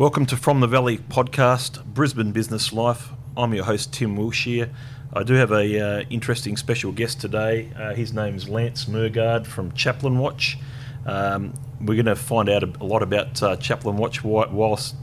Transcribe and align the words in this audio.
Welcome 0.00 0.24
to 0.26 0.36
From 0.38 0.60
the 0.60 0.66
Valley 0.66 0.96
podcast, 0.96 1.84
Brisbane 1.84 2.32
Business 2.32 2.72
Life. 2.72 3.10
I'm 3.36 3.52
your 3.52 3.64
host, 3.64 3.92
Tim 3.92 4.16
Wilshire. 4.16 4.70
I 5.12 5.22
do 5.24 5.34
have 5.34 5.52
a 5.52 5.78
uh, 5.78 6.04
interesting 6.08 6.56
special 6.56 6.90
guest 6.90 7.20
today. 7.20 7.70
Uh, 7.76 7.92
his 7.92 8.14
name's 8.14 8.48
Lance 8.48 8.86
Mergard 8.86 9.46
from 9.46 9.72
Chaplain 9.72 10.18
Watch. 10.18 10.56
Um, 11.04 11.52
we're 11.82 11.96
going 11.96 12.06
to 12.06 12.16
find 12.16 12.48
out 12.48 12.62
a, 12.62 12.82
lot 12.82 13.02
about 13.02 13.42
uh, 13.42 13.56
Chaplain 13.56 13.98
Watch 13.98 14.24
whilst 14.24 14.94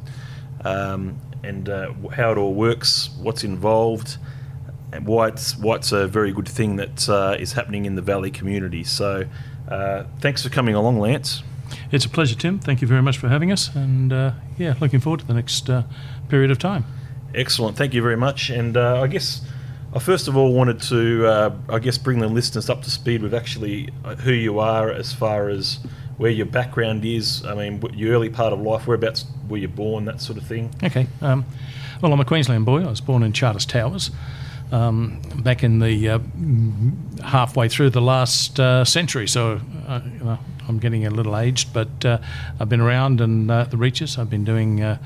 um, 0.66 1.22
and 1.44 1.70
uh, 1.70 1.94
how 2.12 2.32
it 2.32 2.40
all 2.40 2.56
works, 2.56 3.12
what's 3.22 3.44
involved, 3.44 4.18
and 4.92 5.06
why 5.06 5.28
it's 5.28 5.56
why 5.56 5.76
it's 5.76 5.92
a 5.92 6.08
very 6.08 6.32
good 6.32 6.48
thing 6.48 6.78
that 6.78 7.08
uh, 7.08 7.38
is 7.40 7.54
happening 7.54 7.86
in 7.86 7.94
the 7.94 8.02
Valley 8.02 8.32
community. 8.32 8.84
So, 8.84 9.26
uh, 9.70 10.06
thanks 10.22 10.42
for 10.42 10.50
coming 10.50 10.74
along, 10.74 11.00
Lance. 11.00 11.44
It's 11.92 12.06
a 12.06 12.10
pleasure, 12.10 12.36
Tim. 12.36 12.60
Thank 12.60 12.82
you 12.82 12.88
very 12.88 13.02
much 13.02 13.18
for 13.18 13.30
having 13.30 13.52
us, 13.52 13.74
and 13.76 14.12
uh, 14.12 14.32
yeah, 14.58 14.76
looking 14.80 15.00
forward 15.00 15.22
to 15.22 15.28
the 15.28 15.34
next 15.34 15.70
uh, 15.70 15.84
period 16.30 16.52
of 16.52 16.60
time. 16.60 16.86
Excellent. 17.34 17.78
Thank 17.78 17.94
you 17.94 18.02
very 18.02 18.18
much. 18.18 18.50
And 18.50 18.78
uh, 18.78 19.02
I 19.02 19.08
guess 19.08 19.42
I 19.94 20.00
first 20.00 20.28
of 20.28 20.36
all 20.36 20.54
wanted 20.54 20.82
to, 20.84 21.28
uh, 21.28 21.56
I 21.70 21.80
guess, 21.80 21.98
bring 21.98 22.20
the 22.20 22.28
listeners 22.28 22.70
up 22.70 22.82
to 22.84 22.90
speed 22.90 23.22
with 23.22 23.34
actually 23.34 23.90
uh, 24.04 24.16
who 24.16 24.32
you 24.32 24.60
are 24.60 24.92
as 24.92 25.14
far 25.14 25.50
as 25.50 25.80
where 26.18 26.32
your 26.32 26.46
background 26.46 27.06
is. 27.06 27.46
I 27.46 27.54
mean, 27.54 27.82
your 27.94 28.14
early 28.14 28.30
part 28.30 28.54
of 28.54 28.60
life, 28.60 28.88
whereabouts 28.88 29.26
were 29.48 29.58
you 29.58 29.68
born, 29.68 30.06
that 30.06 30.20
sort 30.20 30.38
of 30.38 30.46
thing. 30.46 30.74
Okay. 30.84 31.08
Um, 31.22 31.46
well, 32.02 32.12
I'm 32.12 32.20
a 32.20 32.26
Queensland 32.26 32.66
boy. 32.66 32.84
I 32.84 32.90
was 32.90 33.02
born 33.02 33.24
in 33.24 33.34
Charters 33.34 33.66
Towers. 33.66 34.12
Um, 34.70 35.22
back 35.38 35.64
in 35.64 35.80
the 35.80 36.10
uh, 36.10 36.20
halfway 37.24 37.70
through 37.70 37.92
the 37.92 38.02
last 38.02 38.60
uh, 38.60 38.84
century, 38.84 39.26
so 39.26 39.62
uh, 39.88 40.02
I'm 40.68 40.78
getting 40.80 41.06
a 41.06 41.10
little 41.10 41.38
aged, 41.38 41.72
but 41.72 42.04
uh, 42.04 42.18
I've 42.60 42.68
been 42.68 42.82
around 42.82 43.22
in 43.22 43.50
uh, 43.50 43.64
the 43.64 43.78
reaches. 43.78 44.18
I've 44.18 44.30
been 44.30 44.44
doing 44.44 44.84
uh, 44.84 44.98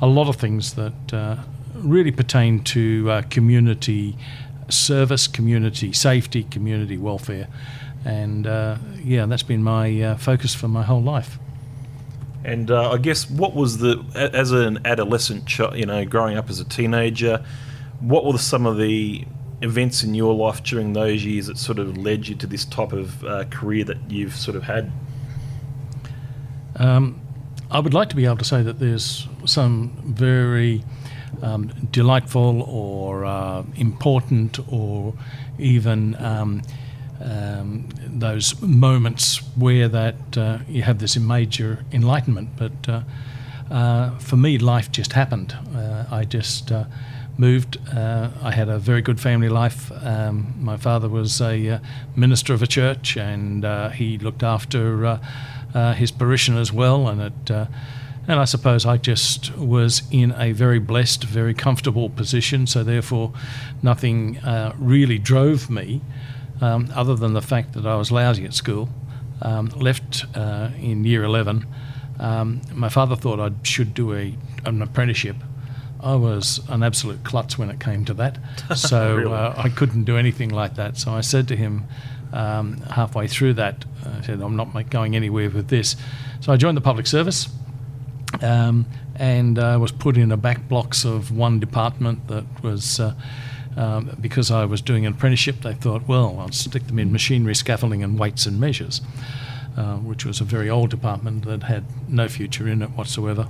a 0.00 0.06
lot 0.06 0.28
of 0.28 0.36
things 0.36 0.74
that 0.74 1.38
really 1.74 2.12
pertain 2.12 2.62
to 2.64 3.22
community 3.28 4.16
service, 4.68 5.26
community 5.26 5.92
safety, 5.92 6.44
community 6.44 6.96
welfare, 6.96 7.48
and 8.04 8.46
yeah, 9.02 9.26
that's 9.26 9.42
been 9.42 9.64
my 9.64 10.14
focus 10.14 10.54
for 10.54 10.68
my 10.68 10.84
whole 10.84 11.02
life. 11.02 11.40
And 12.44 12.70
I 12.70 12.98
guess 12.98 13.28
what 13.28 13.52
was 13.52 13.78
the 13.78 14.04
as 14.14 14.52
an 14.52 14.78
adolescent, 14.84 15.58
you 15.74 15.86
know, 15.86 16.04
growing 16.04 16.36
up 16.36 16.48
as 16.50 16.60
a 16.60 16.64
teenager, 16.64 17.44
what 18.00 18.24
were 18.24 18.38
some 18.38 18.66
of 18.66 18.78
the 18.78 19.24
events 19.60 20.04
in 20.04 20.14
your 20.14 20.34
life 20.34 20.62
during 20.62 20.92
those 20.92 21.24
years 21.24 21.46
that 21.46 21.58
sort 21.58 21.78
of 21.78 21.96
led 21.96 22.28
you 22.28 22.34
to 22.36 22.46
this 22.46 22.64
type 22.64 22.92
of 22.92 23.24
uh, 23.24 23.44
career 23.44 23.84
that 23.84 23.98
you've 24.08 24.36
sort 24.36 24.56
of 24.56 24.62
had? 24.62 24.92
Um, 26.76 27.20
I 27.70 27.80
would 27.80 27.92
like 27.94 28.08
to 28.10 28.16
be 28.16 28.24
able 28.24 28.36
to 28.36 28.44
say 28.44 28.62
that 28.62 28.78
there's 28.78 29.26
some 29.44 29.90
very 30.04 30.84
um, 31.42 31.68
delightful 31.90 32.62
or 32.62 33.24
uh, 33.24 33.64
important 33.76 34.58
or 34.72 35.14
even 35.58 36.14
um, 36.16 36.62
um, 37.20 37.88
those 38.06 38.60
moments 38.62 39.38
where 39.56 39.88
that 39.88 40.38
uh, 40.38 40.58
you 40.68 40.82
have 40.82 40.98
this 40.98 41.16
major 41.18 41.84
enlightenment. 41.92 42.50
But 42.56 42.88
uh, 42.88 43.02
uh 43.70 44.18
for 44.18 44.36
me, 44.36 44.56
life 44.58 44.90
just 44.90 45.12
happened. 45.12 45.54
Uh, 45.74 46.04
I 46.10 46.24
just 46.24 46.72
uh, 47.38 47.40
moved. 47.40 47.78
I 47.94 48.50
had 48.50 48.68
a 48.68 48.78
very 48.78 49.02
good 49.02 49.20
family 49.20 49.48
life. 49.48 49.90
Um, 50.04 50.54
my 50.60 50.76
father 50.76 51.08
was 51.08 51.40
a 51.40 51.80
minister 52.16 52.54
of 52.54 52.62
a 52.62 52.66
church, 52.66 53.16
and 53.16 53.64
he 53.94 54.18
looked 54.18 54.42
after 54.42 55.20
uh, 55.74 55.94
his 55.94 56.10
parishioners 56.10 56.72
well, 56.72 57.08
and 57.08 57.20
it. 57.20 57.50
Uh, 57.50 57.66
and 58.26 58.38
I 58.38 58.44
suppose 58.44 58.84
I 58.84 58.98
just 58.98 59.56
was 59.56 60.02
in 60.10 60.32
a 60.32 60.52
very 60.52 60.78
blessed, 60.78 61.24
very 61.24 61.54
comfortable 61.54 62.10
position, 62.10 62.66
so 62.66 62.84
therefore 62.84 63.32
nothing 63.82 64.36
uh, 64.38 64.74
really 64.78 65.18
drove 65.18 65.70
me 65.70 66.02
um, 66.60 66.90
other 66.94 67.14
than 67.14 67.32
the 67.32 67.40
fact 67.40 67.72
that 67.72 67.86
I 67.86 67.96
was 67.96 68.12
lousy 68.12 68.44
at 68.44 68.52
school. 68.52 68.90
Um, 69.40 69.68
left 69.68 70.26
uh, 70.34 70.70
in 70.78 71.04
year 71.04 71.22
11. 71.22 71.64
Um, 72.18 72.60
my 72.74 72.88
father 72.88 73.16
thought 73.16 73.40
I 73.40 73.52
should 73.62 73.94
do 73.94 74.12
a, 74.12 74.34
an 74.66 74.82
apprenticeship. 74.82 75.36
I 76.00 76.14
was 76.14 76.60
an 76.68 76.82
absolute 76.82 77.24
klutz 77.24 77.58
when 77.58 77.70
it 77.70 77.80
came 77.80 78.04
to 78.06 78.14
that, 78.14 78.38
so 78.76 79.16
really? 79.16 79.32
uh, 79.32 79.54
I 79.56 79.68
couldn't 79.68 80.04
do 80.04 80.16
anything 80.16 80.50
like 80.50 80.76
that. 80.76 80.96
So 80.96 81.12
I 81.12 81.20
said 81.20 81.48
to 81.48 81.56
him, 81.56 81.84
um, 82.32 82.78
halfway 82.82 83.26
through 83.26 83.54
that, 83.54 83.84
I 84.04 84.22
said, 84.22 84.40
I'm 84.40 84.56
not 84.56 84.90
going 84.90 85.16
anywhere 85.16 85.50
with 85.50 85.68
this. 85.68 85.96
So 86.40 86.52
I 86.52 86.56
joined 86.56 86.76
the 86.76 86.82
public 86.82 87.06
service 87.06 87.48
um, 88.42 88.86
and 89.16 89.58
uh, 89.58 89.78
was 89.80 89.92
put 89.92 90.16
in 90.16 90.30
a 90.30 90.36
back 90.36 90.68
blocks 90.68 91.04
of 91.04 91.32
one 91.32 91.60
department 91.60 92.28
that 92.28 92.44
was. 92.62 93.00
Uh, 93.00 93.14
um, 93.76 94.16
because 94.20 94.50
I 94.50 94.64
was 94.64 94.80
doing 94.82 95.06
an 95.06 95.12
apprenticeship, 95.12 95.60
they 95.60 95.72
thought, 95.72 96.08
well, 96.08 96.40
I'll 96.40 96.50
stick 96.50 96.88
them 96.88 96.98
in 96.98 97.12
machinery, 97.12 97.54
scaffolding, 97.54 98.02
and 98.02 98.18
weights 98.18 98.44
and 98.44 98.58
measures, 98.58 99.00
uh, 99.76 99.98
which 99.98 100.24
was 100.24 100.40
a 100.40 100.44
very 100.44 100.68
old 100.68 100.90
department 100.90 101.44
that 101.44 101.62
had 101.62 101.84
no 102.08 102.26
future 102.26 102.66
in 102.66 102.82
it 102.82 102.90
whatsoever. 102.90 103.46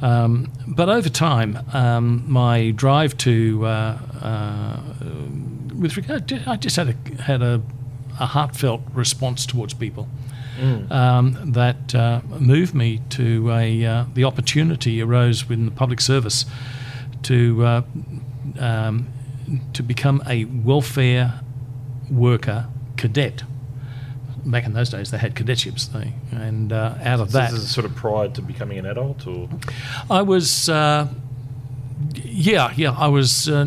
Um, 0.00 0.52
but 0.66 0.88
over 0.88 1.08
time, 1.08 1.58
um, 1.72 2.24
my 2.26 2.70
drive 2.70 3.16
to, 3.18 3.66
uh, 3.66 3.98
uh, 4.22 4.80
with 5.76 5.96
regard, 5.96 6.32
I 6.46 6.56
just 6.56 6.76
had 6.76 6.88
a 6.88 7.22
had 7.22 7.42
a 7.42 7.62
a 8.20 8.26
heartfelt 8.26 8.82
response 8.92 9.46
towards 9.46 9.74
people. 9.74 10.08
Mm. 10.58 10.90
Um, 10.90 11.52
that 11.52 11.94
uh, 11.94 12.20
moved 12.40 12.74
me 12.74 13.00
to 13.10 13.52
a 13.52 13.84
uh, 13.84 14.04
the 14.14 14.24
opportunity 14.24 15.00
arose 15.00 15.48
within 15.48 15.66
the 15.66 15.70
public 15.70 16.00
service 16.00 16.44
to 17.22 17.64
uh, 17.64 17.82
um, 18.58 19.06
to 19.72 19.82
become 19.84 20.22
a 20.26 20.46
welfare 20.46 21.40
worker 22.10 22.66
cadet. 22.96 23.44
Back 24.44 24.66
in 24.66 24.72
those 24.72 24.90
days, 24.90 25.10
they 25.10 25.18
had 25.18 25.34
cadetships, 25.34 25.92
they, 25.92 26.12
and 26.32 26.72
uh, 26.72 26.94
out 27.02 27.20
of 27.20 27.30
so 27.30 27.38
that, 27.38 27.50
this 27.50 27.60
is 27.60 27.70
sort 27.70 27.84
of 27.84 27.94
prior 27.94 28.28
to 28.28 28.42
becoming 28.42 28.78
an 28.78 28.86
adult, 28.86 29.26
or 29.26 29.48
I 30.08 30.22
was, 30.22 30.68
uh, 30.68 31.08
yeah, 32.14 32.72
yeah, 32.76 32.92
I 32.92 33.08
was 33.08 33.48
uh, 33.48 33.64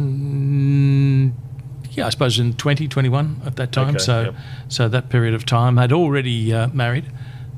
yeah, 1.91 2.07
I 2.07 2.09
suppose 2.09 2.39
in 2.39 2.53
2021 2.53 3.41
at 3.45 3.57
that 3.57 3.71
time. 3.71 3.89
Okay, 3.89 3.99
so, 3.99 4.23
yep. 4.23 4.35
so 4.69 4.87
that 4.87 5.09
period 5.09 5.33
of 5.33 5.45
time, 5.45 5.77
I'd 5.77 5.91
already 5.91 6.53
uh, 6.53 6.67
married. 6.69 7.05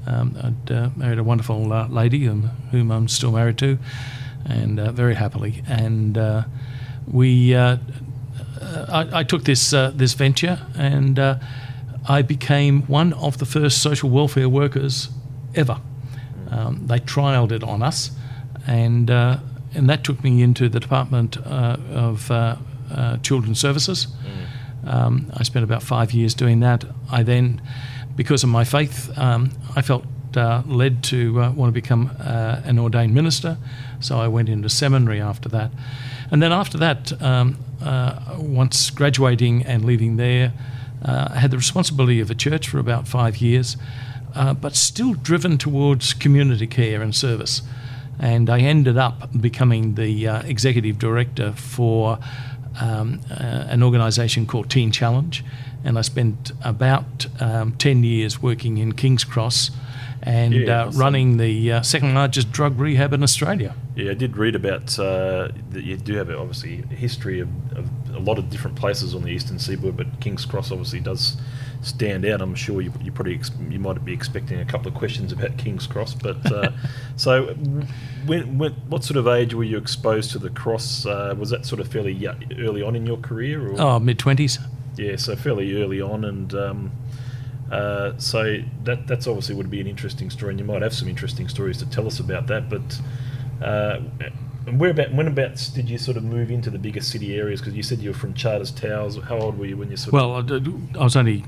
Um, 0.08 0.36
I'd 0.42 0.72
uh, 0.72 0.90
married 0.96 1.20
a 1.20 1.24
wonderful 1.24 1.72
uh, 1.72 1.88
lady 1.88 2.28
um, 2.28 2.50
whom 2.72 2.92
I'm 2.92 3.08
still 3.08 3.32
married 3.32 3.58
to, 3.60 3.78
and 4.46 4.80
uh, 4.80 4.92
very 4.92 5.16
happily. 5.16 5.64
And 5.68 6.18
uh, 6.18 6.44
we, 7.08 7.54
uh, 7.54 7.78
I, 8.62 9.20
I, 9.20 9.24
took 9.24 9.44
this 9.44 9.70
this 9.70 10.14
venture, 10.14 10.60
and 10.76 11.18
I 12.08 12.22
became 12.22 12.84
one 12.84 13.14
of 13.14 13.38
the 13.38 13.46
first 13.46 13.82
social 13.82 14.10
welfare 14.10 14.50
workers 14.50 15.10
ever. 15.56 15.80
Um, 16.50 16.88
they 16.88 17.00
trialled 17.00 17.52
it 17.52 17.64
on 17.64 17.82
us, 17.82 18.12
and 18.68 19.10
and 19.10 19.90
that 19.90 20.04
took 20.04 20.24
me 20.24 20.42
into 20.44 20.70
the 20.70 20.80
Department 20.80 21.38
of 21.38 22.30
uh, 22.30 22.58
Children's 23.24 23.60
Services. 23.60 24.08
Mm. 24.08 24.44
Um, 24.86 25.32
I 25.36 25.44
spent 25.44 25.64
about 25.64 25.82
five 25.82 26.12
years 26.12 26.34
doing 26.34 26.60
that. 26.60 26.84
I 27.12 27.24
then, 27.24 27.62
because 28.16 28.44
of 28.44 28.50
my 28.50 28.64
faith, 28.64 29.18
um, 29.18 29.52
I 29.76 29.82
felt 29.82 30.06
uh, 30.36 30.64
led 30.66 31.04
to 31.04 31.42
uh, 31.42 31.52
want 31.52 31.70
to 31.70 31.74
become 31.74 32.12
uh, 32.20 32.62
an 32.66 32.80
ordained 32.80 33.14
minister. 33.14 33.58
So 34.00 34.20
I 34.20 34.28
went 34.28 34.50
into 34.50 34.70
seminary 34.70 35.22
after 35.22 35.50
that. 35.50 35.72
And 36.32 36.42
then 36.42 36.52
after 36.52 36.78
that, 36.80 37.22
um, 37.22 37.58
uh, 37.82 38.36
once 38.40 38.90
graduating 38.90 39.64
and 39.64 39.86
leaving 39.86 40.18
there, 40.18 40.54
uh, 41.04 41.30
I 41.32 41.40
had 41.40 41.52
the 41.52 41.58
responsibility 41.58 42.20
of 42.20 42.32
a 42.32 42.36
church 42.36 42.70
for 42.70 42.80
about 42.80 43.08
five 43.08 43.38
years, 43.38 43.78
but 44.34 44.76
still 44.76 45.14
driven 45.14 45.58
towards 45.58 46.14
community 46.14 46.68
care 46.68 47.02
and 47.02 47.14
service. 47.14 47.62
And 48.20 48.50
I 48.50 48.60
ended 48.60 48.98
up 48.98 49.30
becoming 49.42 49.96
the 49.96 50.28
executive 50.28 51.00
director 51.00 51.52
for 51.54 52.20
um, 52.80 53.22
uh, 53.30 53.66
an 53.70 53.84
organisation 53.84 54.46
called 54.46 54.70
Teen 54.70 54.92
Challenge, 54.92 55.44
and 55.84 55.98
I 55.98 56.02
spent 56.02 56.52
about 56.64 57.28
um, 57.40 57.74
10 57.74 58.04
years 58.04 58.42
working 58.42 58.78
in 58.78 58.94
King's 58.94 59.24
Cross 59.24 59.72
and 60.22 60.54
yeah, 60.54 60.84
uh, 60.84 60.92
running 60.92 61.38
the 61.38 61.74
uh, 61.74 61.82
second 61.82 62.14
largest 62.14 62.52
drug 62.52 62.80
rehab 62.80 63.12
in 63.14 63.24
Australia. 63.24 63.76
Yeah, 63.96 64.12
I 64.12 64.14
did 64.14 64.38
read 64.38 64.56
about 64.56 64.98
uh, 64.98 65.50
that 65.72 65.84
you 65.84 65.98
do 65.98 66.16
have 66.16 66.30
obviously 66.30 66.84
a 66.90 66.96
history 66.96 67.42
of, 67.42 67.50
of, 67.78 67.90
a 68.16 68.20
lot 68.20 68.38
of 68.38 68.50
different 68.50 68.76
places 68.76 69.14
on 69.16 69.24
the 69.24 69.30
eastern 69.30 69.60
seaboard, 69.60 69.98
but 69.98 70.08
King's 70.20 70.46
Cross 70.46 70.72
obviously 70.72 71.00
does 71.00 71.38
stand 71.82 72.26
out. 72.26 72.42
I'm 72.42 72.56
sure 72.56 72.82
you, 72.82 72.94
you 73.02 73.12
probably 73.12 73.36
ex- 73.36 73.52
you 73.70 73.80
might 73.80 74.04
be 74.06 74.14
expecting 74.14 74.60
a 74.60 74.66
couple 74.66 74.88
of 74.88 74.94
questions 74.94 75.32
about 75.32 75.58
King's 75.58 75.86
Cross, 75.88 76.16
but 76.16 76.52
uh, 76.52 76.72
so 77.18 77.54
when, 78.26 78.58
when, 78.58 78.72
what 78.90 79.04
sort 79.04 79.18
of 79.18 79.28
age 79.28 79.54
were 79.54 79.64
you 79.64 79.78
exposed 79.78 80.32
to 80.32 80.40
the 80.40 80.50
cross? 80.50 81.06
Uh, 81.06 81.36
was 81.38 81.50
that 81.50 81.66
sort 81.66 81.82
of 81.82 81.88
fairly 81.88 82.28
early 82.58 82.82
on 82.82 82.96
in 82.96 83.06
your 83.06 83.18
career? 83.18 83.72
Or? 83.72 83.82
Oh, 83.82 84.00
mid 84.00 84.20
twenties. 84.20 84.60
Yeah, 84.96 85.16
so 85.16 85.36
fairly 85.36 85.82
early 85.82 86.02
on, 86.02 86.24
and 86.24 86.54
um, 86.54 86.92
uh, 87.72 88.14
so 88.18 88.58
that 88.84 89.08
that's 89.08 89.28
obviously 89.28 89.56
would 89.56 89.72
be 89.72 89.82
an 89.82 89.88
interesting 89.88 90.30
story, 90.30 90.52
and 90.52 90.60
you 90.60 90.66
might 90.66 90.82
have 90.82 90.94
some 90.94 91.08
interesting 91.08 91.50
stories 91.50 91.78
to 91.80 91.90
tell 91.90 92.08
us 92.08 92.20
about 92.20 92.48
that. 92.48 92.70
But 92.70 93.00
Uh, 93.62 94.02
and 94.66 94.80
where 94.80 94.92
about, 94.92 95.10
whenabouts 95.14 95.70
did 95.70 95.90
you 95.90 95.98
sort 95.98 96.18
of 96.18 96.24
move 96.24 96.50
into 96.52 96.70
the 96.70 96.80
bigger 96.80 97.02
city 97.02 97.36
areas? 97.36 97.60
Because 97.62 97.74
you 97.76 97.84
said 97.84 98.00
you 98.00 98.12
were 98.12 98.16
from 98.18 98.34
Charters 98.34 98.72
Towers. 98.72 99.18
How 99.18 99.38
old 99.38 99.58
were 99.58 99.66
you 99.66 99.78
when 99.78 99.90
you 99.92 99.98
sort 99.98 100.14
Well, 100.14 100.34
I, 100.36 100.42
did- 100.42 100.96
I 101.00 101.04
was 101.04 101.16
only. 101.16 101.46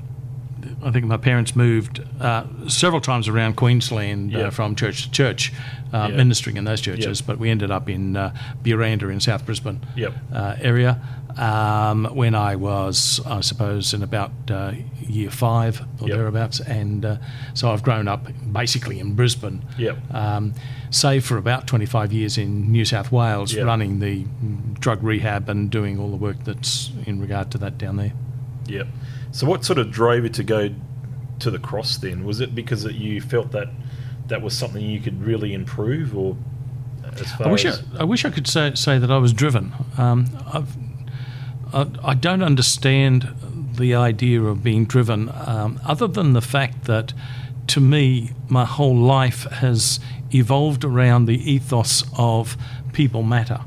I 0.82 0.90
think 0.90 1.04
my 1.04 1.16
parents 1.16 1.54
moved 1.54 2.02
uh, 2.20 2.44
several 2.66 3.00
times 3.00 3.28
around 3.28 3.54
Queensland 3.56 4.32
Yeah. 4.32 4.46
uh, 4.46 4.50
from 4.50 4.74
church 4.74 5.04
to 5.04 5.10
church, 5.12 5.52
uh, 5.92 6.08
Yeah. 6.10 6.16
ministering 6.16 6.56
in 6.56 6.64
those 6.64 6.80
churches. 6.80 7.20
Yep. 7.20 7.26
But 7.26 7.38
we 7.38 7.50
ended 7.50 7.70
up 7.70 7.88
in 7.88 8.16
uh, 8.16 8.34
Buranda 8.64 9.10
in 9.12 9.20
South 9.20 9.46
Brisbane 9.46 9.80
Yep. 9.96 10.14
uh, 10.32 10.56
area 10.60 11.00
um, 11.38 12.06
when 12.14 12.34
I 12.34 12.56
was, 12.56 13.20
I 13.26 13.40
suppose, 13.40 13.92
in 13.94 14.02
about 14.02 14.32
uh, 14.50 14.72
year 15.00 15.30
five 15.30 15.80
or 16.00 16.08
Yep. 16.08 16.16
thereabouts. 16.16 16.60
And 16.60 17.04
uh, 17.04 17.16
so 17.54 17.70
I've 17.70 17.82
grown 17.82 18.08
up 18.08 18.26
basically 18.52 18.98
in 19.00 19.14
Brisbane. 19.14 19.64
Yep. 19.78 19.98
Um, 20.14 20.54
save 20.90 21.24
for 21.26 21.36
about 21.36 21.66
25 21.66 22.12
years 22.12 22.38
in 22.38 22.70
New 22.72 22.84
South 22.84 23.12
Wales, 23.12 23.52
Yep. 23.54 23.66
running 23.66 24.00
the 24.00 24.24
drug 24.80 25.02
rehab 25.02 25.48
and 25.48 25.70
doing 25.70 25.98
all 25.98 26.10
the 26.10 26.16
work 26.16 26.42
that's 26.44 26.90
in 27.06 27.20
regard 27.20 27.50
to 27.52 27.58
that 27.58 27.76
down 27.78 27.96
there. 27.96 28.12
Yep. 28.66 28.86
So 29.32 29.46
what 29.46 29.64
sort 29.64 29.78
of 29.78 29.90
drove 29.90 30.22
you 30.24 30.30
to 30.30 30.42
go 30.42 30.70
to 31.40 31.50
the 31.50 31.58
cross 31.58 31.98
then? 31.98 32.24
Was 32.24 32.40
it 32.40 32.54
because 32.54 32.82
that 32.84 32.94
you 32.94 33.20
felt 33.20 33.52
that 33.52 33.68
that 34.28 34.40
was 34.42 34.56
something 34.56 34.82
you 34.82 35.00
could 35.00 35.22
really 35.22 35.52
improve, 35.54 36.16
or 36.16 36.36
as 37.20 37.30
far 37.34 37.46
I 37.46 37.52
wish 37.52 37.64
I, 37.64 37.68
as 37.68 37.82
I 37.98 38.04
wish 38.04 38.24
I 38.24 38.30
could 38.30 38.46
say, 38.48 38.72
say 38.74 38.98
that 38.98 39.10
I 39.10 39.18
was 39.18 39.32
driven. 39.32 39.72
Um, 39.98 40.26
I've, 40.52 40.74
I, 41.72 41.86
I 42.04 42.14
don't 42.14 42.42
understand 42.42 43.28
the 43.76 43.94
idea 43.94 44.42
of 44.42 44.62
being 44.62 44.84
driven, 44.84 45.28
um, 45.28 45.80
other 45.84 46.06
than 46.06 46.32
the 46.32 46.40
fact 46.40 46.84
that, 46.84 47.12
to 47.68 47.80
me, 47.80 48.30
my 48.48 48.64
whole 48.64 48.96
life 48.96 49.44
has 49.44 50.00
evolved 50.32 50.84
around 50.84 51.26
the 51.26 51.38
ethos 51.50 52.04
of 52.16 52.56
people 52.92 53.22
matter. 53.22 53.60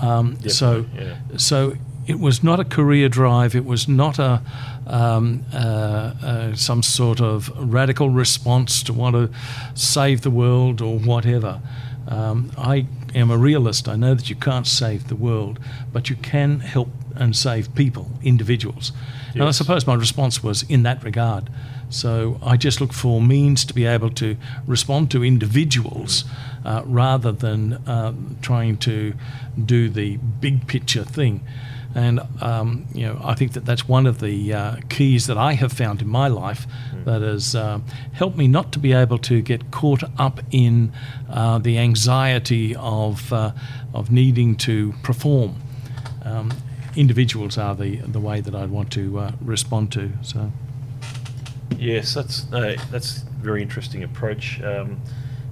Um, 0.00 0.38
so, 0.48 0.86
yeah. 0.94 1.16
so 1.36 1.74
it 2.06 2.18
was 2.18 2.42
not 2.42 2.58
a 2.58 2.64
career 2.64 3.08
drive. 3.08 3.54
It 3.54 3.64
was 3.64 3.86
not 3.86 4.18
a 4.18 4.42
um, 4.86 5.44
uh, 5.52 5.56
uh, 5.56 6.54
some 6.54 6.82
sort 6.82 7.20
of 7.20 7.50
radical 7.56 8.10
response 8.10 8.82
to 8.84 8.92
want 8.92 9.14
to 9.14 9.30
save 9.74 10.22
the 10.22 10.30
world 10.30 10.80
or 10.80 10.98
whatever. 10.98 11.60
Um, 12.08 12.50
I 12.58 12.86
am 13.14 13.30
a 13.30 13.38
realist. 13.38 13.88
I 13.88 13.94
know 13.94 14.14
that 14.14 14.28
you 14.28 14.36
can't 14.36 14.66
save 14.66 15.08
the 15.08 15.14
world, 15.14 15.60
but 15.92 16.10
you 16.10 16.16
can 16.16 16.60
help 16.60 16.88
and 17.16 17.36
save 17.36 17.74
people, 17.74 18.10
individuals. 18.22 18.92
And 19.34 19.44
I 19.44 19.50
suppose 19.50 19.86
my 19.86 19.94
response 19.94 20.42
was 20.42 20.62
in 20.64 20.82
that 20.82 21.02
regard. 21.02 21.48
So 21.88 22.38
I 22.42 22.56
just 22.56 22.80
look 22.80 22.92
for 22.92 23.20
means 23.20 23.64
to 23.66 23.74
be 23.74 23.84
able 23.84 24.10
to 24.10 24.36
respond 24.66 25.10
to 25.10 25.24
individuals 25.24 26.24
uh, 26.64 26.82
rather 26.86 27.32
than 27.32 27.82
um, 27.86 28.38
trying 28.40 28.78
to 28.78 29.14
do 29.64 29.88
the 29.88 30.16
big 30.16 30.66
picture 30.66 31.04
thing. 31.04 31.40
And 31.94 32.20
um, 32.40 32.86
you 32.94 33.06
know, 33.06 33.20
I 33.22 33.34
think 33.34 33.52
that 33.52 33.66
that's 33.66 33.86
one 33.86 34.06
of 34.06 34.20
the 34.20 34.54
uh, 34.54 34.76
keys 34.88 35.26
that 35.26 35.36
I 35.36 35.52
have 35.52 35.72
found 35.72 36.00
in 36.00 36.08
my 36.08 36.28
life 36.28 36.66
that 37.04 37.20
has 37.20 37.54
uh, 37.54 37.80
helped 38.12 38.36
me 38.38 38.48
not 38.48 38.72
to 38.72 38.78
be 38.78 38.92
able 38.94 39.18
to 39.18 39.42
get 39.42 39.70
caught 39.70 40.02
up 40.18 40.40
in 40.50 40.92
uh, 41.28 41.58
the 41.58 41.78
anxiety 41.78 42.74
of 42.76 43.32
uh, 43.32 43.52
of 43.92 44.10
needing 44.10 44.56
to 44.56 44.94
perform. 45.02 45.56
Um, 46.24 46.52
individuals 46.96 47.58
are 47.58 47.74
the 47.74 47.96
the 47.96 48.20
way 48.20 48.40
that 48.40 48.54
I'd 48.54 48.70
want 48.70 48.92
to 48.92 49.18
uh, 49.18 49.32
respond 49.40 49.92
to. 49.92 50.12
So. 50.22 50.52
Yes, 51.78 52.14
that's 52.14 52.50
no, 52.50 52.74
that's 52.90 53.22
a 53.22 53.26
very 53.40 53.62
interesting 53.62 54.02
approach. 54.02 54.60
Um, 54.62 55.00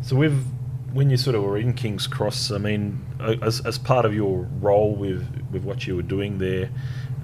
so 0.02 0.16
with 0.16 0.46
when 0.92 1.10
you 1.10 1.16
sort 1.16 1.36
of 1.36 1.42
were 1.42 1.58
in 1.58 1.72
King's 1.72 2.06
Cross, 2.06 2.50
I 2.50 2.58
mean, 2.58 3.04
uh, 3.20 3.36
as, 3.42 3.64
as 3.64 3.78
part 3.78 4.04
of 4.04 4.14
your 4.14 4.48
role 4.60 4.94
with 4.94 5.26
with 5.50 5.64
what 5.64 5.86
you 5.86 5.96
were 5.96 6.02
doing 6.02 6.38
there, 6.38 6.70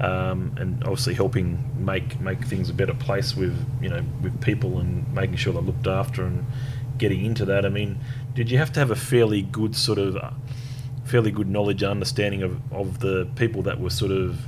um, 0.00 0.54
and 0.58 0.82
obviously 0.84 1.14
helping 1.14 1.64
make 1.84 2.20
make 2.20 2.44
things 2.44 2.70
a 2.70 2.74
better 2.74 2.94
place 2.94 3.36
with 3.36 3.56
you 3.80 3.88
know 3.88 4.04
with 4.22 4.40
people 4.40 4.78
and 4.78 5.12
making 5.14 5.36
sure 5.36 5.52
they're 5.52 5.62
looked 5.62 5.86
after 5.86 6.24
and 6.24 6.44
getting 6.98 7.24
into 7.24 7.44
that. 7.44 7.66
I 7.66 7.68
mean, 7.68 7.98
did 8.34 8.50
you 8.50 8.58
have 8.58 8.72
to 8.72 8.80
have 8.80 8.90
a 8.90 8.96
fairly 8.96 9.42
good 9.42 9.76
sort 9.76 9.98
of 9.98 10.16
uh, 10.16 10.30
fairly 11.06 11.30
good 11.30 11.48
knowledge 11.48 11.82
and 11.82 11.90
understanding 11.90 12.42
of, 12.42 12.60
of 12.72 13.00
the 13.00 13.28
people 13.36 13.62
that 13.62 13.80
were 13.80 13.90
sort 13.90 14.10
of 14.10 14.40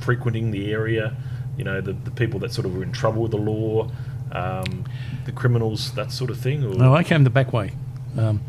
frequenting 0.00 0.50
the 0.50 0.70
area, 0.70 1.16
you 1.56 1.64
know, 1.64 1.80
the, 1.80 1.92
the 1.92 2.10
people 2.10 2.38
that 2.40 2.52
sort 2.52 2.66
of 2.66 2.76
were 2.76 2.82
in 2.82 2.92
trouble 2.92 3.22
with 3.22 3.30
the 3.30 3.38
law, 3.38 3.90
um, 4.32 4.84
the 5.24 5.32
criminals, 5.32 5.94
that 5.94 6.12
sort 6.12 6.30
of 6.30 6.38
thing? 6.38 6.64
Or? 6.64 6.74
No, 6.74 6.94
I 6.94 7.02
came 7.02 7.24
the 7.24 7.30
back 7.30 7.52
way. 7.52 7.72
Um, 8.18 8.42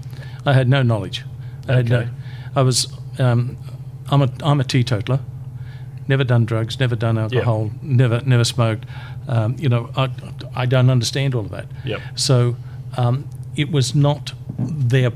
I 0.46 0.54
had 0.54 0.68
no 0.68 0.84
knowledge. 0.84 1.24
I 1.68 1.74
had 1.74 1.90
no. 1.90 2.08
I 2.56 2.62
was. 2.62 2.88
Um, 3.18 3.58
I'm 4.12 4.22
a. 4.22 4.32
I'm 4.44 4.60
a 4.60 4.64
teetotaler. 4.64 5.20
Never 6.08 6.24
done 6.24 6.46
drugs. 6.46 6.80
Never 6.80 6.96
done 6.96 7.18
alcohol. 7.18 7.72
Never. 7.82 8.22
Never 8.22 8.44
smoked. 8.44 8.86
Um, 9.28 9.56
you 9.58 9.70
know. 9.70 9.90
I. 9.98 10.10
I 10.56 10.66
don't 10.68 10.92
understand 10.92 11.34
all 11.34 11.46
of 11.46 11.52
that. 11.52 11.66
Yep. 11.84 12.02
So 12.16 12.56
um, 12.98 13.28
it 13.56 13.72
was 13.72 13.96
not 13.96 14.34
their. 14.60 15.12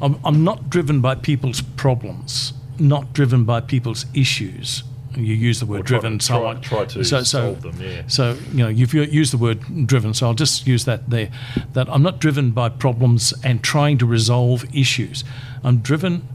I'm, 0.00 0.18
I'm 0.24 0.44
not 0.44 0.70
driven 0.70 1.00
by 1.00 1.14
people's 1.14 1.60
problems. 1.60 2.52
Not 2.78 3.12
driven 3.12 3.44
by 3.44 3.60
people's 3.60 4.06
issues. 4.14 4.82
You 5.16 5.34
use 5.34 5.60
the 5.60 5.66
word 5.66 5.86
try 5.86 5.98
driven. 6.00 6.18
try- 6.18 6.36
so 6.36 6.46
I- 6.46 6.54
try 6.54 6.84
to 6.86 7.04
so, 7.04 7.18
so, 7.18 7.22
solve 7.22 7.62
them, 7.62 7.80
yeah. 7.80 8.02
so 8.08 8.36
you 8.50 8.58
know, 8.64 8.68
you've 8.68 8.92
used 8.94 9.32
the 9.32 9.38
word 9.38 9.86
driven, 9.86 10.12
so 10.12 10.26
I'll 10.26 10.34
just 10.34 10.66
use 10.66 10.86
that 10.86 11.08
there. 11.08 11.30
That 11.74 11.88
I'm 11.88 12.02
not 12.02 12.18
driven 12.18 12.50
by 12.50 12.68
problems 12.68 13.32
and 13.44 13.62
trying 13.62 13.98
to 13.98 14.06
resolve 14.06 14.64
issues. 14.74 15.22
I'm 15.62 15.78
driven 15.78 16.26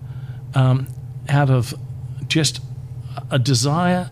um, 0.56 0.88
out 1.28 1.50
of 1.50 1.74
just 2.30 2.62
a 3.30 3.38
desire. 3.38 4.12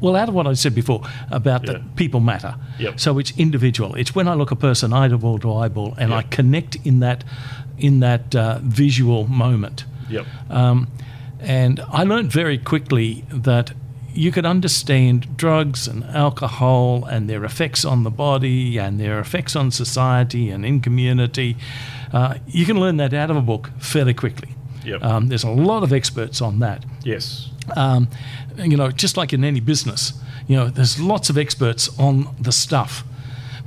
Well, 0.00 0.16
out 0.16 0.28
of 0.28 0.34
what 0.34 0.46
I 0.46 0.52
said 0.54 0.74
before 0.74 1.02
about 1.30 1.66
Yeah. 1.66 1.72
that 1.74 1.96
people 1.96 2.20
matter. 2.20 2.54
Yep. 2.78 2.98
So 3.00 3.18
it's 3.18 3.32
individual. 3.36 3.94
It's 3.96 4.14
when 4.14 4.26
I 4.28 4.34
look 4.34 4.50
a 4.52 4.56
person 4.56 4.92
eyeball 4.94 5.38
to 5.40 5.52
eyeball 5.54 5.94
and 5.98 6.14
I 6.14 6.22
connect 6.22 6.76
in 6.86 7.00
that 7.00 7.24
in 7.78 8.00
that 8.00 8.34
uh, 8.34 8.58
visual 8.62 9.26
moment. 9.26 9.84
Yep. 10.10 10.26
Um, 10.50 10.88
and 11.40 11.80
I 11.80 12.04
learned 12.04 12.32
very 12.32 12.58
quickly 12.58 13.24
that 13.30 13.72
you 14.12 14.32
could 14.32 14.46
understand 14.46 15.36
drugs 15.36 15.86
and 15.86 16.02
alcohol 16.04 17.04
and 17.04 17.30
their 17.30 17.44
effects 17.44 17.84
on 17.84 18.02
the 18.02 18.10
body 18.10 18.78
and 18.78 18.98
their 18.98 19.20
effects 19.20 19.54
on 19.54 19.70
society 19.70 20.50
and 20.50 20.64
in 20.66 20.80
community. 20.80 21.56
Uh, 22.12 22.34
you 22.46 22.66
can 22.66 22.80
learn 22.80 22.96
that 22.96 23.14
out 23.14 23.30
of 23.30 23.36
a 23.36 23.42
book 23.42 23.70
fairly 23.78 24.14
quickly. 24.14 24.48
Yep. 24.84 25.02
Um, 25.04 25.28
there's 25.28 25.44
a 25.44 25.50
lot 25.50 25.82
of 25.82 25.92
experts 25.92 26.40
on 26.40 26.58
that. 26.60 26.84
yes. 27.04 27.50
Um, 27.76 28.08
you 28.56 28.78
know, 28.78 28.90
just 28.90 29.18
like 29.18 29.34
in 29.34 29.44
any 29.44 29.60
business, 29.60 30.14
you 30.46 30.56
know, 30.56 30.68
there's 30.70 30.98
lots 30.98 31.28
of 31.28 31.36
experts 31.36 31.90
on 31.98 32.34
the 32.40 32.50
stuff, 32.50 33.04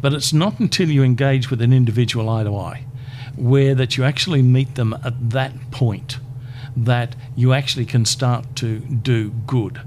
but 0.02 0.12
it's 0.12 0.34
not 0.34 0.60
until 0.60 0.90
you 0.90 1.04
engage 1.04 1.52
with 1.52 1.62
an 1.62 1.72
individual 1.72 2.28
eye 2.28 2.44
to 2.44 2.58
eye, 2.58 2.84
where 3.36 3.76
that 3.76 3.98
you 3.98 4.04
actually 4.04 4.42
meet 4.42 4.76
them 4.76 4.94
at 5.04 5.30
that 5.32 5.72
point, 5.72 6.18
that 6.76 7.16
you 7.36 7.54
actually 7.54 7.86
can 7.86 8.06
start 8.06 8.56
to 8.58 8.80
do 8.80 9.30
good. 9.48 9.82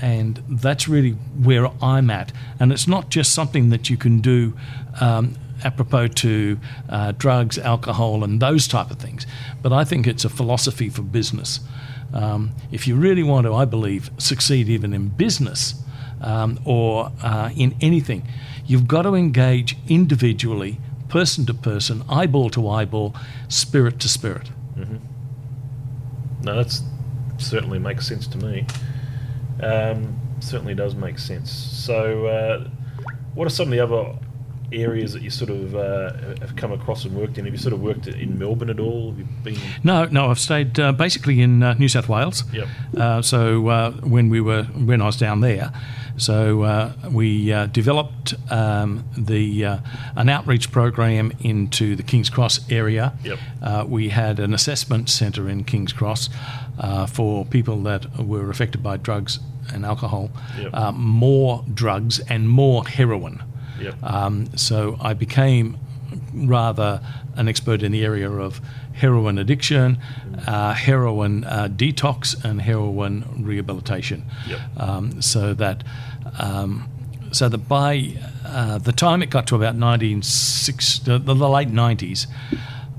And 0.00 0.42
that's 0.48 0.88
really 0.88 1.12
where 1.12 1.68
I'm 1.82 2.10
at. 2.10 2.32
And 2.58 2.72
it's 2.72 2.88
not 2.88 3.08
just 3.08 3.32
something 3.32 3.70
that 3.70 3.88
you 3.88 3.96
can 3.96 4.20
do 4.20 4.54
um, 5.00 5.36
apropos 5.64 6.08
to 6.08 6.58
uh, 6.88 7.12
drugs, 7.12 7.58
alcohol, 7.58 8.24
and 8.24 8.40
those 8.40 8.66
type 8.66 8.90
of 8.90 8.98
things. 8.98 9.26
But 9.62 9.72
I 9.72 9.84
think 9.84 10.06
it's 10.06 10.24
a 10.24 10.28
philosophy 10.28 10.88
for 10.88 11.02
business. 11.02 11.60
Um, 12.12 12.50
if 12.70 12.86
you 12.86 12.96
really 12.96 13.22
want 13.22 13.46
to, 13.46 13.54
I 13.54 13.64
believe, 13.64 14.10
succeed 14.18 14.68
even 14.68 14.92
in 14.92 15.08
business 15.08 15.74
um, 16.20 16.58
or 16.64 17.10
uh, 17.22 17.50
in 17.56 17.74
anything, 17.80 18.26
you've 18.66 18.86
got 18.86 19.02
to 19.02 19.14
engage 19.14 19.76
individually, 19.88 20.78
person 21.12 21.44
to 21.44 21.52
person, 21.52 22.02
eyeball 22.08 22.48
to 22.48 22.66
eyeball, 22.66 23.14
spirit 23.48 24.00
to 24.00 24.08
spirit. 24.08 24.50
No, 26.40 26.56
that 26.56 26.80
certainly 27.36 27.78
makes 27.78 28.08
sense 28.08 28.26
to 28.28 28.38
me. 28.38 28.66
Um, 29.62 30.18
certainly 30.40 30.74
does 30.74 30.94
make 30.94 31.18
sense. 31.18 31.52
So, 31.52 32.26
uh, 32.26 32.68
what 33.34 33.46
are 33.46 33.50
some 33.50 33.66
of 33.66 33.72
the 33.72 33.80
other 33.80 34.18
areas 34.72 35.12
that 35.12 35.22
you 35.22 35.30
sort 35.30 35.50
of 35.50 35.74
uh, 35.74 36.12
have 36.40 36.56
come 36.56 36.72
across 36.72 37.04
and 37.04 37.14
worked 37.14 37.38
in? 37.38 37.44
Have 37.44 37.54
you 37.54 37.58
sort 37.60 37.72
of 37.74 37.80
worked 37.80 38.06
in 38.06 38.38
Melbourne 38.38 38.70
at 38.70 38.80
all? 38.80 39.10
Have 39.10 39.18
you 39.18 39.26
been? 39.44 39.56
No, 39.84 40.04
no, 40.06 40.30
I've 40.30 40.38
stayed 40.38 40.78
uh, 40.78 40.92
basically 40.92 41.40
in 41.40 41.62
uh, 41.62 41.74
New 41.74 41.88
South 41.88 42.08
Wales. 42.08 42.44
Yep. 42.52 42.68
Uh, 42.96 43.22
so 43.22 43.68
uh, 43.68 43.90
when 43.92 44.28
we 44.28 44.40
were 44.40 44.64
when 44.64 45.00
I 45.02 45.06
was 45.06 45.16
down 45.16 45.40
there, 45.40 45.72
so 46.16 46.62
uh, 46.62 46.92
we 47.10 47.52
uh, 47.52 47.66
developed 47.66 48.34
um, 48.50 49.04
the 49.16 49.64
uh, 49.64 49.78
an 50.16 50.28
outreach 50.28 50.70
program 50.70 51.32
into 51.40 51.96
the 51.96 52.02
Kings 52.02 52.30
Cross 52.30 52.70
area. 52.70 53.12
Yep. 53.24 53.38
Uh, 53.62 53.84
we 53.88 54.08
had 54.10 54.38
an 54.40 54.52
assessment 54.54 55.08
centre 55.10 55.48
in 55.48 55.64
Kings 55.64 55.92
Cross 55.92 56.28
uh, 56.78 57.06
for 57.06 57.44
people 57.46 57.76
that 57.82 58.18
were 58.18 58.50
affected 58.50 58.82
by 58.82 58.96
drugs 58.96 59.38
and 59.72 59.86
alcohol, 59.86 60.30
Yep. 60.58 60.70
uh, 60.74 60.92
more 60.92 61.64
drugs 61.72 62.18
and 62.28 62.48
more 62.48 62.84
heroin. 62.86 63.42
Yep. 63.82 64.02
Um, 64.02 64.56
so 64.56 64.96
I 65.00 65.14
became 65.14 65.78
rather 66.34 67.00
an 67.36 67.48
expert 67.48 67.82
in 67.82 67.92
the 67.92 68.04
area 68.04 68.30
of 68.30 68.60
heroin 68.94 69.38
addiction, 69.38 69.98
uh, 70.46 70.74
heroin 70.74 71.44
uh, 71.44 71.68
detox, 71.68 72.42
and 72.44 72.62
heroin 72.62 73.24
rehabilitation. 73.38 74.24
Yep. 74.46 74.60
Um, 74.76 75.22
so 75.22 75.54
that 75.54 75.84
um, 76.38 76.88
so 77.32 77.48
that 77.48 77.58
by 77.68 78.14
uh, 78.44 78.78
the 78.78 78.92
time 78.92 79.22
it 79.22 79.30
got 79.30 79.46
to 79.48 79.54
about 79.54 79.74
1960, 79.74 81.18
the, 81.18 81.18
the 81.18 81.48
late 81.48 81.68
90s, 81.68 82.26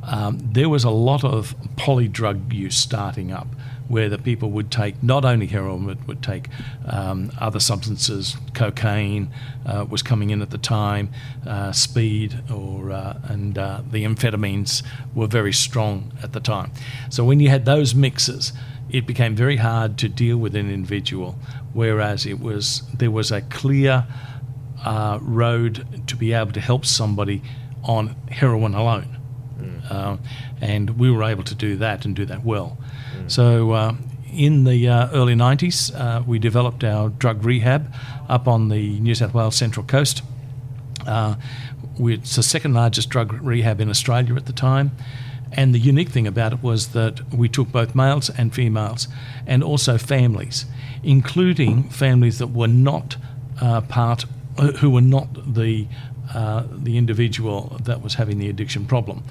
um, 0.03 0.39
there 0.41 0.69
was 0.69 0.83
a 0.83 0.89
lot 0.89 1.23
of 1.23 1.55
polydrug 1.75 2.51
use 2.51 2.75
starting 2.75 3.31
up 3.31 3.47
where 3.87 4.09
the 4.09 4.17
people 4.17 4.49
would 4.51 4.71
take 4.71 5.01
not 5.03 5.25
only 5.25 5.47
heroin 5.47 5.85
but 5.85 6.07
would 6.07 6.23
take 6.23 6.47
um, 6.85 7.31
other 7.39 7.59
substances. 7.59 8.37
Cocaine 8.53 9.29
uh, 9.65 9.85
was 9.89 10.01
coming 10.01 10.29
in 10.29 10.41
at 10.41 10.49
the 10.49 10.57
time, 10.57 11.09
uh, 11.45 11.71
speed, 11.71 12.39
or 12.51 12.91
uh, 12.91 13.19
and 13.25 13.57
uh, 13.57 13.81
the 13.89 14.03
amphetamines 14.03 14.83
were 15.13 15.27
very 15.27 15.53
strong 15.53 16.11
at 16.23 16.33
the 16.33 16.39
time. 16.39 16.71
So 17.09 17.23
when 17.23 17.39
you 17.39 17.49
had 17.49 17.65
those 17.65 17.93
mixes, 17.93 18.53
it 18.89 19.05
became 19.05 19.35
very 19.35 19.57
hard 19.57 19.97
to 19.99 20.09
deal 20.09 20.37
with 20.37 20.55
an 20.55 20.71
individual. 20.71 21.35
Whereas 21.73 22.25
it 22.25 22.39
was 22.39 22.83
there 22.93 23.11
was 23.11 23.31
a 23.31 23.41
clear 23.41 24.05
uh, 24.85 25.19
road 25.21 26.07
to 26.07 26.15
be 26.15 26.33
able 26.33 26.51
to 26.51 26.61
help 26.61 26.85
somebody 26.85 27.41
on 27.83 28.15
heroin 28.29 28.73
alone. 28.73 29.19
Uh, 29.89 30.17
and 30.61 30.97
we 30.99 31.11
were 31.11 31.23
able 31.23 31.43
to 31.43 31.55
do 31.55 31.75
that 31.77 32.05
and 32.05 32.15
do 32.15 32.25
that 32.25 32.43
well. 32.43 32.77
So, 33.27 33.71
uh, 33.71 33.95
in 34.33 34.63
the 34.63 34.87
uh, 34.87 35.09
early 35.11 35.35
90s, 35.35 35.93
uh, 35.95 36.23
we 36.25 36.39
developed 36.39 36.83
our 36.83 37.09
drug 37.09 37.45
rehab 37.45 37.93
up 38.27 38.47
on 38.47 38.69
the 38.69 38.99
New 38.99 39.15
South 39.15 39.33
Wales 39.33 39.55
Central 39.55 39.85
Coast. 39.85 40.23
Uh, 41.05 41.35
we, 41.97 42.15
it's 42.15 42.35
the 42.35 42.43
second 42.43 42.73
largest 42.73 43.09
drug 43.09 43.33
rehab 43.41 43.79
in 43.79 43.89
Australia 43.89 44.35
at 44.35 44.45
the 44.45 44.53
time. 44.53 44.91
And 45.51 45.73
the 45.73 45.79
unique 45.79 46.09
thing 46.09 46.25
about 46.25 46.51
it 46.51 46.63
was 46.63 46.89
that 46.89 47.31
we 47.31 47.47
took 47.47 47.71
both 47.71 47.93
males 47.93 48.29
and 48.31 48.53
females 48.53 49.07
and 49.45 49.63
also 49.63 49.97
families, 49.99 50.65
including 51.03 51.89
families 51.89 52.39
that 52.39 52.47
were 52.47 52.67
not 52.67 53.17
uh, 53.61 53.81
part, 53.81 54.25
who 54.79 54.89
were 54.89 55.01
not 55.01 55.53
the 55.53 55.87
uh, 56.33 56.63
the 56.71 56.97
individual 56.97 57.77
that 57.83 58.01
was 58.01 58.15
having 58.15 58.39
the 58.39 58.49
addiction 58.49 58.85
problem. 58.85 59.23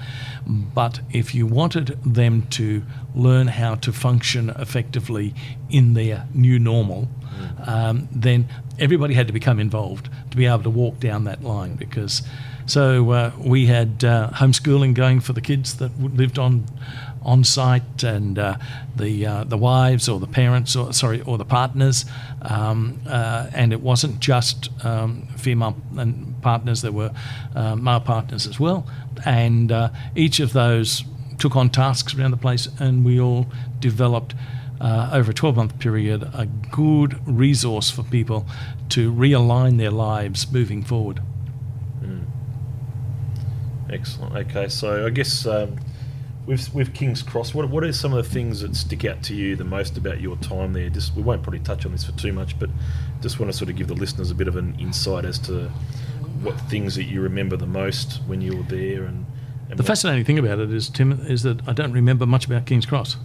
But 0.47 1.00
if 1.12 1.35
you 1.35 1.47
wanted 1.47 1.99
them 2.04 2.47
to 2.50 2.82
learn 3.14 3.49
how 3.49 3.75
to 3.76 3.92
function 3.92 4.50
effectively 4.50 5.35
in 5.71 5.94
their 5.94 6.26
new 6.35 6.59
normal, 6.59 7.09
um, 7.66 8.09
then 8.12 8.49
everybody 8.78 9.14
had 9.14 9.26
to 9.26 9.32
become 9.32 9.59
involved 9.59 10.09
to 10.30 10.37
be 10.37 10.47
able 10.47 10.62
to 10.62 10.71
walk 10.71 11.00
down 11.00 11.25
that 11.25 11.42
line 11.42 11.76
because. 11.76 12.23
So 12.64 13.11
uh, 13.11 13.32
we 13.38 13.66
had 13.66 14.04
uh, 14.04 14.30
homeschooling 14.35 14.94
going 14.94 15.18
for 15.18 15.32
the 15.32 15.40
kids 15.40 15.78
that 15.78 15.90
lived 16.00 16.38
on 16.38 16.64
on 17.25 17.45
site, 17.45 18.02
and 18.02 18.38
uh, 18.38 18.57
the 18.97 19.26
uh, 19.26 19.45
the 19.45 19.57
wives 19.57 20.09
or 20.09 20.21
the 20.21 20.26
parents, 20.26 20.76
or 20.76 20.93
sorry, 20.93 21.21
or 21.23 21.38
the 21.38 21.45
partners, 21.45 22.05
um, 22.43 23.00
uh, 23.07 23.49
and 23.52 23.73
it 23.73 23.81
wasn't 23.81 24.21
just 24.21 24.71
um, 24.85 25.26
female 25.37 25.76
and 25.97 26.41
partners; 26.43 26.83
there 26.83 26.93
were 26.93 27.12
uh, 27.55 27.76
male 27.76 28.00
partners 28.00 28.47
as 28.47 28.59
well, 28.59 28.87
and 29.25 29.73
uh, 29.73 29.88
each 30.14 30.41
of 30.41 30.52
those 30.52 31.05
took 31.38 31.57
on 31.57 31.71
tasks 31.71 32.14
around 32.14 32.31
the 32.31 32.37
place, 32.37 32.69
and 32.79 33.05
we 33.05 33.21
all 33.21 33.47
developed. 33.81 34.35
Uh, 34.81 35.11
over 35.12 35.31
a 35.31 35.35
12 35.35 35.55
month 35.55 35.79
period, 35.79 36.29
a 36.35 36.45
good 36.73 37.17
resource 37.25 37.88
for 37.88 38.02
people 38.02 38.45
to 38.88 39.12
realign 39.12 39.79
their 39.79 39.93
lives 39.93 40.50
moving 40.50 40.83
forward. 40.83 41.21
Excellent. 43.93 44.35
Okay, 44.35 44.69
so 44.69 45.07
I 45.07 45.11
guess 45.11 45.47
um, 45.47 45.79
with 46.46 46.75
with 46.75 46.94
King's 46.94 47.22
Cross, 47.22 47.54
what 47.54 47.68
what 47.70 47.84
are 47.84 47.92
some 47.92 48.12
of 48.12 48.25
the 48.25 48.30
things 48.30 48.61
that 48.61 48.75
stick 48.76 49.04
out 49.04 49.22
to 49.25 49.34
you 49.34 49.56
the 49.56 49.64
most 49.64 49.96
about 49.96 50.20
your 50.20 50.37
time 50.37 50.72
there? 50.72 50.88
Just 50.90 51.14
we 51.14 51.22
won't 51.22 51.42
probably 51.42 51.61
touch 51.61 51.87
on 51.87 51.92
this 51.92 52.04
for 52.04 52.12
too 52.12 52.32
much, 52.32 52.58
but 52.58 52.70
just 53.20 53.38
want 53.38 53.50
to 53.52 53.56
sort 53.56 53.70
of 53.70 53.76
give 53.76 53.88
the 53.88 53.94
listeners 53.94 54.30
a 54.30 54.34
bit 54.34 54.49
of 54.49 54.56
an 54.56 54.76
insight 54.80 55.25
as 55.25 55.38
to 55.40 55.68
what 56.42 56.58
things 56.62 56.96
that 56.96 57.04
you 57.04 57.20
remember 57.20 57.56
the 57.56 57.66
most 57.66 58.20
when 58.26 58.40
you 58.40 58.56
were 58.56 58.62
there 58.64 59.04
and. 59.04 59.25
and 59.70 59.78
The 59.78 59.82
what- 59.82 59.87
fascinating 59.87 60.25
thing 60.25 60.38
about 60.38 60.58
it 60.58 60.72
is, 60.72 60.88
Tim, 60.88 61.12
is 61.26 61.42
that 61.44 61.61
I 61.68 61.72
don't 61.72 61.92
remember 61.92 62.26
much 62.26 62.46
about 62.46 62.66
King's 62.66 62.87
Cross, 62.87 63.16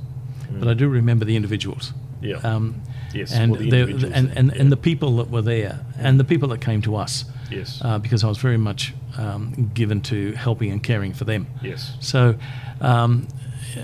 but 0.52 0.68
I 0.68 0.74
do 0.76 0.88
remember 0.88 1.26
the 1.26 1.36
individuals. 1.36 1.94
Yeah. 2.22 2.38
Um, 2.38 2.82
yes. 3.14 3.32
and, 3.32 3.52
well, 3.52 3.62
the 3.62 3.70
the 3.94 4.12
and, 4.14 4.32
and, 4.36 4.52
yeah. 4.52 4.62
and 4.62 4.72
the 4.72 4.78
people 4.78 5.18
that 5.18 5.30
were 5.30 5.42
there, 5.42 5.86
and 6.00 6.20
the 6.20 6.24
people 6.24 6.48
that 6.50 6.62
came 6.62 6.82
to 6.84 6.96
us, 6.96 7.26
yes. 7.52 7.82
uh, 7.84 8.00
because 8.00 8.24
I 8.24 8.28
was 8.28 8.38
very 8.38 8.58
much 8.58 8.94
um, 9.18 9.72
given 9.74 10.02
to 10.02 10.32
helping 10.34 10.72
and 10.72 10.82
caring 10.84 11.14
for 11.14 11.26
them. 11.26 11.48
yes. 11.62 11.96
So, 12.00 12.36
um, 12.82 13.28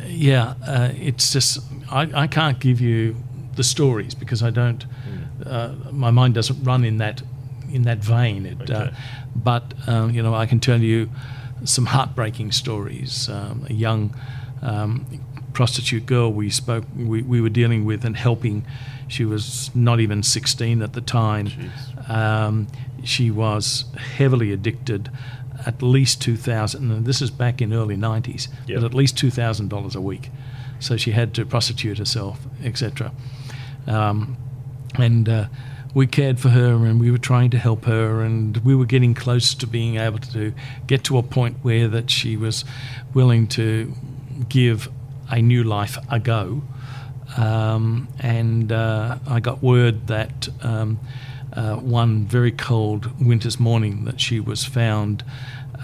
yeah, 0.07 0.53
uh, 0.65 0.89
it's 0.95 1.33
just 1.33 1.59
I, 1.91 2.09
I 2.23 2.27
can't 2.27 2.59
give 2.59 2.79
you 2.81 3.15
the 3.55 3.63
stories 3.63 4.15
because 4.15 4.41
I 4.43 4.49
don't. 4.49 4.85
Uh, 5.45 5.73
my 5.91 6.09
mind 6.11 6.33
doesn't 6.33 6.63
run 6.63 6.83
in 6.85 6.97
that 6.97 7.21
in 7.71 7.83
that 7.83 7.97
vein. 7.99 8.45
It, 8.45 8.69
uh, 8.69 8.73
Okay. 8.73 8.91
but 9.35 9.73
um, 9.87 10.11
you 10.11 10.23
know, 10.23 10.33
I 10.33 10.45
can 10.45 10.59
tell 10.59 10.79
you 10.79 11.09
some 11.65 11.85
heartbreaking 11.87 12.51
stories. 12.51 13.29
Um, 13.29 13.65
a 13.69 13.73
young 13.73 14.15
um, 14.61 15.05
prostitute 15.53 16.05
girl 16.05 16.31
we 16.31 16.49
spoke 16.49 16.85
we, 16.95 17.21
we 17.21 17.41
were 17.41 17.49
dealing 17.49 17.85
with 17.85 18.05
and 18.05 18.15
helping. 18.17 18.65
She 19.07 19.25
was 19.25 19.69
not 19.75 19.99
even 19.99 20.23
16 20.23 20.81
at 20.81 20.93
the 20.93 21.01
time. 21.01 21.47
Um, 22.07 22.67
she 23.03 23.31
was 23.31 23.85
heavily 24.17 24.51
addicted, 24.51 25.09
at 25.65 25.81
least 25.81 26.21
two 26.21 26.35
thousand. 26.37 26.91
And 26.91 27.05
this 27.05 27.21
is 27.21 27.29
back 27.31 27.61
in 27.61 27.73
early 27.73 27.95
nineties, 27.97 28.47
Yep. 28.67 28.79
but 28.81 28.85
at 28.85 28.93
least 28.93 29.17
two 29.17 29.29
thousand 29.31 29.69
dollars 29.69 29.95
a 29.95 30.01
week. 30.01 30.29
So 30.79 30.97
she 30.97 31.11
had 31.11 31.33
to 31.35 31.45
prostitute 31.45 31.97
herself, 31.97 32.39
etc. 32.63 33.11
Um, 33.87 34.37
and 34.95 35.27
uh, 35.29 35.45
we 35.93 36.07
cared 36.07 36.39
for 36.39 36.49
her, 36.49 36.85
and 36.85 36.99
we 36.99 37.09
were 37.11 37.17
trying 37.17 37.49
to 37.51 37.57
help 37.57 37.85
her, 37.85 38.21
and 38.21 38.57
we 38.57 38.75
were 38.75 38.85
getting 38.85 39.13
close 39.13 39.53
to 39.55 39.67
being 39.67 39.97
able 39.97 40.19
to 40.19 40.53
get 40.87 41.03
to 41.05 41.17
a 41.17 41.23
point 41.23 41.57
where 41.61 41.87
that 41.87 42.09
she 42.09 42.35
was 42.35 42.65
willing 43.13 43.47
to 43.47 43.93
give 44.49 44.89
a 45.29 45.41
new 45.41 45.63
life 45.63 45.97
a 46.09 46.19
go. 46.19 46.63
Um, 47.37 48.07
and 48.19 48.71
uh, 48.71 49.17
I 49.27 49.39
got 49.39 49.63
word 49.63 50.07
that 50.07 50.49
um, 50.61 50.99
uh, 51.55 51.75
one 51.75 52.25
very 52.25 52.51
cold 52.51 53.09
winter's 53.25 53.59
morning 53.59 54.05
that 54.05 54.19
she 54.19 54.39
was 54.39 54.65
found 54.65 55.23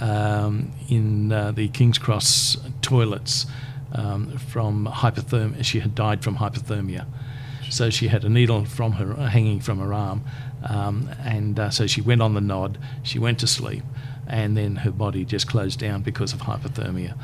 um, 0.02 0.72
in 0.90 1.32
uh, 1.32 1.52
the 1.52 1.68
King's 1.70 1.98
Cross 1.98 2.58
toilets 2.82 3.46
um, 3.94 4.38
from 4.38 4.88
hypothermia. 4.88 5.64
She 5.64 5.80
had 5.80 5.96
died 5.96 6.24
from 6.24 6.38
hypothermia. 6.38 7.06
So 7.70 7.90
she 7.90 8.08
had 8.08 8.24
a 8.24 8.30
needle 8.30 8.66
from 8.66 8.94
her 8.94 9.14
hanging 9.28 9.60
from 9.60 9.78
her 9.78 9.94
arm, 9.94 10.24
um, 10.68 11.08
and 11.24 11.60
uh, 11.60 11.70
so 11.70 11.86
she 11.86 12.02
went 12.02 12.20
on 12.20 12.34
the 12.34 12.42
nod. 12.42 12.80
She 13.04 13.20
went 13.20 13.38
to 13.40 13.48
sleep, 13.48 13.84
and 14.26 14.58
then 14.58 14.78
her 14.78 14.90
body 14.90 15.24
just 15.24 15.48
closed 15.48 15.80
down 15.80 16.02
because 16.02 16.34
of 16.34 16.40
hypothermia. 16.40 17.16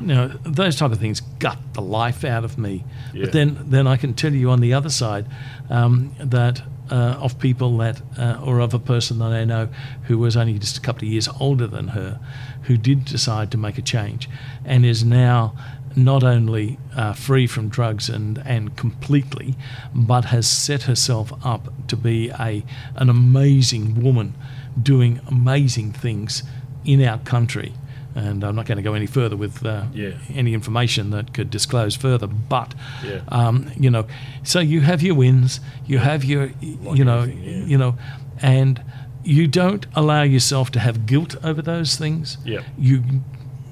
You 0.00 0.06
know, 0.06 0.28
those 0.42 0.74
type 0.74 0.90
of 0.90 0.98
things 0.98 1.20
gut 1.38 1.58
the 1.74 1.82
life 1.82 2.24
out 2.24 2.44
of 2.44 2.58
me. 2.58 2.84
Yeah. 3.12 3.26
But 3.26 3.32
then, 3.32 3.58
then 3.66 3.86
I 3.86 3.96
can 3.96 4.14
tell 4.14 4.32
you 4.32 4.50
on 4.50 4.60
the 4.60 4.74
other 4.74 4.90
side 4.90 5.26
um, 5.70 6.12
that 6.18 6.62
uh, 6.90 7.16
of 7.20 7.38
people 7.38 7.76
that, 7.78 8.00
uh, 8.18 8.40
or 8.44 8.60
of 8.60 8.74
a 8.74 8.78
person 8.78 9.18
that 9.18 9.32
I 9.32 9.44
know 9.44 9.68
who 10.04 10.18
was 10.18 10.36
only 10.36 10.58
just 10.58 10.76
a 10.76 10.80
couple 10.80 11.06
of 11.06 11.12
years 11.12 11.28
older 11.40 11.66
than 11.66 11.88
her, 11.88 12.20
who 12.64 12.76
did 12.76 13.04
decide 13.04 13.50
to 13.52 13.58
make 13.58 13.78
a 13.78 13.82
change, 13.82 14.28
and 14.64 14.84
is 14.84 15.04
now 15.04 15.54
not 15.96 16.24
only 16.24 16.78
uh, 16.96 17.12
free 17.12 17.46
from 17.46 17.68
drugs 17.68 18.08
and, 18.08 18.38
and 18.44 18.76
completely, 18.76 19.54
but 19.94 20.26
has 20.26 20.46
set 20.46 20.82
herself 20.82 21.32
up 21.44 21.72
to 21.88 21.96
be 21.96 22.30
a 22.30 22.64
an 22.96 23.08
amazing 23.08 24.02
woman, 24.02 24.34
doing 24.80 25.20
amazing 25.28 25.92
things 25.92 26.42
in 26.84 27.02
our 27.02 27.18
country. 27.18 27.72
And 28.16 28.44
I'm 28.44 28.54
not 28.54 28.66
going 28.66 28.76
to 28.76 28.82
go 28.82 28.94
any 28.94 29.06
further 29.06 29.36
with 29.36 29.64
uh, 29.66 29.84
Yeah. 29.92 30.12
any 30.32 30.54
information 30.54 31.10
that 31.10 31.34
could 31.34 31.50
disclose 31.50 31.96
further. 31.96 32.26
But 32.28 32.74
Yeah. 33.04 33.20
um, 33.28 33.70
you 33.76 33.90
know, 33.90 34.06
so 34.44 34.60
you 34.60 34.82
have 34.82 35.02
your 35.02 35.16
wins, 35.16 35.60
you 35.86 35.98
have 35.98 36.24
your, 36.24 36.50
Like 36.82 36.96
you 36.98 37.04
know, 37.04 37.24
yeah. 37.24 37.64
you 37.66 37.76
know, 37.78 37.96
and 38.40 38.80
you 39.24 39.46
don't 39.48 39.86
allow 39.94 40.22
yourself 40.22 40.70
to 40.72 40.78
have 40.80 41.06
guilt 41.06 41.34
over 41.42 41.60
those 41.62 41.96
things. 41.96 42.38
Yeah. 42.44 42.60
You, 42.78 43.02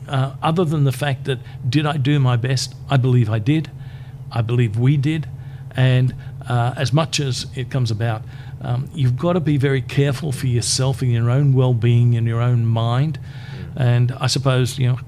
uh, 0.08 0.32
other 0.42 0.64
than 0.64 0.84
the 0.84 0.92
fact 0.92 1.24
that 1.26 1.38
did 1.68 1.86
I 1.86 1.96
do 1.96 2.18
my 2.18 2.36
best? 2.36 2.74
I 2.90 2.96
believe 2.96 3.30
I 3.30 3.38
did. 3.38 3.70
I 4.32 4.42
believe 4.42 4.76
we 4.78 4.96
did. 4.96 5.28
And 5.76 6.14
uh, 6.48 6.74
as 6.76 6.92
much 6.92 7.20
as 7.20 7.46
it 7.54 7.70
comes 7.70 7.90
about, 7.90 8.22
um, 8.60 8.88
you've 8.94 9.16
got 9.16 9.34
to 9.34 9.40
be 9.40 9.56
very 9.56 9.82
careful 9.82 10.32
for 10.32 10.46
yourself 10.46 11.02
and 11.02 11.12
your 11.12 11.30
own 11.30 11.52
well-being 11.52 12.16
and 12.16 12.26
your 12.26 12.40
own 12.40 12.66
mind. 12.66 13.18
And 13.76 14.12
I 14.12 14.26
suppose 14.26 14.78
you 14.78 14.88
know, 14.88 14.98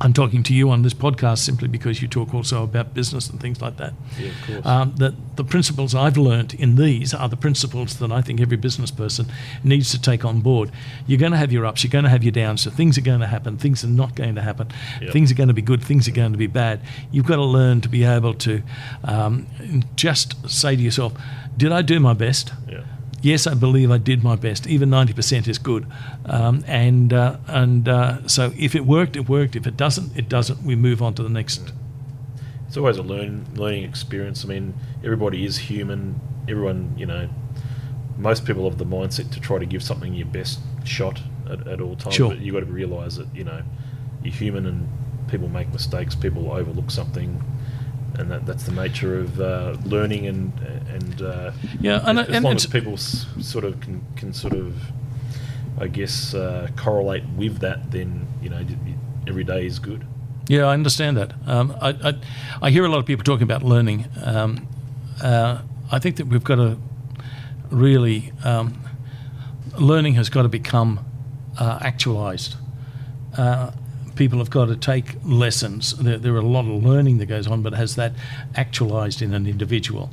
I'm 0.00 0.12
talking 0.12 0.42
to 0.42 0.54
you 0.54 0.70
on 0.70 0.82
this 0.82 0.92
podcast 0.92 1.38
simply 1.38 1.68
because 1.68 2.02
you 2.02 2.08
talk 2.08 2.34
also 2.34 2.62
about 2.62 2.92
business 2.92 3.30
and 3.30 3.40
things 3.40 3.62
like 3.62 3.78
that. 3.78 3.94
Yeah, 4.18 4.28
of 4.28 4.46
course. 4.46 4.66
Um, 4.66 4.94
that 4.96 5.14
the 5.36 5.44
principles 5.44 5.94
I've 5.94 6.18
learnt 6.18 6.52
in 6.52 6.76
these 6.76 7.14
are 7.14 7.28
the 7.28 7.36
principles 7.36 7.98
that 7.98 8.12
I 8.12 8.20
think 8.20 8.40
every 8.40 8.58
business 8.58 8.90
person 8.90 9.26
needs 9.64 9.90
to 9.92 10.00
take 10.00 10.24
on 10.24 10.40
board. 10.40 10.70
You're 11.06 11.18
going 11.18 11.32
to 11.32 11.38
have 11.38 11.50
your 11.50 11.64
ups, 11.64 11.82
you're 11.82 11.90
going 11.90 12.04
to 12.04 12.10
have 12.10 12.22
your 12.22 12.32
downs. 12.32 12.62
So 12.62 12.70
things 12.70 12.98
are 12.98 13.02
going 13.02 13.20
to 13.20 13.26
happen, 13.26 13.56
things 13.56 13.84
are 13.84 13.88
not 13.88 14.14
going 14.14 14.34
to 14.34 14.42
happen. 14.42 14.68
Yep. 15.00 15.12
Things 15.12 15.32
are 15.32 15.34
going 15.34 15.48
to 15.48 15.54
be 15.54 15.62
good, 15.62 15.82
things 15.82 16.06
are 16.08 16.12
going 16.12 16.32
to 16.32 16.38
be 16.38 16.46
bad. 16.46 16.80
You've 17.10 17.26
got 17.26 17.36
to 17.36 17.44
learn 17.44 17.80
to 17.80 17.88
be 17.88 18.04
able 18.04 18.34
to 18.34 18.62
um, 19.04 19.46
just 19.96 20.48
say 20.48 20.76
to 20.76 20.82
yourself, 20.82 21.14
"Did 21.56 21.72
I 21.72 21.80
do 21.80 22.00
my 22.00 22.12
best?" 22.12 22.52
yeah. 22.68 22.84
Yes, 23.26 23.46
I 23.46 23.54
believe 23.54 23.90
I 23.90 23.98
did 23.98 24.22
my 24.22 24.36
best. 24.36 24.66
Even 24.66 24.88
ninety 24.90 25.12
percent 25.12 25.48
is 25.48 25.58
good, 25.58 25.86
um, 26.24 26.64
and 26.66 27.12
uh, 27.12 27.36
and 27.48 27.88
uh, 27.88 28.26
so 28.28 28.52
if 28.56 28.74
it 28.74 28.86
worked, 28.86 29.16
it 29.16 29.28
worked. 29.28 29.56
If 29.56 29.66
it 29.66 29.76
doesn't, 29.76 30.16
it 30.16 30.28
doesn't. 30.28 30.62
We 30.62 30.76
move 30.76 31.02
on 31.02 31.14
to 31.14 31.22
the 31.22 31.28
next. 31.28 31.72
It's 32.66 32.76
always 32.76 32.96
a 32.96 33.02
learn, 33.02 33.46
learning 33.54 33.84
experience. 33.84 34.44
I 34.44 34.48
mean, 34.48 34.74
everybody 35.04 35.44
is 35.44 35.56
human. 35.58 36.20
Everyone, 36.48 36.94
you 36.96 37.06
know, 37.06 37.28
most 38.18 38.44
people 38.44 38.68
have 38.68 38.78
the 38.78 38.86
mindset 38.86 39.30
to 39.32 39.40
try 39.40 39.58
to 39.58 39.66
give 39.66 39.82
something 39.82 40.14
your 40.14 40.26
best 40.26 40.60
shot 40.84 41.20
at, 41.48 41.66
at 41.68 41.80
all 41.80 41.96
times. 41.96 42.14
Sure. 42.14 42.30
But 42.30 42.40
you've 42.40 42.54
got 42.54 42.60
to 42.60 42.66
realise 42.66 43.16
that, 43.16 43.28
you 43.34 43.44
know, 43.44 43.62
you're 44.22 44.34
human 44.34 44.66
and 44.66 44.88
people 45.28 45.48
make 45.48 45.72
mistakes, 45.72 46.14
people 46.14 46.50
overlook 46.50 46.90
something. 46.90 47.42
And 48.18 48.30
that, 48.30 48.46
that's 48.46 48.64
the 48.64 48.72
nature 48.72 49.18
of 49.20 49.40
uh, 49.40 49.76
learning, 49.84 50.26
and 50.26 50.52
and 50.94 51.20
uh, 51.22 51.52
Yeah, 51.80 52.00
and, 52.06 52.18
as, 52.18 52.28
as 52.28 52.42
long 52.42 52.54
as 52.56 52.66
people 52.66 52.94
s- 52.94 53.26
sort 53.40 53.64
of 53.64 53.78
can, 53.80 54.04
can 54.16 54.32
sort 54.32 54.54
of, 54.54 54.74
I 55.78 55.86
guess, 55.88 56.32
uh, 56.34 56.68
correlate 56.76 57.24
with 57.36 57.58
that, 57.58 57.90
then 57.90 58.26
you 58.42 58.48
know, 58.48 58.64
every 59.28 59.44
day 59.44 59.66
is 59.66 59.78
good. 59.78 60.06
yeah, 60.48 60.64
I 60.64 60.72
understand 60.72 61.16
that. 61.18 61.34
Um, 61.46 61.76
I, 61.82 61.88
I 62.08 62.14
I 62.62 62.70
hear 62.70 62.84
a 62.86 62.88
lot 62.88 62.98
of 63.00 63.04
people 63.06 63.22
talking 63.24 63.42
about 63.42 63.62
learning. 63.62 64.06
Um, 64.24 64.66
uh, 65.22 65.60
I 65.92 65.98
think 65.98 66.16
that 66.16 66.26
we've 66.26 66.44
got 66.44 66.56
to 66.56 66.78
really 67.70 68.32
um, 68.44 68.80
learning 69.78 70.14
has 70.14 70.30
got 70.30 70.42
to 70.42 70.48
become 70.48 71.00
uh, 71.58 71.78
actualized. 71.82 72.56
People 74.16 74.38
have 74.38 74.50
got 74.50 74.66
to 74.66 74.76
take 74.76 75.14
lessons. 75.24 75.96
There, 75.96 76.18
there 76.18 76.34
are 76.34 76.38
a 76.38 76.42
lot 76.42 76.66
of 76.66 76.82
learning 76.82 77.18
that 77.18 77.26
goes 77.26 77.46
on, 77.46 77.62
but 77.62 77.74
has 77.74 77.96
that 77.96 78.12
actualized 78.54 79.22
in 79.22 79.34
an 79.34 79.46
individual? 79.46 80.10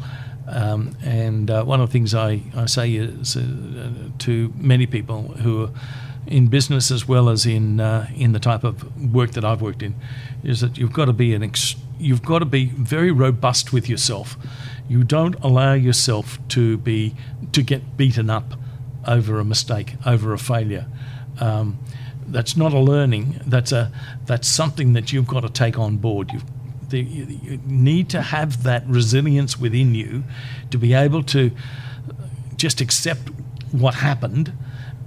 Um, 0.48 0.96
and 1.04 1.50
uh, 1.50 1.64
one 1.64 1.82
of 1.82 1.90
the 1.90 1.94
things 1.94 2.14
I, 2.14 2.42
I 2.56 2.66
say 2.66 2.94
is 2.96 3.38
uh, 3.38 3.90
to 4.20 4.54
many 4.58 4.86
people 4.86 5.24
who 5.24 5.64
are 5.64 5.70
in 6.28 6.48
business 6.48 6.92
as 6.92 7.08
well 7.08 7.30
as 7.30 7.46
in 7.46 7.80
uh, 7.80 8.10
in 8.16 8.32
the 8.32 8.40
type 8.40 8.64
of 8.64 9.14
work 9.14 9.32
that 9.32 9.44
I've 9.44 9.62
worked 9.62 9.84
in 9.84 9.96
is 10.44 10.62
that 10.62 10.78
you've 10.78 10.94
got 10.94 11.06
to 11.06 11.14
be 11.14 11.34
an 11.34 11.44
ex- 11.44 11.76
you've 12.00 12.24
got 12.24 12.40
to 12.40 12.46
be 12.46 12.68
very 12.68 13.12
robust 13.12 13.74
with 13.74 13.90
yourself. 13.90 14.38
You 14.88 15.04
don't 15.04 15.36
allow 15.42 15.74
yourself 15.74 16.40
to 16.50 16.78
be 16.78 17.16
to 17.52 17.62
get 17.62 17.98
beaten 17.98 18.30
up 18.30 18.54
over 19.08 19.40
a 19.40 19.46
mistake, 19.46 19.96
over 20.06 20.34
a 20.34 20.38
failure. 20.38 20.88
Um, 21.40 21.80
that's 22.34 22.58
not 22.58 22.74
a 22.74 22.80
learning. 22.80 23.40
That's 23.46 23.72
a 23.72 23.92
that's 24.26 24.48
something 24.48 24.94
that 24.94 25.14
you've 25.14 25.28
got 25.28 25.42
to 25.42 25.50
take 25.50 25.78
on 25.80 25.98
board. 25.98 26.32
You've, 26.34 26.44
the, 26.90 27.00
you 27.02 27.60
need 27.66 28.10
to 28.10 28.22
have 28.22 28.64
that 28.64 28.86
resilience 28.88 29.58
within 29.58 29.96
you 29.96 30.24
to 30.72 30.78
be 30.78 30.94
able 30.94 31.24
to 31.24 31.52
just 32.58 32.82
accept 32.82 33.30
what 33.72 33.96
happened 33.96 34.54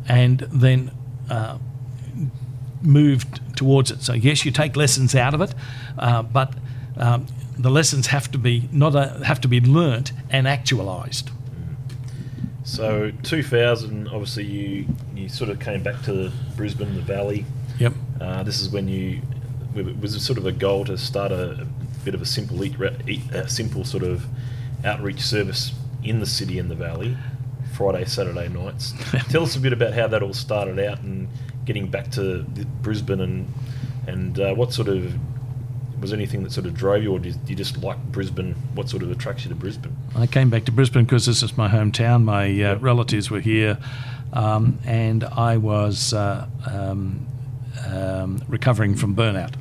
and 0.09 0.41
then 0.41 0.91
uh, 1.31 1.59
move 2.83 3.25
towards 3.55 3.91
it. 3.91 4.03
So 4.03 4.13
yes, 4.13 4.45
you 4.45 4.51
take 4.51 4.77
lessons 4.77 5.15
out 5.15 5.35
of 5.35 5.41
it, 5.41 5.55
uh, 5.99 6.23
but 6.23 6.55
um, 6.97 7.27
the 7.59 7.71
lessons 7.71 8.09
have 8.09 8.31
to 8.33 8.39
be 8.39 8.69
not 8.73 8.95
a, 8.95 9.25
have 9.25 9.41
to 9.43 9.49
be 9.49 9.61
learnt 9.61 10.13
and 10.31 10.47
actualised. 10.47 11.31
So 12.67 13.13
2000, 13.23 14.09
obviously 14.09 14.45
you 14.45 14.87
you 15.15 15.29
sort 15.29 15.51
of 15.51 15.61
came 15.61 15.85
back 15.85 16.03
to 16.03 16.33
Brisbane, 16.57 16.97
the 16.97 17.01
Valley. 17.01 17.47
Yep. 17.79 17.93
Uh, 18.21 18.43
this 18.43 18.61
is 18.61 18.69
when 18.69 18.89
you 18.89 19.23
it 19.77 20.01
was 20.01 20.21
sort 20.25 20.37
of 20.37 20.47
a 20.47 20.53
goal 20.53 20.85
to 20.87 20.99
start 20.99 21.31
a, 21.31 21.61
a 21.61 21.67
bit 22.05 22.15
of 22.15 22.21
a 22.21 22.27
simple 22.27 22.65
eat, 22.65 22.75
eat 23.07 23.23
a 23.31 23.49
simple 23.49 23.85
sort 23.85 24.03
of 24.03 24.27
outreach 24.85 25.21
service 25.21 25.75
in 26.03 26.19
the 26.19 26.27
city 26.27 26.59
and 26.59 26.69
the 26.69 26.75
Valley, 26.75 27.17
Friday 27.77 28.05
Saturday 28.05 28.49
nights. 28.49 28.95
Tell 29.29 29.45
us 29.45 29.55
a 29.55 29.61
bit 29.61 29.73
about 29.73 29.93
how 29.93 30.09
that 30.09 30.25
all 30.25 30.35
started 30.35 30.81
out 30.81 31.03
and 31.03 31.29
getting 31.67 31.89
back 31.89 32.11
to 32.13 32.43
Brisbane 32.83 33.21
and 33.21 33.53
and 34.09 34.41
uh, 34.41 34.55
what 34.55 34.73
sort 34.73 34.89
of 34.89 35.15
was 36.01 36.13
anything 36.13 36.43
that 36.43 36.53
sort 36.53 36.67
of 36.67 36.75
drove 36.75 37.03
you, 37.03 37.13
or 37.13 37.19
did 37.19 37.37
you 37.47 37.57
just 37.57 37.79
like 37.83 38.03
Brisbane? 38.13 38.55
What 38.75 38.89
sort 38.89 39.03
of 39.03 39.11
attracts 39.11 39.45
you 39.45 39.49
to 39.51 39.55
Brisbane? 39.55 39.97
I 40.15 40.27
came 40.27 40.51
back 40.51 40.65
to 40.67 40.73
Brisbane 40.73 41.05
because 41.05 41.27
this 41.27 41.43
is 41.43 41.57
my 41.57 41.69
hometown. 41.69 42.25
My 42.25 42.45
uh, 42.45 42.49
Yep. 42.49 42.83
relatives 42.83 43.31
were 43.31 43.41
here, 43.41 43.79
um, 44.33 44.79
and 44.85 45.25
I 45.25 45.57
was 45.57 46.13
uh, 46.13 46.47
um, 46.67 47.27
um, 47.87 48.43
recovering 48.49 48.95
from 48.95 49.15
burnout. 49.17 49.55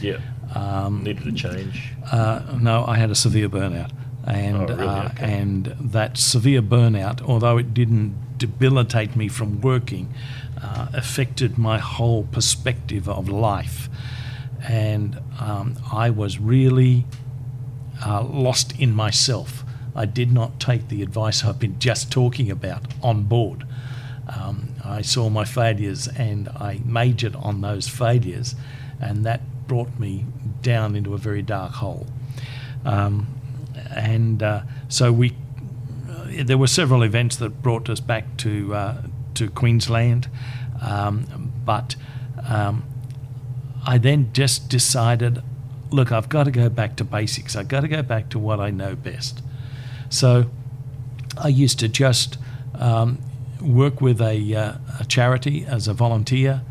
Yeah, 0.00 0.18
Um, 0.54 1.02
needed 1.04 1.26
a 1.26 1.32
change. 1.32 1.92
Uh, 2.10 2.40
no, 2.60 2.84
I 2.86 2.96
had 2.96 3.10
a 3.10 3.14
severe 3.14 3.48
burnout, 3.48 3.90
and 4.24 4.56
Oh, 4.70 4.74
really? 4.74 4.86
uh, 4.88 5.04
Okay. 5.06 5.32
and 5.40 5.74
that 5.80 6.16
severe 6.18 6.62
burnout, 6.62 7.22
although 7.22 7.58
it 7.58 7.72
didn't 7.74 8.14
debilitate 8.38 9.16
me 9.16 9.28
from 9.28 9.60
working, 9.60 10.08
uh, 10.62 10.86
affected 10.92 11.58
my 11.58 11.78
whole 11.78 12.24
perspective 12.32 13.08
of 13.08 13.28
life, 13.28 13.88
and 14.68 15.18
um, 15.40 15.76
I 15.92 16.10
was 16.10 16.38
really 16.38 17.06
uh, 18.04 18.22
lost 18.22 18.78
in 18.78 18.92
myself. 18.92 19.64
I 19.94 20.06
did 20.06 20.32
not 20.32 20.60
take 20.60 20.88
the 20.88 21.02
advice 21.02 21.44
I've 21.44 21.58
been 21.58 21.78
just 21.78 22.10
talking 22.10 22.50
about 22.50 22.82
on 23.02 23.24
board. 23.24 23.66
Um, 24.28 24.74
I 24.84 25.02
saw 25.02 25.28
my 25.28 25.44
failures 25.44 26.08
and 26.08 26.48
I 26.48 26.80
majored 26.84 27.34
on 27.36 27.60
those 27.60 27.88
failures, 27.88 28.54
and 29.00 29.24
that 29.24 29.40
brought 29.66 29.98
me 29.98 30.24
down 30.62 30.96
into 30.96 31.14
a 31.14 31.18
very 31.18 31.42
dark 31.42 31.72
hole. 31.72 32.06
Um, 32.84 33.26
and 33.94 34.42
uh, 34.42 34.62
so 34.88 35.12
we, 35.12 35.36
uh, 36.08 36.44
there 36.44 36.58
were 36.58 36.66
several 36.66 37.02
events 37.02 37.36
that 37.36 37.62
brought 37.62 37.88
us 37.88 38.00
back 38.00 38.36
to 38.38 38.74
uh, 38.74 39.02
to 39.34 39.48
Queensland, 39.48 40.28
um, 40.82 41.52
but 41.64 41.96
um, 42.48 42.84
I 43.86 43.98
then 43.98 44.32
just 44.32 44.68
decided, 44.68 45.42
look, 45.90 46.12
I've 46.12 46.28
got 46.28 46.44
to 46.44 46.50
go 46.50 46.68
back 46.68 46.96
to 46.96 47.04
basics. 47.04 47.56
I've 47.56 47.68
got 47.68 47.80
to 47.80 47.88
go 47.88 48.02
back 48.02 48.28
to 48.30 48.38
what 48.38 48.60
I 48.60 48.70
know 48.70 48.94
best. 48.94 49.42
So 50.08 50.50
I 51.38 51.48
used 51.48 51.78
to 51.80 51.88
just 51.88 52.38
um, 52.74 53.18
work 53.60 54.00
with 54.00 54.20
a, 54.20 54.54
uh, 54.54 54.74
a 54.98 55.04
charity 55.04 55.64
as 55.64 55.88
a 55.88 55.94
volunteer, 55.94 56.62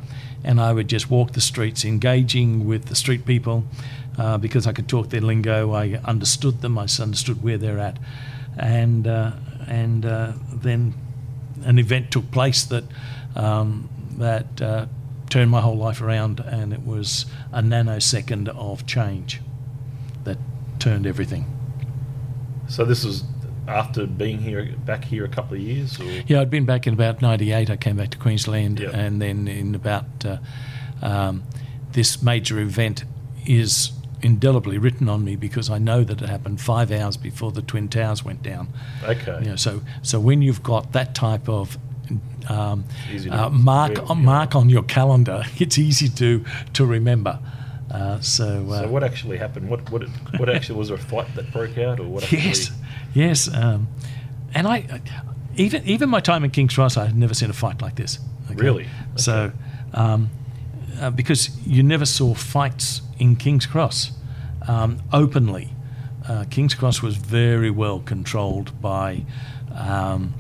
and 0.44 0.60
I 0.62 0.74
would 0.74 0.88
just 0.88 1.10
walk 1.10 1.34
the 1.34 1.42
streets, 1.42 1.84
engaging 1.84 2.66
with 2.66 2.86
the 2.86 2.96
street 2.96 3.26
people. 3.26 3.64
Uh, 4.18 4.38
because 4.38 4.68
I 4.68 4.74
could 4.74 4.90
talk 4.90 5.12
their 5.12 5.22
lingo, 5.22 5.72
I 5.72 5.94
understood 6.04 6.60
them. 6.60 6.78
I 6.78 6.88
understood 7.00 7.42
where 7.42 7.58
they're 7.58 7.80
at, 7.80 7.98
and 8.58 9.08
uh, 9.08 9.32
and 9.66 10.06
uh, 10.06 10.34
then 10.52 10.94
an 11.64 11.80
event 11.80 12.12
took 12.12 12.30
place 12.30 12.66
that 12.66 12.84
um, 13.38 13.88
that 14.18 14.62
uh, 14.62 14.88
turned 15.30 15.52
my 15.52 15.62
whole 15.62 15.78
life 15.78 16.02
around, 16.02 16.40
and 16.40 16.74
it 16.74 16.86
was 16.86 17.26
a 17.52 17.62
nanosecond 17.62 18.48
of 18.50 18.86
change 18.86 19.42
that 20.24 20.38
turned 20.80 21.06
everything. 21.08 21.46
So 22.68 22.86
this 22.86 23.04
was 23.04 23.24
after 23.68 24.06
being 24.08 24.40
here, 24.40 24.74
back 24.86 25.06
here 25.06 25.24
a 25.26 25.30
couple 25.30 25.56
of 25.56 25.62
years, 25.62 26.00
or 26.00 26.04
Yeah, 26.28 26.42
I'd 26.42 26.50
been 26.50 26.66
back 26.66 26.88
in 26.88 26.94
about 26.94 27.22
'98. 27.22 27.70
I 27.70 27.78
came 27.78 27.98
back 27.98 28.10
to 28.12 28.18
Queensland, 28.18 28.80
Yep. 28.80 28.94
and 28.94 29.22
then 29.22 29.48
in 29.48 29.76
about 29.76 30.06
uh, 30.26 30.38
um, 31.02 31.44
this 31.92 32.22
major 32.22 32.60
event 32.60 33.04
is 33.46 33.92
indelibly 34.22 34.78
written 34.78 35.08
on 35.08 35.24
me 35.24 35.36
because 35.36 35.70
I 35.70 35.78
know 35.78 36.04
that 36.04 36.22
it 36.22 36.28
happened 36.28 36.60
five 36.60 36.92
hours 36.92 37.16
before 37.16 37.52
the 37.54 37.62
Twin 37.62 37.88
Towers 37.88 38.24
went 38.26 38.44
down. 38.44 38.68
okay, 39.04 39.38
You 39.42 39.52
know, 39.52 39.56
so 39.56 39.82
so 40.02 40.20
when 40.20 40.42
you've 40.42 40.62
got 40.62 40.92
that 40.92 41.16
type 41.16 41.48
of 41.48 41.78
um, 42.48 42.86
uh, 43.30 43.50
mark 43.50 43.98
yeah. 43.98 44.14
mark 44.14 44.56
on 44.56 44.70
your 44.70 44.84
calendar, 44.84 45.44
it's 45.58 45.78
easy 45.78 46.10
to 46.10 46.44
to 46.74 46.86
remember. 46.86 47.40
Uh, 47.92 48.20
so, 48.20 48.68
uh, 48.70 48.84
So 48.84 48.88
what 48.90 49.04
actually 49.04 49.38
happened? 49.38 49.70
What 49.70 49.90
what 49.92 50.04
what 50.38 50.50
actually 50.56 50.78
was 50.78 50.90
there 50.90 50.98
a 50.98 51.02
fight 51.02 51.34
that 51.36 51.52
broke 51.52 51.78
out, 51.78 52.00
or 52.00 52.08
what? 52.08 52.24
Actually, 52.24 52.40
Yes, 52.40 52.72
yes. 53.14 53.54
Um, 53.54 53.88
and 54.54 54.68
I, 54.68 55.02
even 55.56 55.84
even 55.86 56.10
my 56.10 56.20
time 56.20 56.44
in 56.44 56.52
King's 56.52 56.76
Cross, 56.76 56.98
I 56.98 57.06
had 57.06 57.18
never 57.18 57.34
seen 57.34 57.50
a 57.50 57.54
fight 57.54 57.82
like 57.82 57.96
this. 57.96 58.20
okay? 58.52 58.62
Really? 58.62 58.88
So, 59.16 59.52
um, 59.94 60.30
uh, 61.00 61.10
because 61.10 61.50
you 61.66 61.84
never 61.84 62.06
saw 62.06 62.34
fights 62.34 63.02
in 63.18 63.36
King's 63.36 63.66
Cross 63.66 64.12
um, 64.68 65.00
openly. 65.12 65.70
Uh, 66.28 66.46
King's 66.50 66.76
Cross 66.76 67.02
was 67.02 67.16
very 67.16 67.72
well 67.72 68.00
controlled 68.00 68.80
by 68.82 69.24
um, 69.74 70.34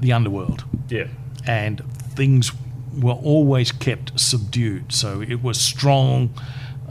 the 0.00 0.12
underworld 0.12 0.64
Yeah. 0.88 1.06
and 1.46 1.82
things 2.14 2.52
were 2.98 3.12
always 3.12 3.70
kept 3.72 4.18
subdued. 4.18 4.92
So 4.92 5.20
it 5.22 5.42
was 5.42 5.60
strong 5.60 6.30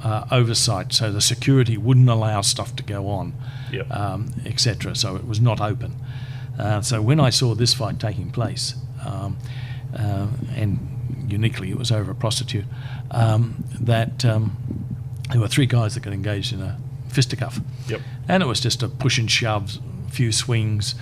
uh, 0.04 0.26
oversight. 0.32 0.94
So 0.94 1.12
the 1.12 1.22
security 1.22 1.78
wouldn't 1.78 2.08
allow 2.10 2.42
stuff 2.42 2.76
to 2.78 2.84
go 2.84 3.08
on, 3.10 3.34
Yep. 3.72 3.92
um, 3.92 4.32
etc. 4.46 4.96
So 4.96 5.16
it 5.18 5.28
was 5.28 5.42
not 5.42 5.60
open. 5.60 5.96
Uh, 6.58 6.82
so 6.82 7.02
when 7.02 7.20
I 7.20 7.30
saw 7.30 7.54
this 7.56 7.74
fight 7.74 8.00
taking 8.00 8.32
place, 8.32 8.76
um, 9.06 9.38
uh, 9.98 10.28
and 10.56 10.80
uniquely 11.28 11.70
it 11.72 11.78
was 11.78 11.92
over 11.92 12.12
a 12.12 12.16
prostitute, 12.16 12.66
um, 13.12 13.64
that 13.80 14.24
um, 14.26 14.56
there 15.32 15.42
were 15.42 15.48
three 15.48 15.66
guys 15.66 15.96
that 15.96 16.02
got 16.04 16.14
engaged 16.14 16.54
in 16.54 16.62
a 16.62 16.78
fisticuff. 17.10 17.60
Yep. 17.88 18.02
And 18.28 18.44
it 18.44 18.46
was 18.46 18.60
just 18.60 18.84
a 18.84 18.88
push 18.88 19.18
and 19.18 19.30
shove, 19.30 19.80
a 20.08 20.12
few 20.12 20.32
swings, 20.32 20.96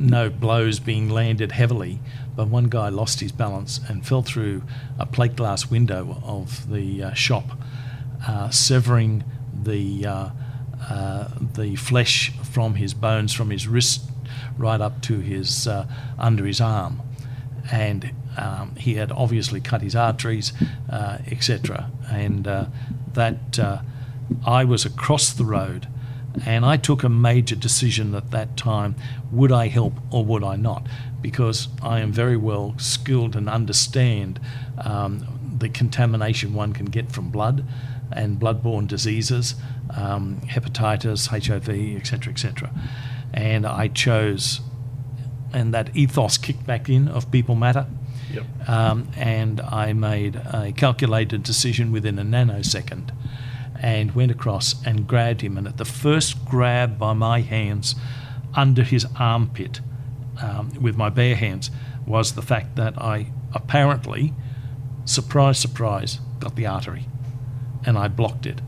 no 0.00 0.30
blows 0.30 0.80
being 0.80 1.10
landed 1.10 1.52
heavily. 1.52 2.00
But 2.34 2.48
one 2.48 2.64
guy 2.64 2.88
lost 2.88 3.20
his 3.20 3.32
balance 3.32 3.80
and 3.88 4.04
fell 4.04 4.22
through 4.22 4.62
a 4.98 5.06
plate 5.06 5.36
glass 5.36 5.70
window 5.70 6.20
of 6.24 6.70
the 6.70 7.04
uh, 7.04 7.12
shop, 7.12 7.44
uh, 8.26 8.48
severing 8.50 9.24
the 9.52 10.06
uh, 10.06 10.30
uh, 10.88 11.28
the 11.54 11.76
flesh 11.76 12.32
from 12.42 12.76
his 12.76 12.94
bones 12.94 13.34
from 13.34 13.50
his 13.50 13.68
wrist 13.68 14.10
right 14.56 14.80
up 14.80 15.02
to 15.02 15.20
his 15.20 15.66
uh, 15.66 15.86
under 16.18 16.46
his 16.46 16.60
arm, 16.60 17.02
and 17.70 18.12
um, 18.38 18.74
he 18.76 18.94
had 18.94 19.12
obviously 19.12 19.60
cut 19.60 19.82
his 19.82 19.94
arteries, 19.94 20.54
etc. 20.90 21.90
And 22.10 22.44
that 22.44 23.84
I 24.46 24.64
was 24.64 24.86
across 24.86 25.32
the 25.32 25.44
road, 25.44 25.88
and 26.46 26.64
I 26.64 26.76
took 26.76 27.02
a 27.02 27.08
major 27.08 27.56
decision 27.56 28.14
at 28.14 28.30
that 28.30 28.56
time: 28.56 28.94
would 29.30 29.52
I 29.52 29.68
help 29.68 29.94
or 30.10 30.24
would 30.24 30.44
I 30.44 30.56
not? 30.56 30.86
Because 31.20 31.68
I 31.82 32.00
am 32.00 32.12
very 32.12 32.36
well 32.36 32.74
skilled 32.78 33.36
and 33.36 33.48
understand 33.48 34.40
um, 34.82 35.26
the 35.58 35.68
contamination 35.68 36.54
one 36.54 36.72
can 36.72 36.86
get 36.86 37.12
from 37.12 37.30
blood 37.30 37.64
and 38.12 38.40
bloodborne 38.40 38.88
diseases, 38.88 39.54
um, 39.94 40.40
hepatitis, 40.46 41.28
HIV, 41.28 41.68
etc., 42.00 42.32
etc. 42.32 42.70
And 43.32 43.66
I 43.66 43.88
chose, 43.88 44.60
and 45.52 45.72
that 45.74 45.94
ethos 45.96 46.38
kicked 46.38 46.66
back 46.66 46.88
in 46.88 47.08
of 47.08 47.30
people 47.30 47.54
matter. 47.54 47.86
Yep. 48.32 48.68
Um, 48.68 49.08
and 49.16 49.60
I 49.60 49.92
made 49.92 50.36
a 50.36 50.72
calculated 50.76 51.42
decision 51.42 51.90
within 51.90 52.18
a 52.18 52.22
nanosecond 52.22 53.10
and 53.82 54.14
went 54.14 54.30
across 54.30 54.74
and 54.84 55.06
grabbed 55.06 55.40
him. 55.40 55.56
And 55.56 55.66
at 55.66 55.76
the 55.76 55.84
first 55.84 56.44
grab 56.44 56.98
by 56.98 57.12
my 57.12 57.40
hands 57.40 57.94
under 58.54 58.82
his 58.82 59.06
armpit 59.18 59.80
um, 60.42 60.70
with 60.80 60.96
my 60.96 61.08
bare 61.08 61.36
hands 61.36 61.70
was 62.06 62.34
the 62.34 62.42
fact 62.42 62.76
that 62.76 63.00
I 63.00 63.32
apparently, 63.54 64.32
surprise, 65.04 65.58
surprise, 65.58 66.20
got 66.38 66.56
the 66.56 66.66
artery 66.66 67.06
and 67.84 67.96
I 67.96 68.08
blocked 68.08 68.46
it. 68.46 68.60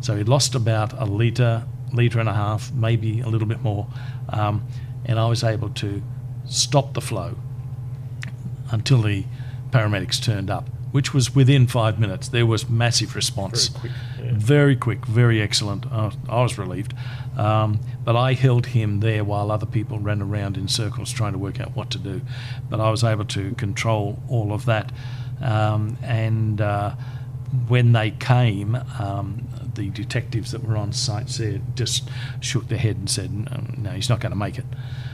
So 0.00 0.16
he 0.16 0.24
lost 0.24 0.54
about 0.54 0.92
a 0.92 1.04
litre, 1.04 1.64
litre 1.92 2.20
and 2.20 2.28
a 2.28 2.34
half, 2.34 2.72
maybe 2.72 3.20
a 3.20 3.28
little 3.28 3.48
bit 3.48 3.60
more. 3.60 3.88
Um, 4.28 4.66
and 5.04 5.18
I 5.18 5.26
was 5.26 5.42
able 5.44 5.70
to 5.70 6.02
stop 6.44 6.94
the 6.94 7.00
flow 7.00 7.36
until 8.70 9.02
the 9.02 9.24
paramedics 9.70 10.22
turned 10.22 10.50
up, 10.50 10.68
which 10.96 11.12
was 11.12 11.34
within 11.34 11.66
five 11.66 12.00
minutes. 12.00 12.28
There 12.28 12.46
was 12.46 12.70
massive 12.70 13.14
response. 13.14 13.68
Very 13.68 13.80
quick. 13.80 13.92
Yeah. 14.18 14.32
Very 14.32 14.76
quick, 14.76 15.04
very 15.04 15.42
excellent. 15.42 15.84
I, 15.92 16.10
I 16.26 16.42
was 16.42 16.56
relieved. 16.56 16.94
Um, 17.36 17.80
but 18.02 18.16
I 18.16 18.32
held 18.32 18.64
him 18.64 19.00
there 19.00 19.22
while 19.22 19.50
other 19.50 19.66
people 19.66 19.98
ran 19.98 20.22
around 20.22 20.56
in 20.56 20.68
circles 20.68 21.12
trying 21.12 21.32
to 21.32 21.38
work 21.38 21.60
out 21.60 21.76
what 21.76 21.90
to 21.90 21.98
do. 21.98 22.22
But 22.70 22.80
I 22.80 22.88
was 22.88 23.04
able 23.04 23.26
to 23.26 23.54
control 23.56 24.18
all 24.30 24.54
of 24.54 24.64
that. 24.64 24.90
Um, 25.42 25.98
and 26.02 26.62
uh, 26.62 26.94
when 27.68 27.92
they 27.92 28.12
came, 28.12 28.74
um, 28.98 29.46
the 29.74 29.90
detectives 29.90 30.50
that 30.52 30.64
were 30.64 30.78
on 30.78 30.94
site 30.94 31.28
said, 31.28 31.76
just 31.76 32.08
shook 32.40 32.68
their 32.68 32.78
head 32.78 32.96
and 32.96 33.10
said, 33.10 33.34
no, 33.34 33.64
no 33.76 33.90
he's 33.90 34.08
not 34.08 34.20
going 34.20 34.32
to 34.32 34.38
make 34.38 34.56
it. 34.58 34.64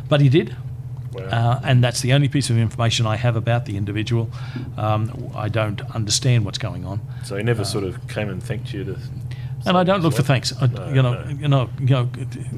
But 0.08 0.20
he 0.20 0.28
did. 0.28 0.56
Wow. 1.12 1.24
Uh, 1.24 1.60
and 1.64 1.84
that's 1.84 2.00
the 2.00 2.12
only 2.14 2.28
piece 2.28 2.48
of 2.50 2.56
information 2.58 3.06
I 3.06 3.16
have 3.16 3.36
about 3.36 3.66
the 3.66 3.76
individual. 3.76 4.30
Um, 4.76 5.30
I 5.36 5.48
don't 5.48 5.80
understand 5.94 6.44
what's 6.44 6.58
going 6.58 6.84
on, 6.84 7.00
so 7.24 7.36
he 7.36 7.42
never 7.42 7.64
sort 7.64 7.84
of 7.84 8.06
came 8.08 8.28
and 8.30 8.42
thanked 8.42 8.72
you 8.72 8.84
to. 8.84 8.96
and 9.66 9.76
I 9.76 9.84
don't 9.84 10.00
look 10.02 10.14
for 10.14 10.22
thanks. 10.22 10.52
I, 10.60 10.66
No, 10.66 10.88
you 10.88 11.02
know, 11.02 11.22
no. 11.24 11.28
you 11.30 11.48
know, 11.48 11.70
you 11.80 11.86
know, 11.86 12.10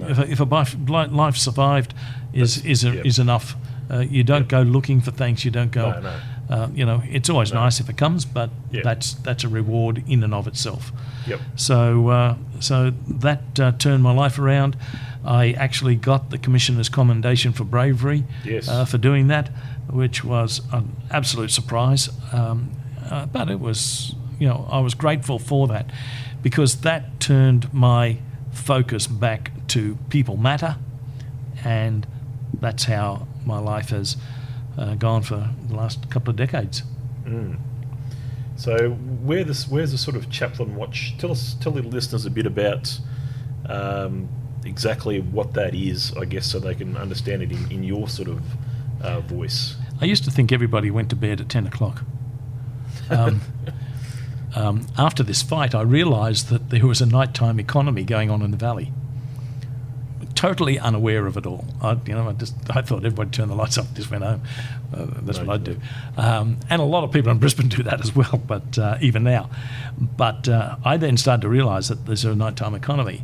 if 0.09 0.19
a, 0.19 0.31
if 0.31 0.41
a 0.41 0.45
life, 0.45 0.77
life 0.89 1.37
survived 1.37 1.95
is 2.33 2.57
That's- 2.57 2.71
is 2.71 2.85
a, 2.85 2.91
yep. 2.97 3.07
is 3.07 3.19
enough. 3.19 3.57
Uh, 3.91 3.99
you 3.99 4.25
don't 4.25 4.43
Yep. 4.43 4.49
go 4.49 4.63
looking 4.63 5.01
for 5.03 5.11
thanks. 5.11 5.45
You 5.45 5.51
don't 5.51 5.71
go. 5.73 5.91
No, 5.91 6.01
no. 6.01 6.15
Uh, 6.49 6.69
you 6.75 6.85
know, 6.87 7.03
it's 7.11 7.29
always 7.31 7.53
No. 7.53 7.61
nice 7.65 7.81
if 7.81 7.89
it 7.89 7.97
comes, 7.97 8.25
but 8.25 8.51
Yeah. 8.71 8.83
that's 8.85 9.15
that's 9.15 9.45
a 9.45 9.49
reward 9.49 10.03
in 10.07 10.23
and 10.23 10.33
of 10.35 10.47
itself. 10.47 10.93
Yep. 11.27 11.41
So, 11.57 12.09
uh, 12.09 12.35
so 12.61 12.93
that 13.09 13.59
uh, 13.61 13.73
turned 13.79 14.03
my 14.03 14.13
life 14.13 14.39
around. 14.39 14.77
I 15.25 15.53
actually 15.53 15.97
got 15.97 16.31
the 16.31 16.39
commissioner's 16.39 16.89
commendation 16.89 17.53
for 17.53 17.65
bravery 17.65 18.25
Yes. 18.45 18.69
uh, 18.69 18.85
for 18.85 18.99
doing 18.99 19.29
that, 19.29 19.49
which 19.91 20.23
was 20.25 20.61
an 20.73 20.97
absolute 21.11 21.51
surprise. 21.51 22.11
Um, 22.33 22.71
uh, 23.11 23.27
but 23.27 23.51
it 23.51 23.61
was, 23.61 24.15
you 24.39 24.49
know, 24.49 24.67
I 24.71 24.81
was 24.81 24.95
grateful 24.95 25.39
for 25.39 25.67
that 25.69 25.91
because 26.43 26.81
that 26.83 27.21
turned 27.21 27.73
my 27.73 28.19
focus 28.53 29.07
back 29.07 29.51
to 29.69 29.97
people 30.11 30.37
matter, 30.37 30.77
and 31.65 32.07
that's 32.61 32.85
how 32.85 33.27
my 33.45 33.59
life 33.59 33.91
has 33.91 34.17
uh, 34.79 34.95
gone 34.95 35.23
for 35.23 35.51
the 35.69 35.75
last 35.75 36.11
couple 36.11 36.31
of 36.31 36.37
decades. 36.37 36.83
Mm. 37.25 37.59
So 38.57 38.91
where 38.91 39.43
this 39.45 39.67
where's 39.69 39.91
the 39.93 39.99
sort 39.99 40.17
of 40.17 40.31
chaplain 40.31 40.77
watch? 40.77 41.15
Tell 41.19 41.31
us, 41.33 41.57
tell 41.61 41.73
the 41.73 41.83
listeners 41.83 42.25
a 42.27 42.31
bit 42.31 42.47
about 42.47 42.99
um, 43.69 44.29
exactly 44.67 45.21
what 45.21 45.55
that 45.55 45.75
is, 45.75 46.13
I 46.17 46.25
guess, 46.25 46.47
so 46.47 46.59
they 46.59 46.75
can 46.75 46.97
understand 46.97 47.43
it 47.43 47.53
in, 47.53 47.71
in 47.71 47.85
your 47.85 48.09
sort 48.09 48.29
of 48.29 48.43
uh, 49.03 49.21
voice. 49.21 49.77
I 50.01 50.07
used 50.07 50.25
to 50.25 50.31
think 50.31 50.53
everybody 50.53 50.91
went 50.91 51.11
to 51.11 51.17
bed 51.17 51.41
at 51.41 51.49
10 51.49 51.67
o'clock. 51.67 52.03
Um, 53.11 53.41
um, 54.57 54.87
after 54.99 55.23
this 55.23 55.43
fight, 55.43 55.75
I 55.75 55.83
realised 55.83 56.49
that 56.49 56.71
there 56.71 56.87
was 56.87 57.01
a 57.01 57.07
nighttime 57.07 57.61
economy 57.61 58.05
going 58.05 58.31
on 58.31 58.43
in 58.43 58.51
the 58.51 58.57
valley. 58.57 58.93
Totally 60.35 60.79
unaware 60.79 61.27
of 61.27 61.37
it 61.37 61.47
all. 61.47 61.65
I, 61.81 61.97
you 62.07 62.15
know, 62.15 62.29
I 62.29 62.33
just 62.33 62.55
I 62.69 62.83
thought 62.83 62.99
everybody 62.99 63.31
turned 63.31 63.51
the 63.51 63.55
lights 63.55 63.79
off, 63.79 63.87
and 63.87 63.97
just 63.97 64.11
went 64.11 64.25
home. 64.25 64.43
Uh, 64.93 65.07
that's 65.23 65.39
what 65.39 65.49
I'd 65.49 65.65
do. 65.65 65.81
Um, 66.17 66.59
and 66.69 66.83
a 66.83 66.85
lot 66.85 67.05
of 67.05 67.13
people 67.13 67.31
in 67.31 67.39
Brisbane 67.39 67.69
do 67.69 67.85
that 67.85 68.01
as 68.01 68.15
well. 68.17 68.43
But 68.45 68.77
uh, 68.77 68.99
even 69.01 69.23
now, 69.23 69.49
but 69.97 70.49
uh, 70.49 70.77
I 70.85 70.97
then 70.97 71.17
started 71.17 71.43
to 71.43 71.49
realise 71.49 71.87
that 71.87 72.05
there's 72.07 72.25
a 72.25 72.35
nighttime 72.35 72.75
economy, 72.75 73.23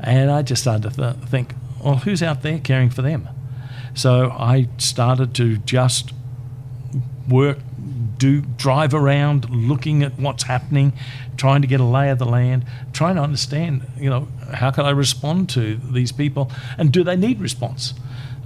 and 0.00 0.30
I 0.30 0.42
just 0.42 0.62
started 0.62 0.94
to 0.94 0.96
th- 0.96 1.28
think, 1.28 1.54
well, 1.82 1.96
who's 1.96 2.22
out 2.22 2.42
there 2.42 2.58
caring 2.58 2.90
for 2.90 3.02
them? 3.02 3.28
So 3.94 4.30
I 4.30 4.68
started 4.78 5.34
to 5.36 5.56
just 5.58 6.12
work, 7.28 7.58
do 8.18 8.40
drive 8.40 8.94
around, 8.94 9.48
looking 9.50 10.02
at 10.02 10.18
what's 10.18 10.44
happening, 10.44 10.92
trying 11.36 11.62
to 11.62 11.68
get 11.68 11.80
a 11.80 11.84
lay 11.84 12.10
of 12.10 12.18
the 12.18 12.26
land, 12.26 12.64
trying 12.92 13.16
to 13.16 13.22
understand, 13.22 13.86
you 13.98 14.10
know, 14.10 14.28
how 14.52 14.70
can 14.70 14.84
I 14.84 14.90
respond 14.90 15.48
to 15.50 15.76
these 15.76 16.12
people, 16.12 16.50
and 16.78 16.92
do 16.92 17.02
they 17.04 17.16
need 17.16 17.40
response? 17.40 17.94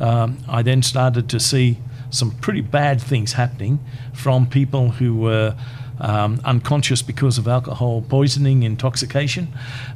Um, 0.00 0.38
I 0.48 0.62
then 0.62 0.82
started 0.82 1.28
to 1.30 1.40
see 1.40 1.78
some 2.10 2.30
pretty 2.32 2.60
bad 2.60 3.00
things 3.00 3.34
happening 3.34 3.80
from 4.12 4.46
people 4.46 4.90
who 4.92 5.14
were. 5.16 5.56
Um, 6.00 6.40
unconscious 6.44 7.02
because 7.02 7.36
of 7.36 7.46
alcohol 7.46 8.00
poisoning, 8.00 8.62
intoxication, 8.62 9.48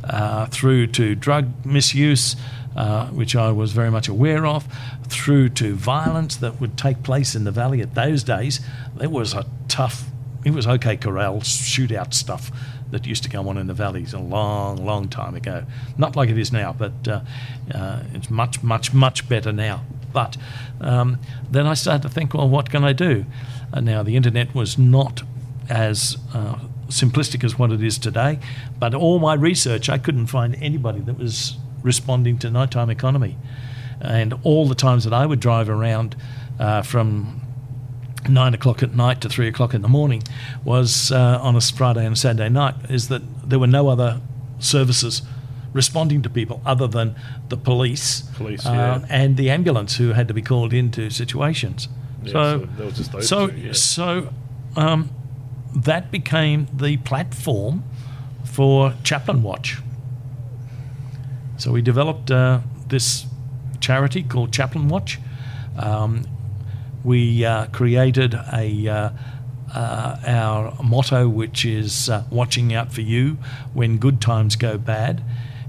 uh, 0.05 0.47
through 0.47 0.89
to 0.89 1.15
drug 1.15 1.65
misuse, 1.65 2.37
uh, 2.77 3.07
which 3.09 3.35
I 3.35 3.51
was 3.53 3.73
very 3.73 3.91
much 3.91 4.09
aware 4.09 4.45
of, 4.45 4.67
through 5.09 5.51
to 5.51 5.75
violence 5.75 6.37
that 6.37 6.61
would 6.61 6.77
take 6.77 7.03
place 7.03 7.35
in 7.35 7.45
the 7.45 7.51
valley 7.51 7.81
at 7.81 7.95
those 7.95 8.23
days. 8.23 8.61
There 8.97 9.09
was 9.09 9.33
a 9.33 9.47
tough, 9.69 10.05
it 10.45 10.51
was 10.51 10.67
OK 10.67 10.97
Corral 10.99 11.41
shootout 11.41 12.13
stuff 12.13 12.51
that 12.91 13.07
used 13.07 13.23
to 13.25 13.29
go 13.29 13.49
on 13.49 13.59
in 13.59 13.67
the 13.67 13.75
valleys 13.75 14.13
a 14.13 14.19
long, 14.19 14.85
long 14.85 15.09
time 15.09 15.35
ago. 15.35 15.65
Not 15.99 16.17
like 16.17 16.29
it 16.29 16.39
is 16.39 16.53
now, 16.53 16.73
but 16.73 16.93
uh, 17.09 17.21
uh, 17.75 18.03
it's 18.13 18.31
much, 18.31 18.63
much, 18.63 18.93
much 18.93 19.29
better 19.29 19.53
now. 19.53 19.85
But 20.13 20.37
um, 20.81 21.19
then 21.51 21.67
I 21.67 21.75
started 21.75 22.03
to 22.03 22.09
think, 22.09 22.35
well, 22.35 22.49
what 22.49 22.71
can 22.71 22.85
I 22.85 22.93
do? 22.93 23.25
And 23.73 23.85
now 23.87 24.03
the 24.03 24.17
internet 24.17 24.55
was 24.55 24.79
not 24.79 25.23
as 25.69 26.17
uh, 26.33 26.59
simplistic 26.89 27.45
as 27.45 27.59
what 27.59 27.73
it 27.73 27.83
is 27.83 27.99
today, 27.99 28.39
but 28.79 28.95
all 28.95 29.19
my 29.19 29.35
research, 29.35 29.89
I 29.89 29.99
couldn't 29.99 30.27
find 30.27 30.55
anybody 30.57 31.01
that 31.01 31.19
was 31.19 31.57
responding 31.83 32.39
to 32.39 32.51
nighttime 32.51 32.91
economy. 32.91 33.37
And 34.01 34.35
all 34.43 34.67
the 34.67 34.75
times 34.75 35.05
that 35.05 35.13
I 35.13 35.27
would 35.27 35.41
drive 35.41 35.69
around 35.69 36.17
uh, 36.59 36.83
from 36.83 37.41
nine 38.29 38.55
o'clock 38.55 38.83
at 38.83 38.95
night 38.95 39.21
to 39.21 39.29
three 39.29 39.49
o'clock 39.49 39.75
in 39.75 39.83
the 39.83 39.89
morning 39.89 40.23
was 40.65 41.13
uh, 41.13 41.39
on 41.41 41.57
a 41.57 41.61
Friday 41.61 42.05
and 42.07 42.17
Saturday 42.17 42.49
night, 42.49 42.75
is 42.89 43.09
that 43.09 43.23
there 43.49 43.59
were 43.59 43.67
no 43.67 43.89
other 43.89 44.21
services 44.59 45.23
responding 45.73 46.23
to 46.23 46.31
people 46.31 46.63
other 46.65 46.87
than 46.87 47.15
the 47.49 47.57
police, 47.57 48.23
Police, 48.37 48.65
uh, 48.65 48.73
yeah. 48.73 49.07
and 49.11 49.37
the 49.37 49.51
ambulance 49.51 49.97
who 49.97 50.13
had 50.13 50.29
to 50.29 50.35
be 50.35 50.43
called 50.43 50.73
into 50.73 51.11
situations. 51.11 51.89
Yeah, 52.23 52.33
so, 52.33 52.69
so 52.79 52.91
just 52.91 53.13
those 53.13 53.29
so, 53.29 53.51
yeah. 53.51 53.73
so 53.73 54.33
um, 54.77 55.11
that 55.75 56.11
became 56.11 56.67
the 56.73 56.97
platform 56.99 57.83
for 58.45 58.95
Chaplain 59.03 59.43
Watch. 59.43 59.79
So 61.57 61.73
we 61.73 61.83
developed 61.83 62.31
uh, 62.31 62.61
this 62.89 63.27
charity 63.81 64.23
called 64.23 64.53
Chaplain 64.53 64.89
Watch. 64.89 65.19
Um, 65.77 66.25
we 67.03 67.45
uh, 67.45 67.67
created 67.67 68.35
a 68.35 68.89
uh, 68.89 69.11
uh, 69.75 70.17
our 70.27 70.83
motto, 70.83 71.29
which 71.29 71.65
is 71.65 72.09
uh, 72.09 72.25
watching 72.31 72.73
out 72.73 72.93
for 72.93 73.01
you 73.01 73.37
when 73.73 73.99
good 73.99 74.21
times 74.21 74.57
go 74.57 74.79
bad, 74.79 75.23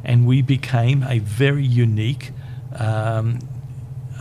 and 0.04 0.28
we 0.28 0.42
became 0.42 1.04
a 1.04 1.20
very 1.20 1.66
unique 1.66 2.32
um, 2.76 3.40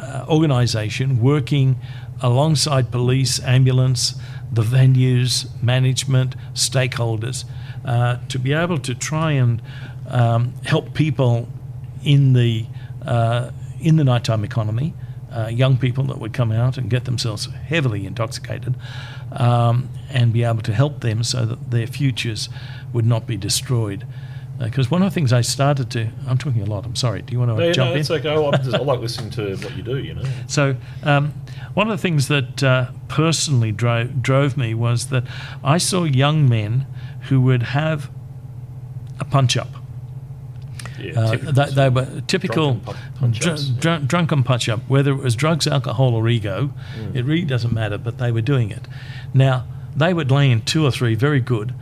uh, 0.00 0.24
organisation 0.28 1.20
working 1.20 1.76
alongside 2.22 2.90
police, 2.90 3.40
ambulance, 3.40 4.14
the 4.52 4.62
venues, 4.62 5.46
management, 5.62 6.36
stakeholders, 6.54 7.44
uh, 7.84 8.18
to 8.28 8.38
be 8.38 8.52
able 8.52 8.78
to 8.78 8.94
try 8.94 9.32
and 9.32 9.60
um, 10.08 10.54
help 10.64 10.94
people 10.94 11.48
in 12.04 12.32
the 12.32 12.66
uh, 13.04 13.50
in 13.80 13.96
the 13.96 14.04
nighttime 14.04 14.44
economy, 14.44 14.94
uh, 15.30 15.48
young 15.48 15.76
people 15.76 16.04
that 16.04 16.18
would 16.18 16.32
come 16.32 16.50
out 16.50 16.78
and 16.78 16.88
get 16.88 17.04
themselves 17.04 17.46
heavily 17.46 18.06
intoxicated, 18.06 18.74
um, 19.32 19.90
and 20.10 20.32
be 20.32 20.42
able 20.42 20.62
to 20.62 20.72
help 20.72 21.00
them 21.00 21.22
so 21.22 21.44
that 21.44 21.70
their 21.70 21.86
futures 21.86 22.48
would 22.92 23.04
not 23.04 23.26
be 23.26 23.36
destroyed. 23.36 24.06
Because 24.58 24.88
one 24.90 25.02
of 25.02 25.10
the 25.10 25.14
things 25.14 25.32
I 25.32 25.40
started 25.40 25.90
to, 25.92 26.08
I'm 26.28 26.38
talking 26.38 26.62
a 26.62 26.66
lot. 26.66 26.86
I'm 26.86 26.94
sorry. 26.94 27.22
Do 27.22 27.32
you 27.32 27.40
want 27.40 27.50
to 27.50 27.56
No, 27.56 27.72
jump 27.72 27.88
no, 27.88 27.94
in? 27.94 28.00
it's 28.00 28.10
okay. 28.10 28.28
I, 28.34 28.56
just, 28.58 28.74
I 28.74 28.78
like 28.78 29.00
listening 29.06 29.30
to 29.30 29.56
what 29.56 29.76
you 29.76 29.82
do. 29.82 29.98
You 29.98 30.14
know. 30.14 30.22
So, 30.46 30.76
um, 31.02 31.34
one 31.74 31.90
of 31.90 31.96
the 31.98 32.00
things 32.00 32.28
that 32.28 32.62
uh, 32.62 32.90
personally 33.08 33.72
drove, 33.72 34.22
drove 34.22 34.56
me 34.56 34.72
was 34.74 35.08
that 35.08 35.24
I 35.64 35.78
saw 35.78 36.04
young 36.04 36.48
men 36.48 36.86
who 37.28 37.40
would 37.40 37.62
have 37.64 38.10
a 39.18 39.24
punch 39.24 39.56
up. 39.56 39.68
Yeah. 41.00 41.18
Uh, 41.20 41.36
they, 41.36 41.70
they 41.70 41.88
were 41.88 42.22
typical 42.28 42.74
drunken 42.74 42.94
punch-ups, 43.18 43.64
dr- 43.70 44.06
drunken 44.08 44.42
punch 44.44 44.68
up, 44.68 44.80
whether 44.88 45.10
it 45.10 45.16
was 45.16 45.34
drugs, 45.34 45.66
alcohol, 45.66 46.14
or 46.14 46.28
ego, 46.28 46.70
Mm. 46.96 47.16
it 47.16 47.24
really 47.24 47.44
doesn't 47.44 47.72
matter, 47.74 47.98
but 47.98 48.18
they 48.18 48.30
were 48.30 48.40
doing 48.40 48.70
it. 48.70 48.86
Now, 49.34 49.66
they 49.96 50.14
would 50.14 50.30
lay 50.30 50.50
in 50.50 50.62
two 50.62 50.84
or 50.86 50.90
three 50.92 51.14
very 51.16 51.40
good 51.40 51.74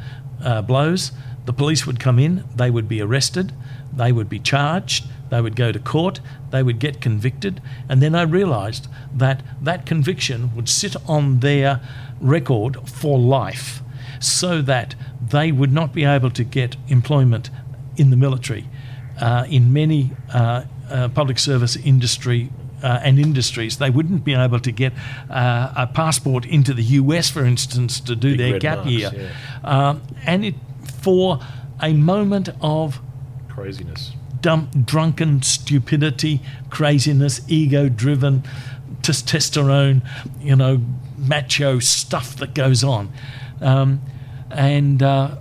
uh, 0.42 0.62
blows. 0.62 1.12
The 1.44 1.52
police 1.52 1.86
would 1.86 1.98
come 1.98 2.18
in, 2.18 2.44
they 2.54 2.70
would 2.70 2.88
be 2.88 3.00
arrested, 3.00 3.52
they 3.92 4.12
would 4.12 4.28
be 4.28 4.38
charged, 4.38 5.06
they 5.30 5.40
would 5.40 5.56
go 5.56 5.72
to 5.72 5.78
court, 5.78 6.20
they 6.50 6.62
would 6.62 6.78
get 6.78 7.00
convicted, 7.00 7.60
and 7.88 8.00
then 8.02 8.14
I 8.14 8.22
realised 8.22 8.86
that 9.14 9.42
that 9.60 9.86
conviction 9.86 10.54
would 10.54 10.68
sit 10.68 10.94
on 11.08 11.40
their 11.40 11.80
record 12.20 12.88
for 12.88 13.18
life 13.18 13.80
so 14.20 14.62
that 14.62 14.94
they 15.30 15.50
would 15.50 15.72
not 15.72 15.92
be 15.92 16.04
able 16.04 16.30
to 16.30 16.44
get 16.44 16.76
employment 16.88 17.50
in 17.96 18.10
the 18.10 18.16
military. 18.16 18.68
Uh, 19.20 19.44
in 19.48 19.72
many 19.72 20.12
uh, 20.32 20.64
uh, 20.90 21.08
public 21.08 21.38
service 21.38 21.76
industry 21.76 22.50
uh, 22.82 23.00
and 23.02 23.18
industries, 23.18 23.78
they 23.78 23.90
wouldn't 23.90 24.24
be 24.24 24.34
able 24.34 24.60
to 24.60 24.72
get 24.72 24.92
uh, 25.30 25.72
a 25.76 25.86
passport 25.86 26.44
into 26.46 26.72
the 26.74 26.82
US, 26.82 27.30
for 27.30 27.44
instance, 27.44 28.00
to 28.00 28.14
do 28.14 28.36
Big 28.36 28.38
their 28.38 28.58
gap 28.58 28.78
marks, 28.78 28.90
year. 28.90 29.10
yeah. 29.14 29.30
Um, 29.64 30.02
and 30.26 30.44
it 30.44 30.54
for 31.02 31.40
a 31.82 31.92
moment 31.92 32.48
of 32.60 33.00
Craziness. 33.48 34.12
dump, 34.40 34.86
drunken 34.86 35.42
stupidity, 35.42 36.40
craziness, 36.70 37.40
ego 37.48 37.88
driven, 37.88 38.42
testosterone, 39.02 40.02
you 40.40 40.56
know, 40.56 40.80
macho 41.18 41.78
stuff 41.78 42.36
that 42.36 42.54
goes 42.54 42.84
on. 42.84 43.12
Um, 43.60 44.00
and, 44.50 45.02
uh, 45.02 45.36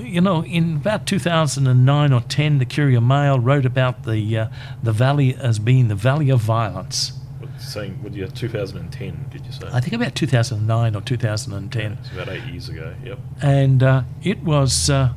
you 0.00 0.20
know, 0.20 0.44
in 0.44 0.76
about 0.76 1.06
2009 1.06 2.12
or 2.12 2.20
10, 2.20 2.58
the 2.58 2.66
Courier 2.66 3.00
Mail 3.00 3.38
wrote 3.38 3.64
about 3.64 4.04
the, 4.04 4.38
uh, 4.38 4.48
the 4.82 4.92
valley 4.92 5.34
as 5.34 5.58
being 5.58 5.88
the 5.88 5.94
valley 5.94 6.30
of 6.30 6.40
violence. 6.40 7.12
Saying, 7.58 8.02
what 8.02 8.12
you 8.14 8.26
2010? 8.26 9.26
Did 9.30 9.46
you 9.46 9.52
say? 9.52 9.68
I 9.72 9.80
think 9.80 9.92
about 9.94 10.14
2009 10.14 10.96
or 10.96 11.00
2010. 11.00 11.92
It's 11.92 12.10
about 12.12 12.28
eight 12.28 12.44
years 12.44 12.68
ago. 12.68 12.94
Yep. 13.04 13.18
and 13.42 13.82
uh, 13.82 14.02
it 14.22 14.42
was 14.42 14.90
uh, 14.90 15.12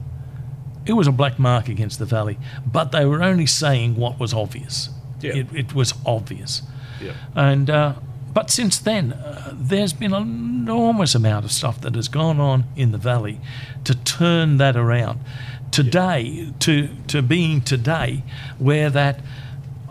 it 0.85 0.93
was 0.93 1.07
a 1.07 1.11
black 1.11 1.37
mark 1.39 1.67
against 1.67 1.99
the 1.99 2.05
valley. 2.05 2.37
But 2.65 2.91
they 2.91 3.05
were 3.05 3.21
only 3.23 3.45
saying 3.47 3.95
what 3.95 4.19
was 4.19 4.33
obvious. 4.33 4.89
Yeah. 5.21 5.33
It, 5.35 5.47
it 5.53 5.73
was 5.73 5.93
obvious, 6.05 6.61
Yep. 7.01 7.15
and 7.35 7.69
uh, 7.71 7.93
but 8.33 8.51
since 8.51 8.77
then, 8.77 9.13
uh, 9.13 9.51
there's 9.53 9.93
been 9.93 10.13
an 10.13 10.21
enormous 10.21 11.15
amount 11.15 11.43
of 11.43 11.51
stuff 11.51 11.81
that 11.81 11.95
has 11.95 12.07
gone 12.07 12.39
on 12.39 12.65
in 12.75 12.91
the 12.91 12.99
valley 12.99 13.39
to 13.83 13.95
turn 13.95 14.57
that 14.57 14.75
around. 14.77 15.19
Today, 15.71 16.51
to 16.59 16.87
to 17.07 17.21
being 17.23 17.61
today, 17.61 18.23
where 18.59 18.89
that 18.91 19.21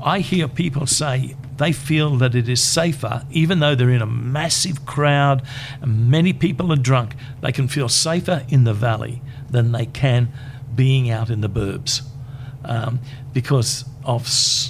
I 0.02 0.20
hear 0.20 0.46
people 0.48 0.87
say 0.87 1.35
they 1.59 1.73
feel 1.73 2.16
that 2.16 2.35
it 2.35 2.49
is 2.49 2.62
safer, 2.62 3.25
even 3.31 3.61
though 3.61 3.75
they're 3.75 3.90
in 3.90 4.03
a 4.03 4.07
massive 4.07 4.85
crowd 4.85 5.42
and 5.81 6.11
many 6.11 6.33
people 6.33 6.73
are 6.73 6.77
drunk, 6.77 7.14
they 7.40 7.53
can 7.53 7.69
feel 7.69 7.88
safer 7.88 8.45
in 8.49 8.64
the 8.64 8.75
valley 8.75 9.23
than 9.51 9.73
they 9.73 9.87
can 9.87 10.33
being 10.75 11.11
out 11.11 11.31
in 11.31 11.40
the 11.40 11.49
burbs 11.49 12.03
um, 12.64 13.01
because 13.33 13.85
of, 14.05 14.29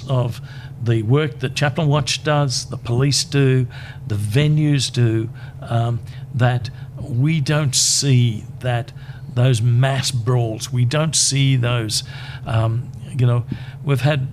of 0.09 0.41
the 0.81 1.01
work 1.03 1.39
that 1.39 1.55
Chaplain 1.55 1.87
Watch 1.87 2.23
does, 2.23 2.69
the 2.69 2.77
police 2.77 3.23
do, 3.23 3.67
the 4.07 4.15
venues 4.15 4.91
do, 4.91 5.29
um, 5.61 5.99
that 6.33 6.69
we 7.01 7.41
don't 7.41 7.75
see 7.75 8.45
that 8.59 8.93
those 9.33 9.61
mass 9.61 10.11
brawls. 10.11 10.71
We 10.71 10.85
don't 10.85 11.15
see 11.15 11.55
those. 11.55 12.03
Um, 12.45 12.91
you 13.17 13.25
know, 13.25 13.45
we've 13.83 14.01
had 14.01 14.27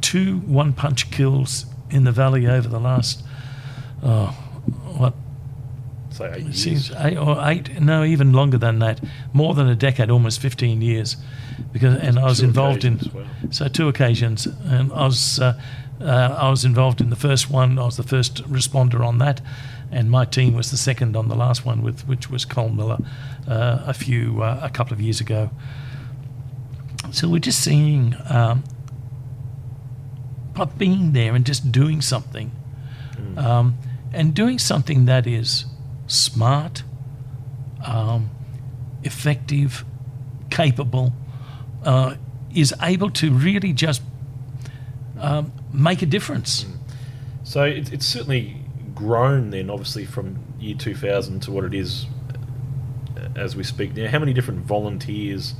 two 0.00 0.38
one-punch 0.40 1.10
kills 1.10 1.66
in 1.90 2.04
the 2.04 2.12
valley 2.12 2.46
over 2.46 2.68
the 2.68 2.80
last, 2.80 3.22
oh, 4.02 4.28
what 4.96 5.14
Say 6.10 6.32
eight 6.32 6.42
years. 6.42 6.62
seems 6.62 6.92
eight 6.98 7.16
or 7.16 7.38
eight, 7.42 7.80
no, 7.80 8.04
even 8.04 8.32
longer 8.32 8.56
than 8.56 8.78
that, 8.78 9.00
more 9.32 9.52
than 9.54 9.68
a 9.68 9.74
decade, 9.74 10.10
almost 10.10 10.40
15 10.40 10.80
years. 10.80 11.16
Because 11.72 11.98
and 11.98 12.18
I 12.18 12.24
was 12.24 12.38
Two 12.38 12.46
involved 12.46 12.84
in 12.84 13.00
wow. 13.12 13.24
so 13.50 13.66
two 13.66 13.88
occasions, 13.88 14.46
and 14.46 14.92
I 14.92 15.06
was 15.06 15.40
uh, 15.40 15.60
uh, 16.00 16.36
I 16.38 16.50
was 16.50 16.64
involved 16.64 17.00
in 17.00 17.10
the 17.10 17.16
first 17.16 17.50
one. 17.50 17.78
I 17.78 17.84
was 17.84 17.96
the 17.96 18.02
first 18.04 18.44
responder 18.44 19.04
on 19.04 19.18
that, 19.18 19.40
and 19.90 20.10
my 20.10 20.24
team 20.24 20.54
was 20.54 20.70
the 20.70 20.76
second 20.76 21.16
on 21.16 21.28
the 21.28 21.34
last 21.34 21.64
one, 21.64 21.82
with 21.82 22.06
which 22.06 22.30
was 22.30 22.44
Cole 22.44 22.68
Miller, 22.68 22.98
uh, 23.48 23.82
a 23.86 23.94
few 23.94 24.42
uh, 24.42 24.60
a 24.62 24.70
couple 24.70 24.92
of 24.92 25.00
years 25.00 25.20
ago. 25.20 25.50
So 27.10 27.28
we're 27.28 27.38
just 27.38 27.60
seeing, 27.60 28.16
um, 28.28 28.64
but 30.54 30.78
being 30.78 31.12
there 31.12 31.34
and 31.34 31.44
just 31.44 31.72
doing 31.72 32.00
something, 32.00 32.50
um, 33.36 33.76
and 34.12 34.34
doing 34.34 34.58
something 34.58 35.06
that 35.06 35.26
is 35.26 35.66
smart, 36.06 36.82
um, 37.84 38.30
effective, 39.02 39.84
capable, 40.50 41.12
uh, 41.84 42.14
is 42.54 42.72
able 42.80 43.10
to 43.10 43.32
really 43.32 43.72
just 43.72 44.02
um, 45.18 45.52
make 45.72 46.02
a 46.02 46.06
difference. 46.06 46.66
So 47.42 47.64
it, 47.64 47.92
it's 47.92 48.06
certainly 48.06 48.56
grown 48.94 49.50
then, 49.50 49.70
obviously, 49.70 50.04
from 50.04 50.38
year 50.58 50.76
2000 50.76 51.40
to 51.40 51.50
what 51.50 51.64
it 51.64 51.74
is 51.74 52.06
uh, 53.16 53.28
as 53.36 53.56
we 53.56 53.64
speak 53.64 53.94
now. 53.94 54.08
How 54.08 54.18
many 54.18 54.32
different 54.32 54.60
volunteers 54.60 55.54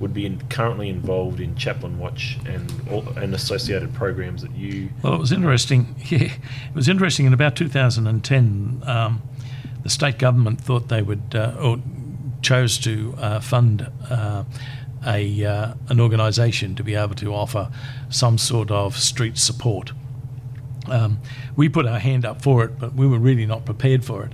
would 0.00 0.12
be 0.12 0.26
in, 0.26 0.40
currently 0.48 0.88
involved 0.88 1.40
in 1.40 1.54
Chaplain 1.56 1.98
Watch 1.98 2.38
and 2.46 2.72
all, 2.90 3.08
and 3.16 3.34
associated 3.34 3.94
programs 3.94 4.42
that 4.42 4.52
you? 4.52 4.90
Well, 5.02 5.14
it 5.14 5.18
was 5.18 5.32
interesting. 5.32 5.94
Yeah, 6.06 6.32
it 6.32 6.74
was 6.74 6.88
interesting. 6.88 7.26
In 7.26 7.32
about 7.32 7.56
2010, 7.56 8.82
um, 8.86 9.22
the 9.82 9.88
state 9.88 10.18
government 10.18 10.60
thought 10.60 10.88
they 10.88 11.02
would, 11.02 11.34
uh, 11.34 11.56
or 11.60 11.78
chose 12.42 12.78
to 12.78 13.14
uh, 13.18 13.40
fund 13.40 13.90
uh, 14.08 14.44
a 15.04 15.44
uh, 15.44 15.74
an 15.88 16.00
organisation 16.00 16.74
to 16.76 16.84
be 16.84 16.94
able 16.94 17.14
to 17.16 17.34
offer 17.34 17.70
some 18.08 18.38
sort 18.38 18.70
of 18.70 18.96
street 18.96 19.36
support. 19.38 19.92
Um, 20.88 21.18
we 21.56 21.68
put 21.68 21.86
our 21.86 21.98
hand 21.98 22.24
up 22.24 22.42
for 22.42 22.64
it, 22.64 22.78
but 22.78 22.94
we 22.94 23.06
were 23.06 23.18
really 23.18 23.46
not 23.46 23.64
prepared 23.64 24.04
for 24.04 24.24
it. 24.24 24.32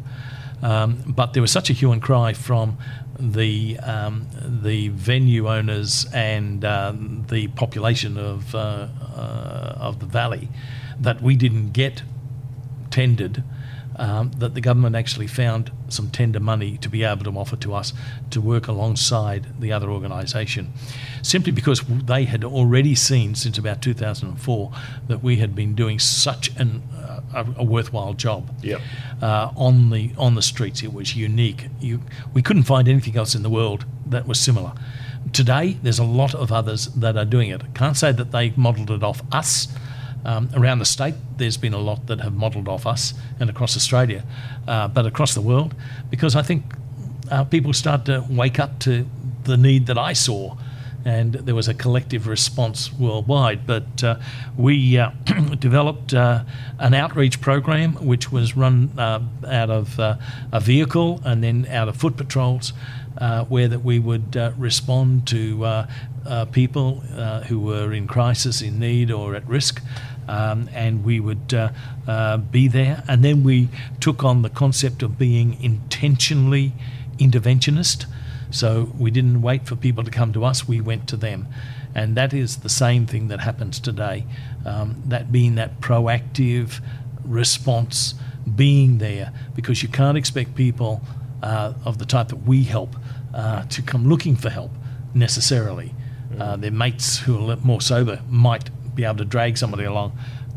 Um, 0.62 1.02
but 1.06 1.32
there 1.32 1.42
was 1.42 1.50
such 1.50 1.70
a 1.70 1.72
hue 1.72 1.90
and 1.90 2.00
cry 2.00 2.32
from 2.32 2.78
the 3.18 3.78
um, 3.80 4.26
the 4.44 4.88
venue 4.88 5.48
owners 5.48 6.06
and 6.12 6.64
um, 6.64 7.24
the 7.28 7.48
population 7.48 8.16
of 8.16 8.54
uh, 8.54 8.88
uh, 9.16 9.76
of 9.78 10.00
the 10.00 10.06
valley 10.06 10.48
that 10.98 11.20
we 11.22 11.36
didn't 11.36 11.72
get 11.72 12.02
tendered 12.90 13.42
um, 13.96 14.30
that 14.38 14.54
the 14.54 14.60
government 14.60 14.96
actually 14.96 15.26
found 15.26 15.70
some 15.92 16.10
tender 16.10 16.40
money 16.40 16.76
to 16.78 16.88
be 16.88 17.04
able 17.04 17.24
to 17.24 17.38
offer 17.38 17.56
to 17.56 17.74
us 17.74 17.92
to 18.30 18.40
work 18.40 18.66
alongside 18.68 19.46
the 19.60 19.72
other 19.72 19.90
organisation, 19.90 20.72
simply 21.22 21.52
because 21.52 21.82
they 21.86 22.24
had 22.24 22.44
already 22.44 22.94
seen 22.94 23.34
since 23.34 23.58
about 23.58 23.82
2004 23.82 24.72
that 25.08 25.22
we 25.22 25.36
had 25.36 25.54
been 25.54 25.74
doing 25.74 25.98
such 25.98 26.54
an, 26.56 26.82
uh, 26.96 27.20
a, 27.34 27.46
a 27.60 27.64
worthwhile 27.64 28.14
job 28.14 28.48
Yep. 28.62 28.80
uh, 29.22 29.50
on 29.56 29.90
the 29.90 30.10
on 30.18 30.34
the 30.34 30.42
streets. 30.42 30.82
It 30.82 30.92
was 30.92 31.16
unique. 31.16 31.66
You, 31.80 32.00
we 32.34 32.42
couldn't 32.42 32.64
find 32.64 32.88
anything 32.88 33.16
else 33.16 33.34
in 33.34 33.42
the 33.42 33.50
world 33.50 33.84
that 34.06 34.26
was 34.26 34.38
similar. 34.40 34.72
Today, 35.32 35.76
there's 35.82 36.00
a 36.00 36.04
lot 36.04 36.34
of 36.34 36.50
others 36.52 36.86
that 36.86 37.16
are 37.16 37.24
doing 37.24 37.50
it. 37.50 37.62
Can't 37.74 37.96
say 37.96 38.12
that 38.12 38.32
they 38.32 38.50
modelled 38.56 38.90
it 38.90 39.02
off 39.02 39.22
us. 39.32 39.68
Um, 40.24 40.50
around 40.54 40.78
the 40.78 40.84
state, 40.84 41.14
there's 41.36 41.56
been 41.56 41.74
a 41.74 41.78
lot 41.78 42.06
that 42.06 42.20
have 42.20 42.34
modelled 42.34 42.68
off 42.68 42.86
us 42.86 43.14
and 43.40 43.50
across 43.50 43.76
Australia, 43.76 44.24
uh, 44.68 44.88
but 44.88 45.04
across 45.06 45.34
the 45.34 45.40
world, 45.40 45.74
because 46.10 46.36
I 46.36 46.42
think 46.42 46.64
uh, 47.30 47.44
people 47.44 47.72
start 47.72 48.04
to 48.06 48.24
wake 48.28 48.60
up 48.60 48.78
to 48.80 49.06
the 49.44 49.56
need 49.56 49.86
that 49.86 49.98
I 49.98 50.12
saw, 50.12 50.56
and 51.04 51.34
there 51.34 51.54
was 51.54 51.68
a 51.68 51.74
collective 51.74 52.26
response 52.26 52.92
worldwide. 52.92 53.66
But 53.66 54.04
uh, 54.04 54.16
we 54.56 54.98
uh, 54.98 55.10
developed 55.58 56.14
uh, 56.14 56.44
an 56.78 56.94
outreach 56.94 57.40
program 57.40 57.94
which 57.94 58.30
was 58.30 58.56
run 58.56 58.90
uh, 58.98 59.20
out 59.48 59.70
of 59.70 59.98
a 59.98 60.60
vehicle 60.60 61.20
and 61.24 61.42
then 61.42 61.66
out 61.66 61.88
of 61.88 61.96
foot 61.96 62.16
patrols, 62.16 62.72
uh, 63.18 63.44
where 63.44 63.68
that 63.68 63.80
we 63.80 63.98
would 63.98 64.36
uh, 64.36 64.52
respond 64.56 65.26
to 65.28 65.64
uh, 65.64 66.44
people 66.46 67.00
who 67.48 67.60
were 67.60 67.92
in 67.92 68.06
crisis, 68.06 68.62
in 68.62 68.78
need, 68.78 69.10
or 69.10 69.34
at 69.34 69.46
risk. 69.46 69.82
Um, 70.28 70.68
and 70.72 71.04
we 71.04 71.20
would 71.20 71.52
uh, 71.52 71.70
uh, 72.06 72.36
be 72.38 72.68
there. 72.68 73.02
And 73.08 73.24
then 73.24 73.42
we 73.42 73.68
took 74.00 74.24
on 74.24 74.42
the 74.42 74.50
concept 74.50 75.02
of 75.02 75.18
being 75.18 75.62
intentionally 75.62 76.72
interventionist. 77.18 78.06
So 78.50 78.92
we 78.98 79.10
didn't 79.10 79.42
wait 79.42 79.66
for 79.66 79.76
people 79.76 80.04
to 80.04 80.10
come 80.10 80.32
to 80.34 80.44
us, 80.44 80.68
we 80.68 80.80
went 80.80 81.08
to 81.08 81.16
them. 81.16 81.48
And 81.94 82.16
that 82.16 82.32
is 82.32 82.58
the 82.58 82.68
same 82.68 83.06
thing 83.06 83.28
that 83.28 83.40
happens 83.40 83.80
today. 83.80 84.24
Um, 84.64 85.02
that 85.06 85.32
being 85.32 85.56
that 85.56 85.80
proactive 85.80 86.80
response, 87.24 88.14
being 88.56 88.98
there, 88.98 89.32
because 89.54 89.82
you 89.82 89.88
can't 89.88 90.16
expect 90.16 90.54
people 90.54 91.02
uh, 91.42 91.74
of 91.84 91.98
the 91.98 92.06
type 92.06 92.28
that 92.28 92.44
we 92.46 92.64
help 92.64 92.96
uh, 93.34 93.64
to 93.64 93.82
come 93.82 94.08
looking 94.08 94.36
for 94.36 94.50
help 94.50 94.70
necessarily. 95.14 95.94
Uh, 96.38 96.56
their 96.56 96.70
mates 96.70 97.18
who 97.18 97.50
are 97.50 97.56
more 97.56 97.80
sober 97.80 98.22
might 98.28 98.70
be 98.94 99.04
able 99.04 99.16
to 99.18 99.24
drag 99.24 99.56
somebody 99.58 99.84
along. 99.84 100.12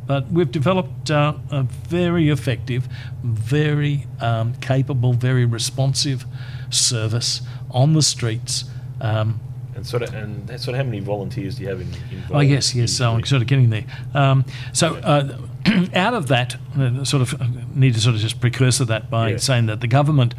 But 0.08 0.28
we've 0.30 0.52
developed 0.52 1.10
uh, 1.10 1.34
a 1.50 1.64
very 1.64 2.30
effective, 2.30 2.88
very 3.24 4.06
um, 4.22 4.54
capable, 4.56 5.14
very 5.14 5.46
responsive 5.46 6.26
service 6.70 7.42
on 7.72 7.94
the 7.94 8.02
streets. 8.02 8.66
Um, 9.02 9.40
And 9.76 9.86
sort 9.86 10.04
of, 10.04 10.14
and 10.14 10.48
sort 10.60 10.70
of, 10.70 10.76
how 10.76 10.84
many 10.84 11.00
volunteers 11.00 11.56
do 11.56 11.64
you 11.64 11.70
have 11.70 11.82
in, 11.82 11.88
involved? 12.12 12.32
Oh 12.34 12.40
yes, 12.40 12.76
yes. 12.76 12.92
So 12.94 13.12
I'm 13.14 13.24
sort 13.26 13.42
of 13.42 13.48
getting 13.48 13.72
there. 13.72 13.86
Um, 14.14 14.46
so 14.74 14.96
uh, 14.96 15.38
out 15.96 16.14
of 16.14 16.28
that, 16.28 16.56
uh, 16.78 17.04
sort 17.04 17.22
of 17.22 17.42
uh, 17.42 17.48
need 17.74 17.94
to 17.96 18.00
sort 18.00 18.16
of 18.16 18.22
just 18.22 18.40
precursor 18.40 18.86
that 18.86 19.10
by 19.10 19.32
Yeah. 19.32 19.38
saying 19.38 19.66
that 19.68 19.82
the 19.82 19.88
government 19.88 20.36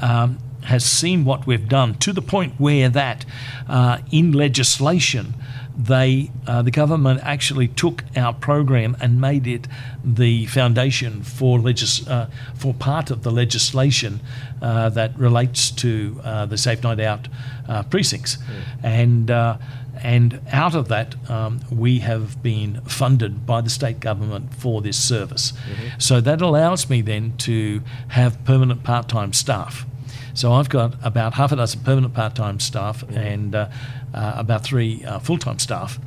um, 0.00 0.38
has 0.64 0.84
seen 0.84 1.24
what 1.24 1.46
we've 1.46 1.68
done 1.68 1.94
to 1.98 2.12
the 2.12 2.22
point 2.22 2.54
where 2.58 2.88
that 2.88 3.24
uh, 3.68 3.98
in 4.10 4.32
legislation. 4.32 5.34
They, 5.76 6.30
uh, 6.46 6.62
the 6.62 6.70
government 6.70 7.20
actually 7.22 7.68
took 7.68 8.04
our 8.16 8.34
program 8.34 8.96
and 9.00 9.20
made 9.20 9.46
it 9.46 9.66
the 10.04 10.46
foundation 10.46 11.22
for 11.22 11.58
legis- 11.58 12.06
uh, 12.06 12.28
for 12.54 12.74
part 12.74 13.10
of 13.10 13.22
the 13.22 13.30
legislation 13.30 14.20
uh, 14.60 14.90
that 14.90 15.18
relates 15.18 15.70
to 15.70 16.20
uh, 16.24 16.46
the 16.46 16.58
Safe 16.58 16.82
Night 16.82 17.00
Out 17.00 17.28
uh, 17.68 17.82
precincts, 17.84 18.38
and 18.82 19.30
uh, 19.30 19.56
and 20.02 20.40
out 20.52 20.74
of 20.74 20.88
that, 20.88 21.14
um, 21.30 21.60
we 21.70 22.00
have 22.00 22.42
been 22.42 22.80
funded 22.86 23.46
by 23.46 23.60
the 23.60 23.70
state 23.70 24.00
government 24.00 24.52
for 24.54 24.82
this 24.82 24.96
service. 24.98 25.52
So 25.98 26.20
that 26.20 26.40
allows 26.42 26.90
me 26.90 27.02
then 27.02 27.36
to 27.38 27.82
have 28.08 28.44
permanent 28.44 28.82
part 28.82 29.08
time 29.08 29.32
staff. 29.32 29.86
So 30.34 30.52
I've 30.52 30.68
got 30.68 30.94
about 31.02 31.34
half 31.34 31.52
a 31.52 31.56
dozen 31.56 31.80
permanent 31.80 32.14
part 32.14 32.34
time 32.34 32.58
staff 32.60 33.02
and 33.10 33.54
uh, 33.54 33.68
uh, 34.14 34.32
about 34.36 34.64
three 34.64 35.04
uh, 35.04 35.18
full 35.18 35.38
time 35.38 35.58
staff. 35.58 35.98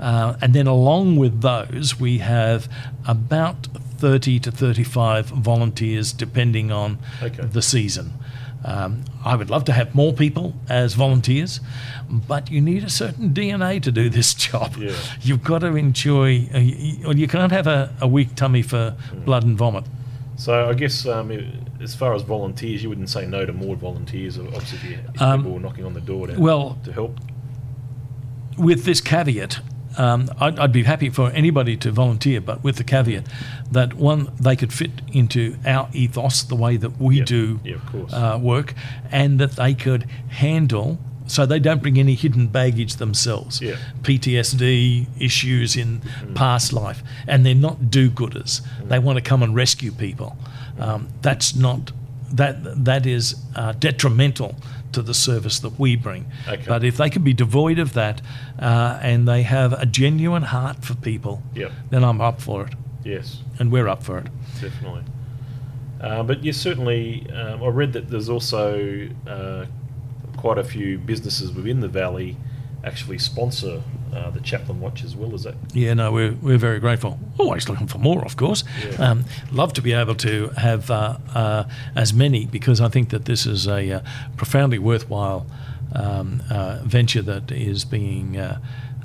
Uh, 0.00 0.34
and 0.42 0.52
then 0.54 0.66
along 0.66 1.16
with 1.16 1.40
those, 1.42 1.98
we 2.00 2.18
have 2.18 2.68
about 3.06 3.68
30 3.98 4.40
to 4.40 4.50
35 4.50 5.26
volunteers 5.26 6.12
depending 6.12 6.72
on 6.72 6.98
Okay. 7.22 7.44
the 7.44 7.62
season. 7.62 8.12
Um, 8.64 9.04
I 9.24 9.34
would 9.36 9.50
love 9.50 9.64
to 9.64 9.72
have 9.72 9.92
more 9.94 10.12
people 10.12 10.54
as 10.68 10.94
volunteers, 10.94 11.60
but 12.28 12.50
you 12.50 12.60
need 12.60 12.84
a 12.84 12.90
certain 12.90 13.30
DNA 13.34 13.82
to 13.82 13.90
do 13.90 14.08
this 14.08 14.34
job. 14.50 14.76
Yeah. 14.76 14.94
You've 15.20 15.42
got 15.42 15.60
to 15.60 15.74
enjoy, 15.76 16.48
uh, 16.54 16.58
you, 16.58 17.12
you 17.12 17.26
can't 17.28 17.50
have 17.52 17.66
a, 17.66 17.92
a 18.00 18.06
weak 18.06 18.34
tummy 18.36 18.62
for 18.62 18.94
blood 19.24 19.44
and 19.44 19.56
vomit. 19.58 19.84
So 20.36 20.68
I 20.68 20.74
guess 20.74 21.06
um, 21.06 21.30
as 21.80 21.94
far 21.94 22.14
as 22.14 22.22
volunteers, 22.22 22.82
you 22.82 22.88
wouldn't 22.88 23.10
say 23.10 23.26
no 23.26 23.44
to 23.46 23.52
more 23.52 23.76
volunteers. 23.76 24.38
Obviously, 24.38 24.78
if, 24.78 24.84
you, 24.84 24.98
if 25.14 25.22
Um, 25.22 25.40
people 25.40 25.52
were 25.54 25.60
knocking 25.60 25.84
on 25.84 25.94
the 25.94 26.00
door 26.00 26.26
to, 26.26 26.38
well- 26.40 26.78
to 26.84 26.92
help. 26.92 27.18
with 28.58 28.84
this 28.84 29.00
caveat, 29.00 29.60
um, 29.98 30.30
I'd, 30.40 30.58
I'd 30.58 30.72
be 30.72 30.84
happy 30.84 31.10
for 31.10 31.30
anybody 31.30 31.76
to 31.78 31.90
volunteer, 31.90 32.40
but 32.40 32.64
with 32.64 32.76
the 32.76 32.84
caveat 32.84 33.24
that 33.70 33.94
one, 33.94 34.32
they 34.40 34.56
could 34.56 34.72
fit 34.72 34.90
into 35.12 35.56
our 35.66 35.88
ethos, 35.92 36.42
the 36.42 36.56
way 36.56 36.76
that 36.78 36.98
we 37.00 37.18
Yeah. 37.18 37.24
do 37.24 37.60
Yeah, 37.64 37.76
uh, 38.12 38.38
work, 38.38 38.74
and 39.10 39.38
that 39.38 39.52
they 39.52 39.74
could 39.74 40.04
handle. 40.28 40.98
So 41.26 41.46
they 41.46 41.58
don't 41.60 41.80
bring 41.80 41.98
any 41.98 42.14
hidden 42.14 42.48
baggage 42.48 42.96
themselves, 42.96 43.60
Yeah. 43.60 43.76
PTSD 44.02 45.06
issues 45.18 45.76
in 45.76 46.00
past 46.34 46.72
life, 46.72 47.02
and 47.26 47.44
they're 47.46 47.54
not 47.54 47.90
do-gooders. 47.90 48.60
They 48.88 48.98
want 48.98 49.16
to 49.18 49.22
come 49.22 49.42
and 49.42 49.54
rescue 49.54 49.92
people. 49.92 50.36
Um, 50.78 51.08
that's 51.22 51.54
not 51.54 51.92
that 52.32 52.84
that 52.84 53.04
is 53.06 53.36
uh, 53.56 53.72
detrimental 53.72 54.56
to 54.92 55.02
the 55.02 55.14
service 55.14 55.58
that 55.60 55.78
we 55.78 55.96
bring. 55.96 56.26
Okay. 56.48 56.64
But 56.66 56.82
if 56.84 56.96
they 56.96 57.10
can 57.10 57.22
be 57.22 57.32
devoid 57.34 57.78
of 57.78 57.92
that 57.92 58.20
uh, 58.58 58.98
and 59.02 59.26
they 59.28 59.42
have 59.42 59.72
a 59.74 59.86
genuine 59.86 60.42
heart 60.42 60.84
for 60.84 60.94
people, 60.94 61.42
Yep. 61.54 61.72
then 61.90 62.04
I'm 62.04 62.20
up 62.20 62.40
for 62.40 62.66
it, 62.66 62.74
Yes, 63.04 63.42
and 63.58 63.70
we're 63.70 63.88
up 63.88 64.02
for 64.02 64.18
it. 64.18 64.26
definitely. 64.60 65.02
Uh, 66.00 66.22
but 66.24 66.42
yes, 66.42 66.56
certainly. 66.56 67.26
Um, 67.32 67.62
I 67.62 67.68
read 67.68 67.92
that 67.92 68.08
there's 68.10 68.28
also 68.28 69.08
uh, 69.26 69.66
quite 70.42 70.58
a 70.58 70.64
few 70.64 70.98
businesses 70.98 71.52
within 71.52 71.78
the 71.80 71.88
valley 72.02 72.36
actually 72.84 73.18
sponsor 73.18 73.80
uh, 74.12 74.28
the 74.30 74.40
Chaplain 74.40 74.80
Watch 74.80 75.04
as 75.04 75.14
well. 75.14 75.32
Is 75.34 75.44
that? 75.44 75.54
Yeah, 75.72 75.94
no, 75.94 76.10
we're, 76.10 76.34
we're 76.42 76.58
very 76.58 76.80
grateful. 76.80 77.18
Always 77.38 77.68
looking 77.68 77.86
for 77.86 77.98
more, 77.98 78.24
of 78.24 78.36
course. 78.36 78.64
Yeah. 78.84 79.10
Um, 79.10 79.24
love 79.52 79.72
to 79.74 79.82
be 79.82 79.92
able 79.92 80.16
to 80.16 80.48
have 80.56 80.90
uh, 80.90 81.18
uh, 81.32 81.64
as 81.94 82.12
many 82.12 82.46
because 82.46 82.80
I 82.80 82.88
think 82.88 83.10
that 83.10 83.24
this 83.24 83.46
is 83.46 83.68
a 83.68 83.92
uh, 83.92 84.00
profoundly 84.36 84.80
worthwhile 84.80 85.46
um, 85.94 86.42
uh, 86.50 86.80
venture 86.84 87.22
that 87.22 87.52
is 87.52 87.84
being 87.84 88.36
uh, 88.36 88.58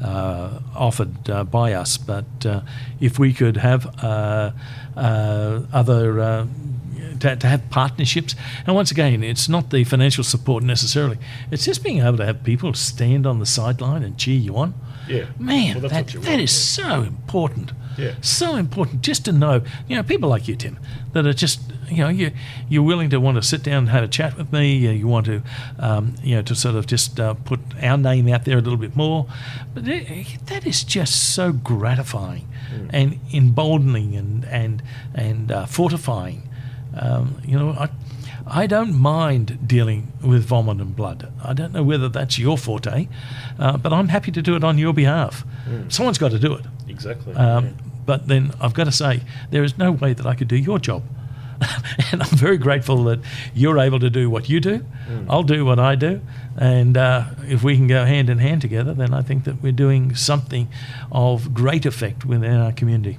uh, 0.04 0.60
offered 0.76 1.30
uh, 1.30 1.43
by 1.43 1.73
us. 1.73 1.97
But 1.97 2.45
uh, 2.45 2.62
if 3.00 3.19
we 3.19 3.32
could 3.32 3.58
have 3.58 3.86
uh, 4.04 4.52
uh, 4.95 5.62
other 5.71 6.19
uh, 6.19 6.47
to, 7.20 7.36
to 7.36 7.48
have 7.48 7.70
partnerships. 7.70 8.36
And 8.65 8.76
once 8.76 8.91
again, 8.91 9.24
it's 9.24 9.48
not 9.50 9.70
the 9.70 9.84
financial 9.84 10.24
support 10.24 10.63
necessarily. 10.63 11.17
It's 11.52 11.65
just 11.65 11.84
being 11.84 12.00
able 12.02 12.17
to 12.17 12.26
have 12.26 12.43
people 12.43 12.74
stand 12.74 13.26
on 13.26 13.39
the 13.39 13.46
sideline 13.46 14.04
and 14.04 14.17
cheer 14.17 14.38
you 14.39 14.56
on. 14.58 14.74
Yeah. 15.08 15.26
Man, 15.39 15.80
Well, 15.80 15.89
that, 15.89 16.08
that 16.08 16.15
want, 16.15 16.41
is 16.41 16.78
yeah. 16.78 16.86
so 16.86 17.02
important. 17.04 17.72
Yeah. 17.98 18.13
So 18.22 18.56
important 18.58 19.02
just 19.02 19.26
to 19.26 19.32
know, 19.32 19.62
you 19.88 19.96
know, 19.96 20.04
people 20.04 20.30
like 20.30 20.48
you, 20.48 20.56
Tim, 20.56 20.78
that 21.13 21.26
are 21.26 21.34
just, 21.34 21.62
you 21.89 21.98
know, 22.04 22.10
you, 22.10 22.32
you're 22.70 22.84
willing 22.84 23.10
to 23.12 23.20
want 23.20 23.38
to 23.38 23.41
sit 23.41 23.63
down 23.63 23.78
and 23.80 23.89
have 23.89 24.04
a 24.04 24.08
chat 24.10 24.38
with 24.38 24.52
me. 24.52 24.86
uh, 24.88 24.91
You 24.91 25.08
want 25.08 25.26
to, 25.28 25.41
um, 25.80 26.13
you 26.22 26.36
know, 26.36 26.41
to 26.43 26.54
sort 26.56 26.76
of 26.76 26.86
just 26.88 27.20
uh, 27.20 27.34
put 27.36 27.60
our 27.82 27.98
name 27.98 28.28
out 28.28 28.43
there 28.46 28.58
a 28.58 28.62
little 28.62 28.78
bit 28.78 28.96
more. 28.98 29.28
But 29.74 29.88
it, 29.88 30.28
that 30.48 30.67
is 30.67 30.84
just 30.84 31.34
so 31.34 31.52
gratifying 31.54 32.48
Mm. 32.67 32.89
and 32.91 33.20
emboldening 33.34 34.17
and, 34.17 34.43
and, 34.43 34.84
and 35.15 35.52
uh, 35.54 35.65
fortifying. 35.65 36.50
Um, 37.00 37.42
you 37.46 37.58
know, 37.58 37.72
I, 37.72 37.90
I 38.46 38.68
don't 38.68 38.94
mind 38.94 39.68
dealing 39.68 40.12
with 40.24 40.44
vomit 40.44 40.80
and 40.80 40.96
blood. 40.96 41.32
I 41.44 41.54
don't 41.54 41.74
know 41.74 41.84
whether 41.84 42.10
that's 42.10 42.40
your 42.40 42.58
forte, 42.58 43.08
uh, 43.60 43.78
but 43.78 43.92
I'm 43.94 44.08
happy 44.08 44.32
to 44.32 44.42
do 44.42 44.56
it 44.56 44.64
on 44.64 44.78
your 44.78 44.94
behalf. 44.94 45.46
Someone's 45.90 46.18
got 46.18 46.32
to 46.32 46.40
do 46.40 46.54
it. 46.54 46.66
Exactly. 46.88 47.34
Um, 47.36 47.66
yeah. 47.66 47.72
But 48.06 48.28
then 48.28 48.54
I've 48.62 48.74
got 48.74 48.86
to 48.86 48.92
say, 48.92 49.22
there 49.52 49.64
is 49.64 49.78
no 49.78 49.92
way 49.92 50.14
that 50.14 50.26
I 50.26 50.34
could 50.34 50.48
do 50.48 50.56
your 50.56 50.80
job. 50.80 51.04
and 52.12 52.22
I'm 52.22 52.38
very 52.38 52.58
grateful 52.58 53.04
that 53.06 53.19
you're 53.54 53.80
able 53.80 54.00
to 54.00 54.10
do 54.10 54.30
what 54.30 54.48
you 54.48 54.60
do. 54.60 54.86
I'll 55.28 55.44
do 55.44 55.65
what 55.65 55.80
I 55.80 55.96
do. 55.96 56.21
And 56.56 56.96
uh, 56.96 57.26
if 57.48 57.63
we 57.63 57.76
can 57.76 57.88
go 57.88 58.06
hand 58.06 58.30
in 58.30 58.38
hand 58.38 58.62
together, 58.62 58.94
then 58.94 59.13
I 59.13 59.21
think 59.21 59.44
that 59.46 59.62
we're 59.62 59.71
doing 59.71 60.15
something 60.15 60.69
of 61.12 61.54
great 61.54 61.86
effect 61.86 62.26
within 62.26 62.54
our 62.56 62.71
community. 62.71 63.17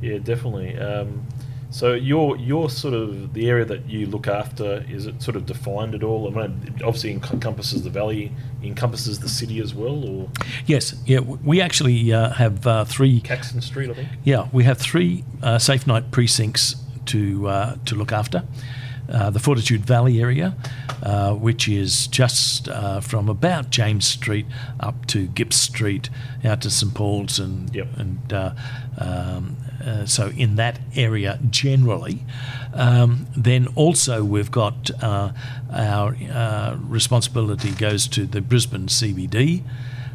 Yeah, 0.00 0.18
definitely. 0.18 0.76
Um, 0.78 1.26
So 1.72 1.94
your 1.94 2.36
your 2.36 2.68
sort 2.68 2.92
of 2.92 3.32
the 3.32 3.48
area 3.48 3.64
that 3.64 3.88
you 3.88 4.04
look 4.06 4.28
after 4.28 4.84
is 4.90 5.06
it 5.06 5.22
sort 5.22 5.36
of 5.36 5.46
defined 5.46 5.94
at 5.94 6.02
all? 6.02 6.28
I 6.28 6.30
mean, 6.46 6.74
it 6.76 6.82
obviously 6.82 7.12
encompasses 7.12 7.82
the 7.82 7.88
valley, 7.90 8.30
encompasses 8.62 9.20
the 9.20 9.28
city 9.28 9.58
as 9.58 9.74
well, 9.74 10.04
or 10.04 10.28
Yes, 10.66 10.94
yeah, 11.06 11.20
we 11.20 11.62
actually 11.62 12.12
uh, 12.12 12.28
have 12.34 12.66
uh, 12.66 12.84
three. 12.84 13.20
Caxton 13.22 13.62
Street, 13.62 13.88
I 13.90 13.94
think. 13.94 14.08
Yeah, 14.22 14.48
we 14.52 14.64
have 14.64 14.76
three 14.78 15.24
uh, 15.42 15.58
safe 15.58 15.86
night 15.86 16.10
precincts 16.10 16.76
to 17.06 17.48
uh, 17.48 17.76
to 17.86 17.94
look 17.94 18.12
after. 18.12 18.44
Uh, 19.10 19.30
the 19.30 19.40
Fortitude 19.40 19.84
Valley 19.84 20.20
area, 20.20 20.54
uh, 21.02 21.34
which 21.34 21.68
is 21.68 22.06
just 22.06 22.68
uh, 22.68 23.00
from 23.00 23.28
about 23.28 23.68
James 23.70 24.06
Street 24.06 24.46
up 24.78 25.06
to 25.06 25.26
Gipps 25.26 25.54
Street, 25.56 26.08
out 26.44 26.60
to 26.62 26.70
St 26.70 26.94
Paul's, 26.94 27.38
and 27.38 27.74
Yep. 27.74 27.88
and 27.98 28.32
uh, 28.32 28.52
um, 28.98 29.56
uh, 29.84 30.06
so 30.06 30.28
in 30.36 30.56
that 30.56 30.78
area 30.96 31.38
generally. 31.50 32.24
Um, 32.74 33.26
then 33.36 33.68
also 33.74 34.24
we've 34.24 34.50
got 34.50 34.90
uh, 35.02 35.32
our 35.70 36.16
uh, 36.30 36.76
responsibility 36.80 37.72
goes 37.72 38.08
to 38.08 38.26
the 38.26 38.40
Brisbane 38.40 38.86
CBD 38.86 39.62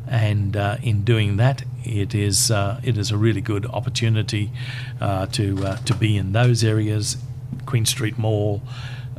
and 0.07 0.55
uh, 0.55 0.77
in 0.81 1.03
doing 1.03 1.37
that, 1.37 1.63
it 1.83 2.15
is 2.15 2.49
uh, 2.49 2.79
it 2.81 2.97
is 2.97 3.11
a 3.11 3.17
really 3.17 3.41
good 3.41 3.65
opportunity 3.65 4.51
uh, 5.01 5.25
to 5.27 5.75
to 5.83 5.93
be 5.93 6.17
in 6.17 6.31
those 6.31 6.63
areas, 6.63 7.17
Queen 7.65 7.85
Street 7.85 8.17
Mall, 8.17 8.61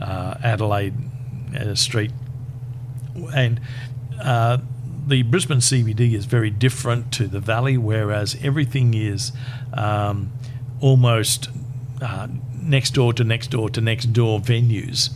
Adelaide 0.01 0.95
Street, 1.75 2.11
and 3.35 3.61
the 5.09 5.23
Brisbane 5.23 5.59
CBD 5.59 6.15
is 6.15 6.27
very 6.27 6.51
different 6.51 7.13
to 7.13 7.27
the 7.27 7.41
Valley, 7.41 7.79
whereas 7.79 8.37
everything 8.43 8.95
is 8.95 9.33
um, 9.73 10.33
almost 10.81 11.49
uh, 12.03 12.29
next 12.63 12.91
door 12.95 13.13
to 13.15 13.25
next 13.25 13.49
door 13.51 13.71
to 13.71 13.81
next 13.81 14.13
door 14.13 14.39
venues, 14.41 15.11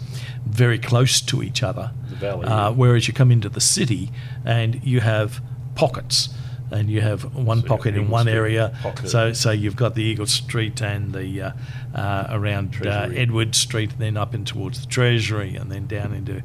very 0.47 0.79
close 0.79 1.21
to 1.21 1.43
each 1.43 1.63
other. 1.63 1.93
The 2.09 2.17
Valley, 2.17 2.47
Uh, 2.47 2.73
whereas 2.73 3.07
you 3.07 3.15
come 3.15 3.31
into 3.31 3.49
the 3.49 3.61
city 3.61 4.11
and 4.45 4.83
you 4.83 5.01
have 5.01 5.41
pockets. 5.75 6.31
And 6.73 6.89
you 6.91 7.03
have 7.03 7.35
one 7.37 7.61
So 7.61 7.69
pocket 7.69 7.97
in 7.97 8.09
one 8.09 8.23
Street 8.25 8.35
area, 8.35 8.79
pocket. 8.83 9.09
so 9.09 9.33
so 9.35 9.51
you've 9.51 9.77
got 9.77 9.95
the 9.95 10.03
Eagle 10.03 10.27
Street 10.27 10.81
and 10.83 11.13
the 11.13 11.43
uh, 11.43 11.53
uh, 11.95 12.27
around 12.31 12.77
uh, 12.87 13.11
Edward 13.15 13.55
Street, 13.55 13.91
and 13.93 14.01
then 14.01 14.17
up 14.17 14.35
in 14.35 14.45
towards 14.45 14.81
the 14.81 14.87
Treasury, 14.87 15.55
and 15.55 15.71
then 15.71 15.87
down 15.87 16.15
into, 16.15 16.43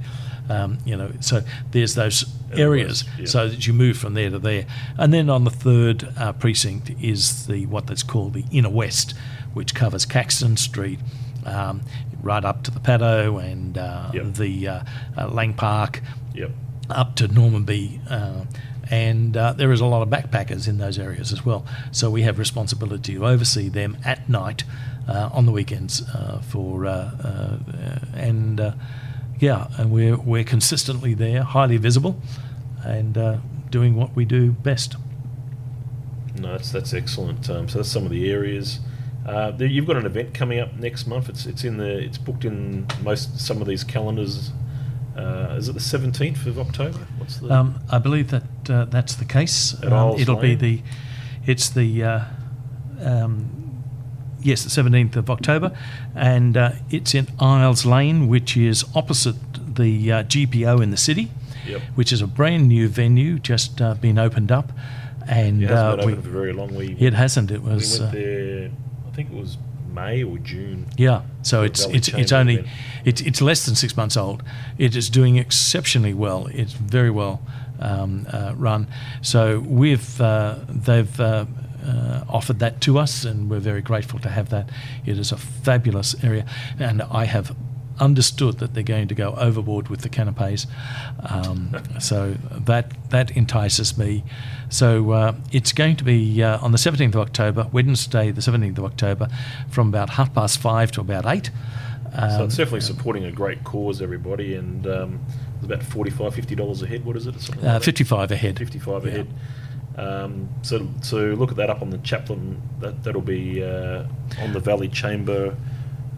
um, 0.49 0.79
you 0.85 0.97
know, 0.97 1.11
so 1.21 1.41
there's 1.71 1.95
those 1.95 2.25
areas, 2.53 3.05
yeah. 3.17 3.25
so 3.25 3.47
that 3.47 3.65
you 3.67 3.73
move 3.73 3.97
from 3.97 4.13
there 4.15 4.29
to 4.29 4.39
there, 4.39 4.65
and 4.97 5.13
then 5.13 5.29
on 5.29 5.45
the 5.45 5.49
third 5.49 6.07
uh, 6.17 6.33
precinct 6.33 6.91
is 7.01 7.47
the 7.47 7.65
what 7.67 7.87
that's 7.87 8.03
called 8.03 8.33
the 8.33 8.43
Inner 8.51 8.69
West, 8.69 9.13
which 9.53 9.73
covers 9.73 10.05
Caxton 10.05 10.57
Street. 10.57 10.99
Um, 11.45 11.81
right 12.21 12.43
up 12.43 12.63
to 12.63 12.71
the 12.71 12.79
Paddo 12.81 13.41
and 13.41 13.77
uh, 13.77 14.09
Yep. 14.13 14.33
the 14.33 14.67
uh, 14.67 14.83
uh, 15.17 15.27
Lang 15.29 15.53
Park, 15.53 16.01
Yep. 16.33 16.51
up 16.89 17.15
to 17.15 17.29
Normanby, 17.29 18.01
uh, 18.11 18.43
and 18.89 19.35
uh, 19.35 19.53
there 19.53 19.71
is 19.71 19.81
a 19.81 19.85
lot 19.85 20.01
of 20.01 20.09
backpackers 20.09 20.67
in 20.67 20.77
those 20.77 20.97
areas 20.99 21.31
as 21.31 21.45
well. 21.45 21.65
So 21.91 22.09
we 22.09 22.23
have 22.23 22.39
responsibility 22.39 23.15
to 23.15 23.25
oversee 23.25 23.69
them 23.69 23.97
at 24.05 24.29
night, 24.29 24.63
uh, 25.07 25.29
on 25.31 25.45
the 25.45 25.51
weekends, 25.51 26.01
uh, 26.09 26.41
for 26.47 26.85
uh, 26.85 27.11
uh, 27.23 27.57
and 28.13 28.59
uh, 28.59 28.71
yeah, 29.39 29.67
and 29.77 29.91
we're 29.91 30.17
we're 30.17 30.43
consistently 30.43 31.13
there, 31.13 31.43
highly 31.43 31.77
visible, 31.77 32.21
and 32.83 33.17
uh, 33.17 33.37
doing 33.69 33.95
what 33.95 34.15
we 34.15 34.25
do 34.25 34.51
best. 34.51 34.95
No, 36.35 36.51
that's 36.51 36.71
that's 36.71 36.93
excellent. 36.93 37.49
Um, 37.49 37.67
so 37.67 37.79
that's 37.79 37.89
some 37.89 38.05
of 38.05 38.11
the 38.11 38.31
areas. 38.31 38.79
Uh, 39.25 39.51
you've 39.59 39.85
got 39.85 39.97
an 39.97 40.05
event 40.05 40.33
coming 40.33 40.59
up 40.59 40.73
next 40.75 41.07
month. 41.07 41.27
It's 41.29 41.45
it's 41.45 41.63
in 41.63 41.77
the 41.77 41.97
it's 41.97 42.17
booked 42.17 42.45
in 42.45 42.87
most 43.03 43.39
some 43.39 43.61
of 43.61 43.67
these 43.67 43.83
calendars. 43.83 44.51
Uh, 45.17 45.55
is 45.57 45.67
it 45.67 45.73
the 45.73 45.79
seventeenth 45.79 46.45
of 46.45 46.59
October? 46.59 46.99
What's 47.17 47.37
the 47.39 47.51
Um, 47.51 47.79
I 47.91 47.97
believe 47.97 48.29
that 48.29 48.43
uh, 48.69 48.85
that's 48.85 49.15
the 49.15 49.25
case. 49.25 49.75
Um, 49.83 50.19
it'll 50.19 50.35
be 50.35 50.55
the, 50.55 50.81
it's 51.45 51.69
the, 51.69 52.03
uh, 52.03 52.19
um, 53.01 53.83
yes, 54.41 54.63
the 54.63 54.69
seventeenth 54.69 55.15
of 55.15 55.29
October, 55.29 55.77
and 56.15 56.57
uh, 56.57 56.71
it's 56.89 57.13
in 57.13 57.27
Isles 57.39 57.85
Lane, 57.85 58.27
which 58.27 58.57
is 58.57 58.85
opposite 58.95 59.35
the 59.75 60.11
uh, 60.11 60.23
GPO 60.23 60.81
in 60.81 60.91
the 60.91 60.97
city, 60.97 61.29
Yep. 61.67 61.81
which 61.95 62.13
is 62.13 62.21
a 62.21 62.27
brand 62.27 62.67
new 62.69 62.87
venue 62.87 63.39
just 63.39 63.81
uh, 63.81 63.93
been 63.95 64.17
opened 64.17 64.51
up, 64.51 64.71
and 65.27 65.63
It 65.63 65.69
hasn't 65.69 65.87
uh, 65.87 65.95
been 65.97 66.05
we, 66.05 66.11
open 66.13 66.23
for 66.23 66.29
very 66.29 66.53
long. 66.53 66.75
We 66.75 66.95
it 66.99 67.13
hasn't. 67.13 67.51
It 67.51 67.61
we 67.61 67.73
was. 67.73 67.99
went 67.99 68.11
uh, 68.11 68.15
there. 68.15 68.71
I 69.07 69.11
think 69.15 69.31
it 69.31 69.35
was 69.35 69.57
May 69.93 70.23
or 70.23 70.37
June. 70.37 70.85
Yeah, 70.95 71.23
so 71.41 71.63
it's 71.63 71.85
it's 71.87 72.07
it's 72.09 72.31
only 72.31 72.65
it's 73.03 73.21
it's 73.21 73.41
less 73.41 73.65
than 73.65 73.75
six 73.75 73.97
months 73.97 74.15
old. 74.15 74.43
It 74.77 74.95
is 74.95 75.09
doing 75.09 75.37
exceptionally 75.37 76.13
well. 76.13 76.47
It's 76.53 76.73
very 76.73 77.09
well 77.09 77.41
um, 77.79 78.27
uh, 78.31 78.53
run. 78.55 78.87
So 79.21 79.59
we've 79.59 80.19
uh, 80.21 80.55
they've 80.67 81.19
uh, 81.19 81.45
uh, 81.85 82.23
offered 82.29 82.59
that 82.59 82.81
to 82.81 82.97
us, 82.97 83.23
and 83.25 83.49
we're 83.49 83.59
very 83.59 83.81
grateful 83.81 84.19
to 84.19 84.29
have 84.29 84.49
that. 84.49 84.69
It 85.05 85.17
is 85.17 85.31
a 85.31 85.37
fabulous 85.37 86.15
area, 86.23 86.45
and 86.79 87.01
I 87.03 87.25
have 87.25 87.55
understood 87.99 88.59
that 88.59 88.73
they're 88.75 88.83
going 88.83 89.07
to 89.07 89.15
go 89.15 89.33
overboard 89.37 89.89
with 89.89 90.01
the 90.01 90.09
canapes. 90.09 90.67
Um, 91.27 91.75
so 91.99 92.35
that 92.51 92.91
that 93.09 93.31
entices 93.31 93.97
me. 93.97 94.23
So 94.69 95.11
uh, 95.11 95.35
it's 95.51 95.71
going 95.71 95.95
to 95.97 96.03
be 96.03 96.43
uh, 96.43 96.59
on 96.59 96.71
the 96.71 96.77
17th 96.77 97.15
of 97.15 97.21
October, 97.21 97.67
Wednesday, 97.71 98.31
the 98.31 98.41
17th 98.41 98.77
of 98.77 98.85
October, 98.85 99.27
from 99.69 99.87
about 99.87 100.11
half 100.11 100.33
past 100.33 100.59
five 100.59 100.91
to 100.93 101.01
about 101.01 101.25
eight. 101.25 101.49
So 102.11 102.19
Um, 102.19 102.41
it's 102.45 102.55
definitely 102.55 102.81
supporting 102.81 103.25
a 103.25 103.31
great 103.31 103.63
cause, 103.63 104.01
everybody, 104.01 104.55
and 104.55 104.87
um, 104.87 105.19
it's 105.57 105.65
about 105.65 105.83
45 105.83 106.33
50 106.33 106.55
dollars 106.55 106.81
a 106.81 106.87
head. 106.87 107.05
What 107.05 107.15
is 107.17 107.27
it? 107.27 107.39
Something 107.39 107.65
uh, 107.65 107.73
like 107.73 107.79
that? 107.81 107.85
55 107.85 108.31
ahead. 108.31 108.57
55 108.57 109.03
Yeah. 109.05 109.09
ahead. 109.11 109.27
Um, 109.97 110.49
so, 110.61 110.87
so 111.01 111.17
look 111.17 111.49
at 111.49 111.57
that 111.57 111.69
up 111.71 111.81
on 111.81 111.89
the 111.89 111.97
Chaplain. 111.99 112.61
That 112.79 113.03
that'll 113.03 113.21
be 113.21 113.63
uh, 113.63 114.03
on 114.39 114.53
the 114.53 114.59
Valley 114.59 114.87
Chamber 114.89 115.55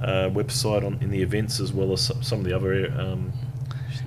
uh, 0.01 0.29
website 0.29 0.85
on 0.85 0.97
in 1.01 1.09
the 1.09 1.21
events 1.21 1.59
as 1.59 1.71
well 1.71 1.93
as 1.93 2.11
some, 2.21 2.39
of 2.39 2.45
the 2.45 2.53
other. 2.55 2.91
Um, 2.99 3.31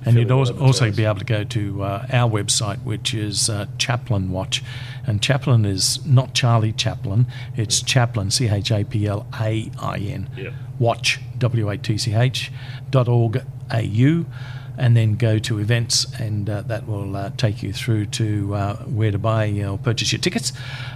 And 0.05 0.17
you'd 0.17 0.31
also, 0.31 0.57
also 0.59 0.91
be 0.91 1.05
able 1.05 1.19
to 1.19 1.25
go 1.25 1.43
to 1.43 1.83
uh, 1.83 2.07
our 2.11 2.29
website, 2.29 2.83
which 2.83 3.13
is 3.13 3.49
uh, 3.49 3.67
Chaplain 3.77 4.31
Watch. 4.31 4.63
And 5.05 5.21
Chaplain 5.21 5.65
is 5.65 6.05
not 6.05 6.33
Charlie 6.33 6.73
Chaplin, 6.73 7.25
it's 7.55 7.81
Chaplain, 7.81 8.29
C 8.31 8.47
H 8.49 8.71
A 8.71 8.83
P 8.83 9.07
L 9.07 9.25
A 9.39 9.71
I 9.79 9.97
N. 9.97 10.29
Yeah. 10.37 10.51
Watch, 10.79 11.19
W 11.37 11.69
A 11.69 11.77
T 11.77 11.97
C 11.97 12.13
H, 12.13 12.51
dot 12.89 13.07
org 13.07 13.43
au. 13.71 14.25
And 14.75 14.97
then 14.97 15.15
go 15.17 15.37
to 15.37 15.59
events, 15.59 16.05
and 16.19 16.49
uh, 16.49 16.61
that 16.63 16.87
will 16.87 17.15
uh, 17.15 17.29
take 17.37 17.61
you 17.61 17.71
through 17.73 18.07
to 18.07 18.55
uh, 18.55 18.75
where 18.85 19.11
to 19.11 19.19
buy 19.19 19.47
or 19.61 19.77
purchase 19.77 20.11
your 20.11 20.19
tickets. 20.19 20.51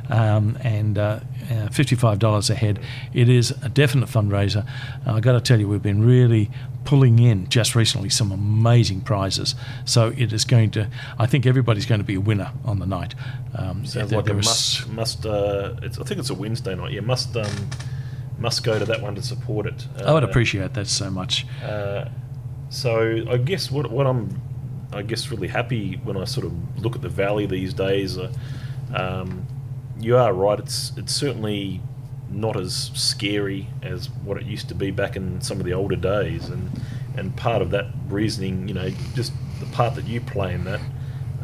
Um, 0.10 0.58
and 0.64 0.98
uh, 0.98 1.20
uh, 1.52 1.68
$55 1.70 2.50
a 2.50 2.56
head. 2.56 2.80
It 3.14 3.30
is 3.30 3.52
a 3.64 3.70
definite 3.70 4.10
fundraiser. 4.10 4.66
Uh, 5.06 5.14
I've 5.14 5.22
got 5.22 5.34
to 5.34 5.42
tell 5.42 5.60
you, 5.60 5.68
we've 5.68 5.82
been 5.84 6.04
really 6.04 6.50
pulling 6.86 7.20
in 7.20 7.48
just 7.50 7.76
recently 7.76 8.10
some 8.10 8.32
amazing 8.32 9.02
prizes. 9.02 9.54
So 9.86 10.14
it 10.18 10.34
is 10.34 10.44
going 10.44 10.72
to, 10.72 10.90
I 11.20 11.28
think 11.28 11.46
everybody's 11.46 11.86
going 11.86 12.00
to 12.00 12.06
be 12.08 12.16
a 12.16 12.22
winner 12.22 12.52
on 12.66 12.80
the 12.80 12.86
night. 12.88 13.14
Um, 13.54 13.86
Sounds 13.86 14.10
there- 14.10 14.18
like 14.20 14.26
a 14.26 14.30
there 14.30 14.40
is- 14.40 14.46
must. 14.48 14.90
Must. 14.90 15.26
Uh, 15.26 15.74
it's, 15.84 16.00
I 16.00 16.04
think 16.04 16.20
it's 16.20 16.30
a 16.32 16.34
Wednesday 16.36 16.74
night. 16.76 16.94
Yeah, 16.94 17.02
must. 17.02 17.36
Um, 17.38 17.70
must 18.40 18.64
go 18.64 18.78
to 18.80 18.86
that 18.86 19.02
one 19.02 19.16
to 19.16 19.22
support 19.22 19.66
it. 19.66 19.88
I 20.04 20.14
would 20.14 20.24
Uh, 20.24 20.28
appreciate 20.28 20.74
that 20.76 20.88
so 20.88 21.10
much. 21.10 21.46
Uh, 21.64 22.06
so 22.70 23.26
I 23.30 23.38
guess 23.38 23.72
what 23.72 23.90
what 23.92 24.08
I'm, 24.08 24.42
I 24.94 25.02
guess 25.02 25.32
really 25.32 25.48
happy 25.48 26.00
when 26.04 26.18
I 26.18 26.26
sort 26.26 26.46
of 26.46 26.84
look 26.84 26.96
at 26.96 27.02
the 27.02 27.10
valley 27.10 27.46
these 27.46 27.74
days. 27.74 28.18
Uh, 28.18 28.32
um, 28.94 29.46
you 30.00 30.18
are 30.18 30.34
right. 30.34 30.60
It's 30.60 30.92
it's 30.98 31.14
certainly 31.14 31.82
not 32.30 32.60
as 32.60 32.92
scary 32.94 33.68
as 33.82 34.10
what 34.10 34.38
it 34.38 34.46
used 34.46 34.68
to 34.70 34.76
be 34.76 34.92
back 34.92 35.16
in 35.16 35.42
some 35.42 35.60
of 35.60 35.66
the 35.66 35.74
older 35.74 35.96
days, 35.96 36.50
and 36.50 36.70
and 37.18 37.36
part 37.36 37.62
of 37.62 37.72
that 37.72 37.88
reasoning, 38.10 38.68
you 38.68 38.74
know, 38.74 38.90
just 39.16 39.34
the 39.60 39.66
part 39.68 39.96
that 39.96 40.06
you 40.06 40.22
play 40.22 40.54
in 40.54 40.64
that, 40.66 40.82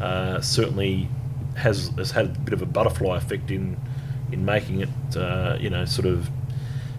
uh, 0.00 0.40
certainly 0.40 1.08
has 1.56 1.88
has 1.96 2.10
had 2.10 2.26
a 2.26 2.38
bit 2.40 2.54
of 2.54 2.62
a 2.62 2.66
butterfly 2.66 3.16
effect 3.16 3.50
in 3.50 3.76
in 4.32 4.44
making 4.44 4.80
it, 4.80 5.16
uh, 5.16 5.56
you 5.60 5.70
know, 5.70 5.84
sort 5.84 6.06
of 6.06 6.28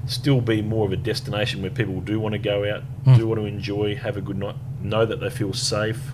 still 0.05 0.41
be 0.41 0.61
more 0.61 0.85
of 0.85 0.91
a 0.91 0.97
destination 0.97 1.61
where 1.61 1.71
people 1.71 1.99
do 2.01 2.19
want 2.19 2.33
to 2.33 2.39
go 2.39 2.69
out, 2.71 2.83
Mm. 3.05 3.17
do 3.17 3.27
want 3.27 3.39
to 3.41 3.45
enjoy, 3.47 3.95
have 3.95 4.17
a 4.17 4.21
good 4.21 4.37
night, 4.37 4.55
know 4.81 5.05
that 5.05 5.19
they 5.19 5.29
feel 5.29 5.53
safe. 5.53 6.13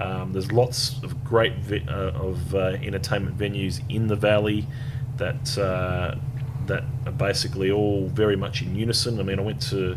Um, 0.00 0.32
there's 0.32 0.50
lots 0.52 1.02
of 1.02 1.22
great 1.24 1.56
ve- 1.58 1.84
uh, 1.88 2.10
of 2.28 2.54
uh, 2.54 2.76
entertainment 2.82 3.36
venues 3.38 3.80
in 3.88 4.06
the 4.08 4.16
valley 4.16 4.66
that 5.18 5.56
uh, 5.58 6.16
that 6.66 6.82
are 7.06 7.12
basically 7.12 7.70
all 7.70 8.08
very 8.08 8.36
much 8.36 8.62
in 8.62 8.74
unison. 8.74 9.20
I 9.20 9.22
mean, 9.22 9.38
I 9.38 9.42
went 9.42 9.60
to, 9.70 9.96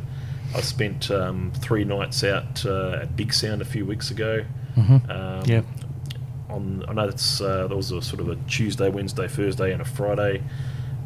I 0.56 0.62
spent 0.62 1.10
um, 1.12 1.52
three 1.62 1.84
nights 1.86 2.24
out 2.24 2.66
uh, 2.66 3.00
at 3.04 3.16
Big 3.16 3.34
Sound 3.34 3.62
a 3.62 3.66
few 3.66 3.86
weeks 3.86 4.12
ago. 4.12 4.44
Mhm. 4.76 5.10
Um, 5.10 5.44
Yeah. 5.48 5.62
On 6.50 6.84
I 6.88 6.94
know 6.94 7.08
it's 7.08 7.42
uh, 7.42 7.68
there 7.68 7.76
was 7.78 7.92
a 7.92 8.02
sort 8.02 8.22
of 8.22 8.30
a 8.30 8.36
Tuesday, 8.48 8.90
Wednesday, 8.90 9.28
Thursday, 9.28 9.72
and 9.74 9.82
a 9.82 9.86
Friday 9.86 10.42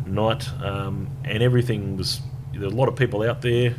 night, 0.06 0.49
um, 0.62 1.10
and 1.24 1.41
everything 1.43 1.97
was 1.97 2.22
there 2.52 2.62
were 2.62 2.68
a 2.68 2.70
lot 2.70 2.89
of 2.89 2.95
people 2.95 3.24
out 3.24 3.41
there, 3.41 3.76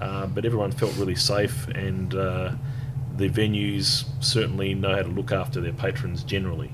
uh, 0.00 0.26
but 0.26 0.44
everyone 0.44 0.72
felt 0.72 0.96
really 0.96 1.14
safe, 1.14 1.68
and 1.68 2.14
uh, 2.14 2.52
the 3.16 3.28
venues 3.28 4.04
certainly 4.20 4.74
know 4.74 4.94
how 4.94 5.02
to 5.02 5.08
look 5.08 5.32
after 5.32 5.60
their 5.60 5.72
patrons 5.72 6.22
generally. 6.24 6.70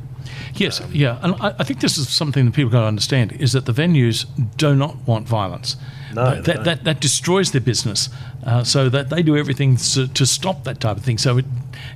Yes, 0.54 0.80
yeah, 0.92 1.18
and 1.22 1.34
I, 1.40 1.54
I 1.58 1.64
think 1.64 1.80
this 1.80 1.98
is 1.98 2.08
something 2.08 2.44
that 2.46 2.54
people 2.54 2.70
got 2.70 2.80
to 2.80 2.86
understand 2.86 3.32
is 3.32 3.52
that 3.52 3.64
the 3.66 3.72
venues 3.72 4.26
do 4.56 4.74
not 4.74 4.96
want 5.06 5.28
violence. 5.28 5.76
No, 6.14 6.22
Uh, 6.22 6.40
that, 6.42 6.64
that 6.64 6.84
that 6.84 7.00
destroys 7.00 7.50
their 7.50 7.60
business. 7.60 8.08
Uh, 8.46 8.64
so 8.64 8.88
that 8.88 9.10
they 9.10 9.22
do 9.22 9.36
everything 9.36 9.76
to, 9.76 10.08
to 10.08 10.24
stop 10.24 10.64
that 10.64 10.80
type 10.80 10.96
of 10.96 11.04
thing. 11.04 11.18
So 11.18 11.38
it, 11.38 11.44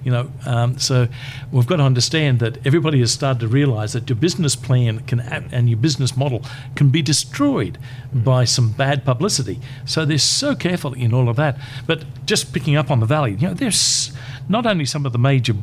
you 0.05 0.11
know, 0.11 0.31
um, 0.45 0.79
so 0.79 1.09
we've 1.51 1.67
got 1.67 1.77
to 1.77 1.85
understand 1.85 2.41
that 2.41 2.59
everybody 2.67 2.99
has 2.99 3.13
started 3.13 3.41
to 3.41 3.49
realise 3.49 3.93
that 3.93 4.09
your 4.11 4.17
business 4.17 4.57
plan 4.57 5.01
can 5.07 5.21
and 5.21 5.69
your 5.71 5.79
business 5.79 6.17
model 6.17 6.43
can 6.75 6.91
be 6.91 7.01
destroyed 7.01 7.79
by 8.13 8.45
some 8.45 8.73
bad 8.73 9.05
publicity. 9.05 9.61
So 9.87 10.05
they're 10.05 10.19
so 10.19 10.55
careful 10.55 10.93
in 10.95 11.15
all 11.15 11.29
of 11.29 11.37
that. 11.37 11.57
But 11.87 12.05
just 12.27 12.53
picking 12.53 12.77
up 12.77 12.91
on 12.91 13.01
the 13.01 13.07
valley, 13.07 13.33
you 13.33 13.49
know, 13.49 13.55
there's 13.55 14.13
not 14.49 14.67
only 14.67 14.85
some 14.85 15.07
of 15.07 15.13
the 15.13 15.19
major 15.19 15.55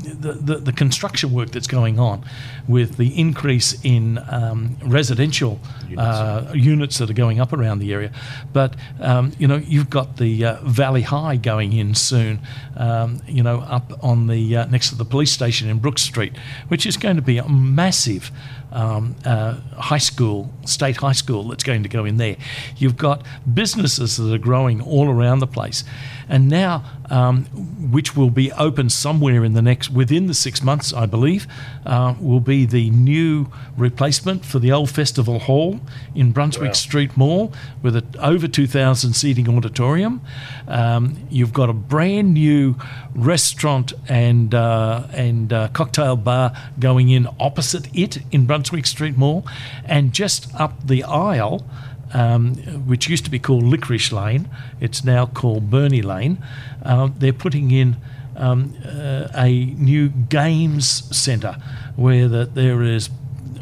the, 0.00 0.32
the, 0.32 0.56
the 0.56 0.72
construction 0.72 1.32
work 1.32 1.50
that's 1.50 1.66
going 1.66 1.98
on 1.98 2.24
with 2.68 2.96
the 2.96 3.18
increase 3.18 3.78
in 3.84 4.18
um, 4.30 4.76
residential 4.82 5.60
uh, 5.96 6.52
units 6.54 6.98
that 6.98 7.10
are 7.10 7.14
going 7.14 7.40
up 7.40 7.52
around 7.52 7.78
the 7.78 7.92
area. 7.92 8.12
But, 8.52 8.74
um, 9.00 9.32
you 9.38 9.46
know, 9.46 9.56
you've 9.56 9.90
got 9.90 10.16
the 10.16 10.44
uh, 10.44 10.62
Valley 10.62 11.02
High 11.02 11.36
going 11.36 11.72
in 11.72 11.94
soon, 11.94 12.40
um, 12.76 13.20
you 13.26 13.42
know, 13.42 13.60
up 13.60 13.92
on 14.02 14.26
the 14.26 14.56
uh, 14.56 14.66
next 14.66 14.90
to 14.90 14.94
the 14.96 15.04
police 15.04 15.32
station 15.32 15.68
in 15.68 15.78
Brook 15.78 15.98
Street, 15.98 16.36
which 16.68 16.86
is 16.86 16.96
going 16.96 17.16
to 17.16 17.22
be 17.22 17.38
a 17.38 17.48
massive 17.48 18.30
um, 18.72 19.16
uh, 19.24 19.54
high 19.76 19.98
school, 19.98 20.50
state 20.64 20.96
high 20.96 21.12
school 21.12 21.48
that's 21.48 21.64
going 21.64 21.82
to 21.82 21.88
go 21.88 22.04
in 22.04 22.16
there. 22.16 22.36
You've 22.76 22.96
got 22.96 23.24
businesses 23.52 24.16
that 24.16 24.32
are 24.32 24.38
growing 24.38 24.80
all 24.80 25.08
around 25.08 25.40
the 25.40 25.46
place. 25.46 25.84
And 26.30 26.48
now, 26.48 26.84
um, 27.10 27.46
which 27.90 28.16
will 28.16 28.30
be 28.30 28.52
open 28.52 28.88
somewhere 28.88 29.44
in 29.44 29.54
the 29.54 29.60
next, 29.60 29.90
within 29.90 30.28
the 30.28 30.34
six 30.34 30.62
months, 30.62 30.92
I 30.92 31.04
believe, 31.06 31.48
uh, 31.84 32.14
will 32.20 32.38
be 32.38 32.64
the 32.66 32.88
new 32.90 33.48
replacement 33.76 34.44
for 34.44 34.60
the 34.60 34.70
old 34.70 34.90
festival 34.90 35.40
hall 35.40 35.80
in 36.14 36.30
Brunswick 36.30 36.68
Wow. 36.68 36.72
Street 36.74 37.16
Mall 37.16 37.52
with 37.82 37.96
an 37.96 38.06
over 38.20 38.46
2,000 38.46 39.12
seating 39.12 39.48
auditorium. 39.48 40.20
Um, 40.68 41.26
you've 41.30 41.52
got 41.52 41.68
a 41.68 41.72
brand 41.72 42.34
new 42.34 42.76
restaurant 43.14 43.92
and 44.08 44.54
uh, 44.54 45.08
and 45.12 45.52
uh, 45.52 45.68
cocktail 45.68 46.16
bar 46.16 46.52
going 46.78 47.08
in 47.08 47.26
opposite 47.40 47.88
it 47.92 48.18
in 48.30 48.46
Brunswick 48.46 48.86
Street 48.86 49.16
Mall, 49.16 49.44
and 49.84 50.12
just 50.12 50.54
up 50.54 50.86
the 50.86 51.02
aisle. 51.02 51.66
Um, 52.12 52.54
which 52.88 53.08
used 53.08 53.24
to 53.26 53.30
be 53.30 53.38
called 53.38 53.62
Licorice 53.62 54.10
Lane, 54.10 54.48
it's 54.80 55.04
now 55.04 55.26
called 55.26 55.70
Bernie 55.70 56.02
Lane. 56.02 56.42
Uh, 56.82 57.08
they're 57.16 57.32
putting 57.32 57.70
in 57.70 57.96
um, 58.36 58.74
uh, 58.84 59.28
a 59.34 59.66
new 59.76 60.08
games 60.08 61.16
centre 61.16 61.56
where 61.94 62.26
that 62.26 62.56
there 62.56 62.82
is 62.82 63.10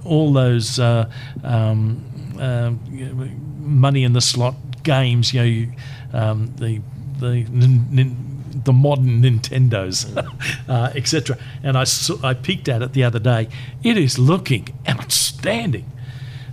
all 0.05 0.32
those 0.32 0.78
uh, 0.78 1.11
um, 1.44 2.03
um, 2.38 2.80
money 3.59 4.05
in 4.05 4.12
the 4.12 4.20
slot 4.20 4.55
games, 4.82 5.34
you 5.34 5.40
know, 5.40 5.46
you, 5.46 5.72
um, 6.12 6.55
the 6.57 6.80
the 7.18 7.44
nin, 7.51 7.86
nin, 7.90 8.62
the 8.64 8.72
modern 8.72 9.22
Nintendos, 9.22 10.16
uh, 10.68 10.92
etc. 10.94 11.36
And 11.62 11.76
I 11.76 11.84
saw, 11.84 12.16
I 12.24 12.34
peeked 12.34 12.68
at 12.68 12.82
it 12.82 12.92
the 12.92 13.05
other 13.05 13.18
day. 13.18 13.49
It 13.82 13.96
is 13.96 14.18
looking 14.18 14.68
outstanding, 14.88 15.90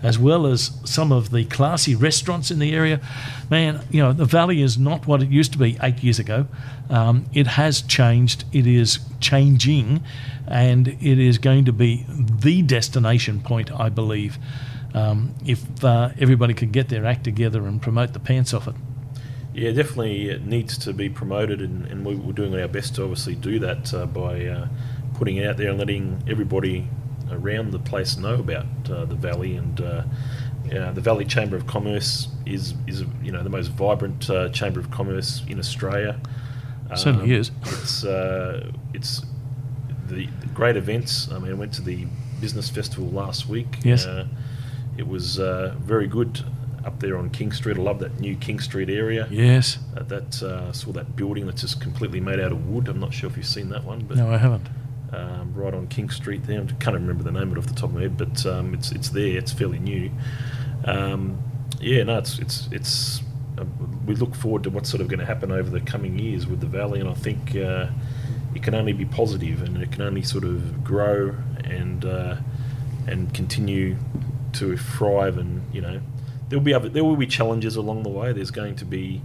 as 0.05 0.19
well 0.19 0.45
as 0.45 0.71
some 0.83 1.11
of 1.11 1.31
the 1.31 1.45
classy 1.45 1.95
restaurants 1.95 2.51
in 2.51 2.59
the 2.59 2.75
area. 2.75 3.01
Man, 3.49 3.81
you 3.89 4.03
know, 4.03 4.13
the 4.13 4.23
valley 4.25 4.61
is 4.61 4.77
not 4.77 5.07
what 5.07 5.23
it 5.23 5.29
used 5.29 5.51
to 5.53 5.57
be 5.57 5.79
eight 5.81 6.03
years 6.03 6.19
ago. 6.19 6.45
Um, 6.91 7.25
it 7.33 7.47
has 7.47 7.81
changed. 7.81 8.43
It 8.53 8.67
is 8.67 8.99
changing, 9.19 10.03
and 10.47 10.87
it 10.87 11.17
is 11.17 11.39
going 11.39 11.65
to 11.65 11.73
be 11.73 12.05
the 12.07 12.61
destination 12.61 13.41
point, 13.41 13.71
I 13.71 13.89
believe, 13.89 14.37
um, 14.93 15.33
if 15.43 15.83
uh, 15.83 16.11
everybody 16.19 16.53
could 16.53 16.71
get 16.71 16.89
their 16.89 17.03
act 17.03 17.23
together 17.23 17.65
and 17.65 17.81
promote 17.81 18.13
the 18.13 18.19
pants 18.19 18.53
off 18.53 18.67
it. 18.67 18.75
Yeah, 19.55 19.71
definitely 19.71 20.29
it 20.29 20.45
needs 20.45 20.77
to 20.85 20.93
be 20.93 21.09
promoted, 21.09 21.61
and, 21.61 21.87
and 21.87 22.05
we, 22.05 22.13
we're 22.13 22.33
doing 22.33 22.53
our 22.53 22.67
best 22.67 22.93
to 22.95 23.01
obviously 23.01 23.33
do 23.33 23.57
that 23.57 23.91
uh, 23.91 24.05
by 24.05 24.45
uh, 24.45 24.67
putting 25.15 25.37
it 25.37 25.47
out 25.47 25.57
there 25.57 25.69
and 25.69 25.79
letting 25.79 26.21
everybody 26.27 26.87
around 27.31 27.71
the 27.71 27.79
place 27.79 28.17
know 28.17 28.35
about 28.35 28.65
uh, 28.89 29.05
the 29.05 29.15
valley. 29.15 29.55
And 29.55 29.81
uh, 29.81 30.03
yeah, 30.65 30.91
the 30.91 31.01
Valley 31.01 31.25
Chamber 31.25 31.55
of 31.55 31.67
Commerce 31.67 32.27
is 32.45 32.73
is 32.87 33.03
you 33.23 33.31
know 33.31 33.43
the 33.43 33.49
most 33.49 33.67
vibrant 33.67 34.29
uh, 34.29 34.49
chamber 34.49 34.79
of 34.79 34.91
commerce 34.91 35.43
in 35.47 35.59
Australia. 35.59 36.19
Certainly 36.95 37.33
is. 37.33 37.51
It's 37.63 38.03
uh, 38.05 38.71
it's 38.93 39.21
the, 40.07 40.27
the 40.41 40.47
great 40.53 40.77
events. 40.77 41.31
I 41.31 41.39
mean, 41.39 41.51
I 41.51 41.55
went 41.55 41.73
to 41.73 41.81
the 41.81 42.05
business 42.39 42.69
festival 42.69 43.09
last 43.09 43.49
week. 43.49 43.79
Yes. 43.83 44.05
Uh, 44.05 44.27
it 44.97 45.07
was 45.07 45.39
uh, 45.39 45.75
very 45.79 46.07
good 46.07 46.43
up 46.85 46.99
there 46.99 47.17
on 47.17 47.29
King 47.31 47.51
Street. 47.51 47.77
I 47.77 47.81
love 47.81 47.99
that 47.99 48.19
new 48.19 48.35
King 48.35 48.59
Street 48.59 48.89
area. 48.89 49.27
Yes. 49.31 49.79
Uh, 49.97 50.03
that 50.03 50.41
uh, 50.43 50.71
saw 50.71 50.91
that 50.91 51.15
building 51.15 51.47
that's 51.47 51.61
just 51.61 51.81
completely 51.81 52.19
made 52.19 52.39
out 52.39 52.51
of 52.51 52.67
wood. 52.67 52.87
I'm 52.87 52.99
not 52.99 53.13
sure 53.13 53.29
if 53.29 53.35
you've 53.35 53.47
seen 53.47 53.69
that 53.69 53.83
one, 53.83 54.01
but 54.01 54.17
No, 54.17 54.31
I 54.31 54.37
haven't. 54.37 54.67
Um, 55.15 55.53
right 55.53 55.73
on 55.73 55.87
King 55.87 56.09
Street 56.09 56.43
there. 56.45 56.61
I 56.61 56.65
can't 56.65 56.95
remember 56.95 57.23
the 57.23 57.31
name 57.31 57.51
of 57.51 57.53
it 57.53 57.57
off 57.57 57.67
the 57.67 57.73
top 57.73 57.89
of 57.89 57.95
my 57.95 58.01
head, 58.01 58.17
but 58.17 58.45
um, 58.45 58.73
it's 58.73 58.91
it's 58.91 59.09
there. 59.09 59.37
It's 59.37 59.51
fairly 59.51 59.79
new. 59.79 60.11
Um, 60.85 61.41
yeah, 61.79 62.03
no, 62.03 62.17
it's 62.17 62.39
it's 62.39 62.69
it's. 62.71 63.21
Uh, 63.57 63.65
we 64.05 64.15
look 64.15 64.35
forward 64.35 64.63
to 64.63 64.69
what's 64.69 64.89
sort 64.89 65.01
of 65.01 65.07
going 65.07 65.19
to 65.19 65.25
happen 65.25 65.51
over 65.51 65.69
the 65.69 65.79
coming 65.79 66.19
years 66.19 66.45
with 66.45 66.59
the 66.59 66.67
valley, 66.67 66.99
and 66.99 67.09
I 67.09 67.13
think 67.13 67.55
uh, 67.55 67.87
it 68.53 68.63
can 68.63 68.75
only 68.75 68.93
be 68.93 69.05
positive, 69.05 69.61
and 69.61 69.81
it 69.81 69.91
can 69.91 70.01
only 70.01 70.21
sort 70.21 70.43
of 70.43 70.83
grow 70.83 71.35
and 71.63 72.03
uh, 72.03 72.35
and 73.07 73.33
continue 73.33 73.95
to 74.53 74.77
thrive. 74.77 75.37
And 75.37 75.63
you 75.73 75.81
know, 75.81 76.01
there'll 76.49 76.63
be 76.63 76.73
other, 76.73 76.89
there 76.89 77.03
will 77.03 77.15
be 77.15 77.27
challenges 77.27 77.75
along 77.75 78.03
the 78.03 78.09
way. 78.09 78.33
There's 78.33 78.51
going 78.51 78.75
to 78.77 78.85
be 78.85 79.21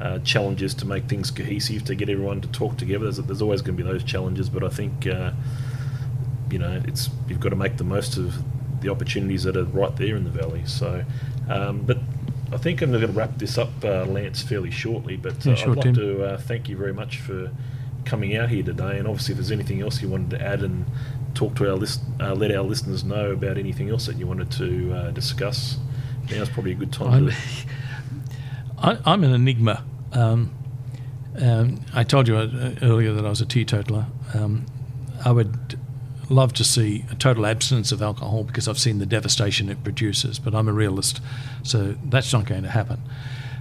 uh, 0.00 0.18
challenges 0.20 0.74
to 0.74 0.86
make 0.86 1.04
things 1.04 1.30
cohesive, 1.30 1.84
to 1.84 1.94
get 1.94 2.08
everyone 2.08 2.40
to 2.40 2.48
talk 2.48 2.76
together. 2.76 3.04
There's, 3.04 3.18
there's 3.18 3.42
always 3.42 3.62
going 3.62 3.76
to 3.76 3.82
be 3.84 3.88
those 3.88 4.04
challenges, 4.04 4.48
but 4.48 4.64
I 4.64 4.68
think 4.68 5.06
uh, 5.06 5.32
you 6.50 6.58
know 6.58 6.82
it's 6.86 7.10
you've 7.28 7.40
got 7.40 7.50
to 7.50 7.56
make 7.56 7.76
the 7.76 7.84
most 7.84 8.16
of 8.16 8.34
the 8.80 8.90
opportunities 8.90 9.44
that 9.44 9.56
are 9.56 9.64
right 9.64 9.94
there 9.96 10.16
in 10.16 10.24
the 10.24 10.30
valley. 10.30 10.62
So, 10.66 11.04
um, 11.48 11.82
but 11.82 11.98
I 12.52 12.56
think 12.58 12.82
I'm 12.82 12.90
going 12.90 13.06
to 13.06 13.12
wrap 13.12 13.38
this 13.38 13.56
up, 13.56 13.70
uh, 13.84 14.04
Lance, 14.04 14.42
fairly 14.42 14.70
shortly. 14.70 15.16
But 15.16 15.46
uh, 15.46 15.50
Yeah, 15.50 15.54
sure, 15.54 15.70
I'd 15.70 15.76
like 15.76 15.84
Tim. 15.84 15.94
to 15.94 16.24
uh, 16.24 16.36
thank 16.38 16.68
you 16.68 16.76
very 16.76 16.92
much 16.92 17.18
for 17.18 17.50
coming 18.04 18.36
out 18.36 18.50
here 18.50 18.62
today. 18.62 18.98
And 18.98 19.06
obviously, 19.08 19.32
if 19.32 19.38
there's 19.38 19.52
anything 19.52 19.80
else 19.80 20.02
you 20.02 20.08
wanted 20.08 20.30
to 20.30 20.42
add 20.42 20.62
and 20.62 20.84
talk 21.34 21.54
to 21.56 21.70
our 21.70 21.76
list, 21.76 22.00
uh, 22.20 22.34
let 22.34 22.50
our 22.50 22.62
listeners 22.62 23.04
know 23.04 23.30
about 23.30 23.56
anything 23.56 23.88
else 23.88 24.06
that 24.06 24.16
you 24.16 24.26
wanted 24.26 24.50
to 24.52 24.92
uh, 24.92 25.10
discuss. 25.12 25.78
Now's 26.30 26.48
probably 26.50 26.72
a 26.72 26.76
good 26.76 26.92
time 26.92 27.28
to. 27.28 27.34
I, 28.82 28.98
I'm 29.04 29.24
an 29.24 29.32
enigma. 29.32 29.84
Um, 30.12 30.52
um, 31.40 31.80
I 31.94 32.04
told 32.04 32.28
you 32.28 32.36
uh, 32.36 32.74
earlier 32.82 33.12
that 33.14 33.24
I 33.24 33.30
was 33.30 33.40
a 33.40 33.46
teetotaler. 33.46 34.06
Um, 34.34 34.66
I 35.24 35.30
would 35.30 35.78
love 36.28 36.52
to 36.54 36.64
see 36.64 37.04
a 37.10 37.14
total 37.14 37.46
abstinence 37.46 37.92
of 37.92 38.02
alcohol 38.02 38.44
because 38.44 38.66
I've 38.66 38.78
seen 38.78 38.98
the 38.98 39.06
devastation 39.06 39.68
it 39.68 39.82
produces, 39.84 40.38
but 40.38 40.54
I'm 40.54 40.68
a 40.68 40.72
realist, 40.72 41.20
so 41.62 41.94
that's 42.04 42.32
not 42.32 42.46
going 42.46 42.62
to 42.64 42.70
happen. 42.70 43.00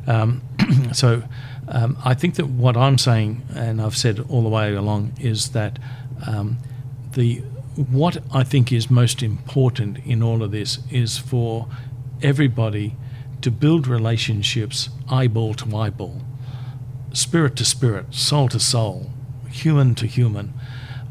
Um, 0.08 0.42
so 0.94 1.24
um, 1.68 1.98
I 2.04 2.14
think 2.14 2.36
that 2.36 2.48
what 2.48 2.76
I'm 2.76 2.98
saying, 2.98 3.44
and 3.54 3.82
I've 3.82 3.96
said 3.98 4.20
all 4.30 4.42
the 4.44 4.50
way 4.50 4.74
along, 4.74 5.14
is 5.20 5.50
that 5.52 5.78
um, 6.26 6.58
the 7.14 7.44
what 7.76 8.18
I 8.34 8.44
think 8.44 8.72
is 8.72 8.90
most 8.90 9.24
important 9.24 10.00
in 10.00 10.22
all 10.22 10.44
of 10.44 10.52
this 10.52 10.80
is 10.92 11.18
for 11.18 11.68
everybody 12.22 12.96
to 13.42 13.52
build 13.52 13.88
relationships 13.88 14.90
eyeball 15.10 15.54
to 15.56 15.76
eyeball, 15.76 16.22
spirit 17.14 17.56
to 17.58 17.66
spirit, 17.66 18.14
soul 18.14 18.48
to 18.50 18.60
soul, 18.60 19.12
human 19.50 19.96
to 19.96 20.08
human. 20.08 20.54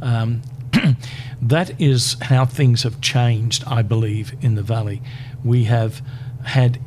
Um, 0.01 0.43
that 1.43 1.81
is 1.81 2.17
how 2.23 2.45
things 2.45 2.85
have 2.85 3.01
changed, 3.01 3.65
I 3.67 3.83
believe, 3.83 4.35
in 4.41 4.55
the 4.55 4.63
valley. 4.63 5.03
We 5.45 5.65
have 5.65 6.03
had 6.45 6.81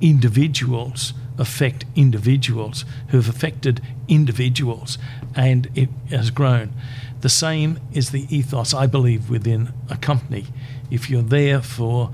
individuals 0.00 1.14
affect 1.38 1.84
individuals 1.94 2.84
who've 3.08 3.28
affected 3.28 3.80
individuals, 4.08 4.98
and 5.34 5.68
it 5.74 5.88
has 6.10 6.30
grown. 6.30 6.72
The 7.20 7.28
same 7.28 7.78
is 7.92 8.10
the 8.10 8.26
ethos, 8.34 8.74
I 8.74 8.86
believe, 8.86 9.30
within 9.30 9.72
a 9.88 9.96
company. 9.96 10.46
If 10.90 11.08
you're 11.08 11.22
there 11.22 11.62
for 11.62 12.12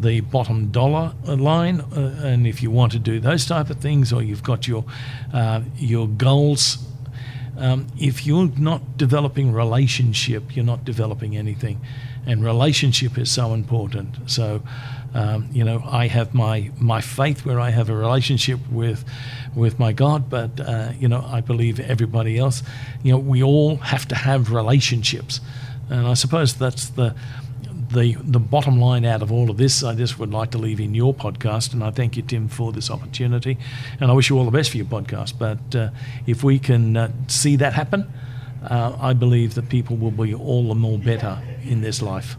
the 0.00 0.20
bottom 0.20 0.70
dollar 0.70 1.12
line, 1.24 1.80
uh, 1.80 2.20
and 2.22 2.46
if 2.46 2.62
you 2.62 2.70
want 2.70 2.92
to 2.92 2.98
do 2.98 3.20
those 3.20 3.46
type 3.46 3.70
of 3.70 3.78
things, 3.78 4.12
or 4.12 4.22
you've 4.22 4.42
got 4.42 4.66
your 4.66 4.84
uh, 5.32 5.60
your 5.76 6.08
goals 6.08 6.78
um, 7.56 7.86
if 7.98 8.26
you're 8.26 8.48
not 8.58 8.96
developing 8.96 9.52
relationship, 9.52 10.56
you're 10.56 10.64
not 10.64 10.84
developing 10.84 11.36
anything. 11.36 11.80
and 12.26 12.42
relationship 12.42 13.18
is 13.18 13.30
so 13.30 13.52
important. 13.52 14.30
So, 14.30 14.62
um, 15.12 15.48
you 15.52 15.62
know, 15.62 15.82
I 15.86 16.06
have 16.06 16.34
my 16.34 16.70
my 16.78 17.00
faith 17.00 17.44
where 17.44 17.60
I 17.60 17.70
have 17.70 17.90
a 17.90 17.94
relationship 17.94 18.60
with 18.70 19.04
with 19.54 19.78
my 19.78 19.92
God, 19.92 20.30
but 20.30 20.58
uh, 20.58 20.92
you 20.98 21.06
know, 21.08 21.22
I 21.30 21.40
believe 21.42 21.78
everybody 21.80 22.38
else. 22.38 22.62
You 23.02 23.12
know, 23.12 23.18
we 23.18 23.42
all 23.42 23.76
have 23.76 24.08
to 24.08 24.14
have 24.14 24.52
relationships, 24.52 25.40
and 25.90 26.06
I 26.06 26.14
suppose 26.14 26.54
that's 26.54 26.88
the 26.88 27.14
the 27.94 28.14
the 28.22 28.40
bottom 28.40 28.80
line 28.80 29.04
out 29.04 29.22
of 29.22 29.32
all 29.32 29.50
of 29.50 29.56
this, 29.56 29.82
I 29.82 29.94
just 29.94 30.18
would 30.18 30.32
like 30.32 30.50
to 30.50 30.58
leave 30.58 30.80
in 30.80 30.94
your 30.94 31.14
podcast, 31.14 31.72
and 31.72 31.82
I 31.82 31.90
thank 31.90 32.16
you, 32.16 32.22
Tim, 32.22 32.48
for 32.48 32.72
this 32.72 32.90
opportunity, 32.90 33.56
and 34.00 34.10
I 34.10 34.14
wish 34.14 34.28
you 34.28 34.38
all 34.38 34.44
the 34.44 34.50
best 34.50 34.70
for 34.70 34.76
your 34.76 34.86
podcast. 34.86 35.38
But 35.38 35.74
uh, 35.74 35.90
if 36.26 36.44
we 36.44 36.58
can 36.58 36.96
uh, 36.96 37.12
see 37.28 37.56
that 37.56 37.72
happen, 37.72 38.12
uh, 38.68 38.96
I 39.00 39.12
believe 39.12 39.54
that 39.54 39.68
people 39.68 39.96
will 39.96 40.10
be 40.10 40.34
all 40.34 40.68
the 40.68 40.74
more 40.74 40.98
better 40.98 41.40
in 41.62 41.80
this 41.80 42.02
life. 42.02 42.36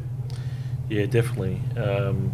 Yeah, 0.89 1.05
definitely. 1.05 1.61
Um, 1.77 2.33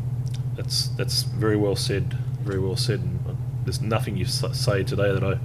that's 0.55 0.89
that's 0.89 1.23
very 1.23 1.57
well 1.57 1.75
said. 1.75 2.13
Very 2.43 2.59
well 2.59 2.75
said. 2.75 2.99
And 2.99 3.37
there's 3.63 3.81
nothing 3.81 4.17
you 4.17 4.25
say 4.25 4.83
today 4.83 5.13
that 5.13 5.23
I, 5.23 5.39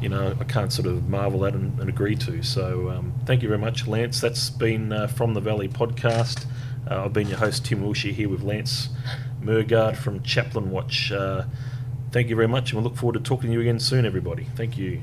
you 0.00 0.08
know, 0.08 0.34
I 0.40 0.44
can't 0.44 0.72
sort 0.72 0.88
of 0.88 1.08
marvel 1.08 1.44
at 1.46 1.54
and, 1.54 1.78
and 1.78 1.88
agree 1.88 2.16
to. 2.16 2.42
So 2.42 2.90
um, 2.90 3.12
thank 3.26 3.42
you 3.42 3.48
very 3.48 3.60
much, 3.60 3.86
Lance. 3.86 4.20
That's 4.20 4.50
been 4.50 4.92
uh, 4.92 5.06
from 5.06 5.34
the 5.34 5.40
Valley 5.40 5.68
podcast. 5.68 6.46
Uh, 6.88 7.04
I've 7.04 7.12
been 7.12 7.28
your 7.28 7.38
host, 7.38 7.64
Tim 7.64 7.82
Wilshire, 7.82 8.12
here 8.12 8.28
with 8.28 8.42
Lance 8.42 8.88
Mergard 9.42 9.96
from 9.96 10.22
Chaplain 10.22 10.70
Watch. 10.70 11.10
Uh, 11.12 11.44
thank 12.10 12.28
you 12.28 12.36
very 12.36 12.48
much, 12.48 12.72
and 12.72 12.80
we 12.80 12.84
look 12.84 12.96
forward 12.96 13.14
to 13.14 13.20
talking 13.20 13.50
to 13.50 13.54
you 13.54 13.60
again 13.60 13.80
soon, 13.80 14.06
everybody. 14.06 14.46
Thank 14.56 14.76
you. 14.78 15.02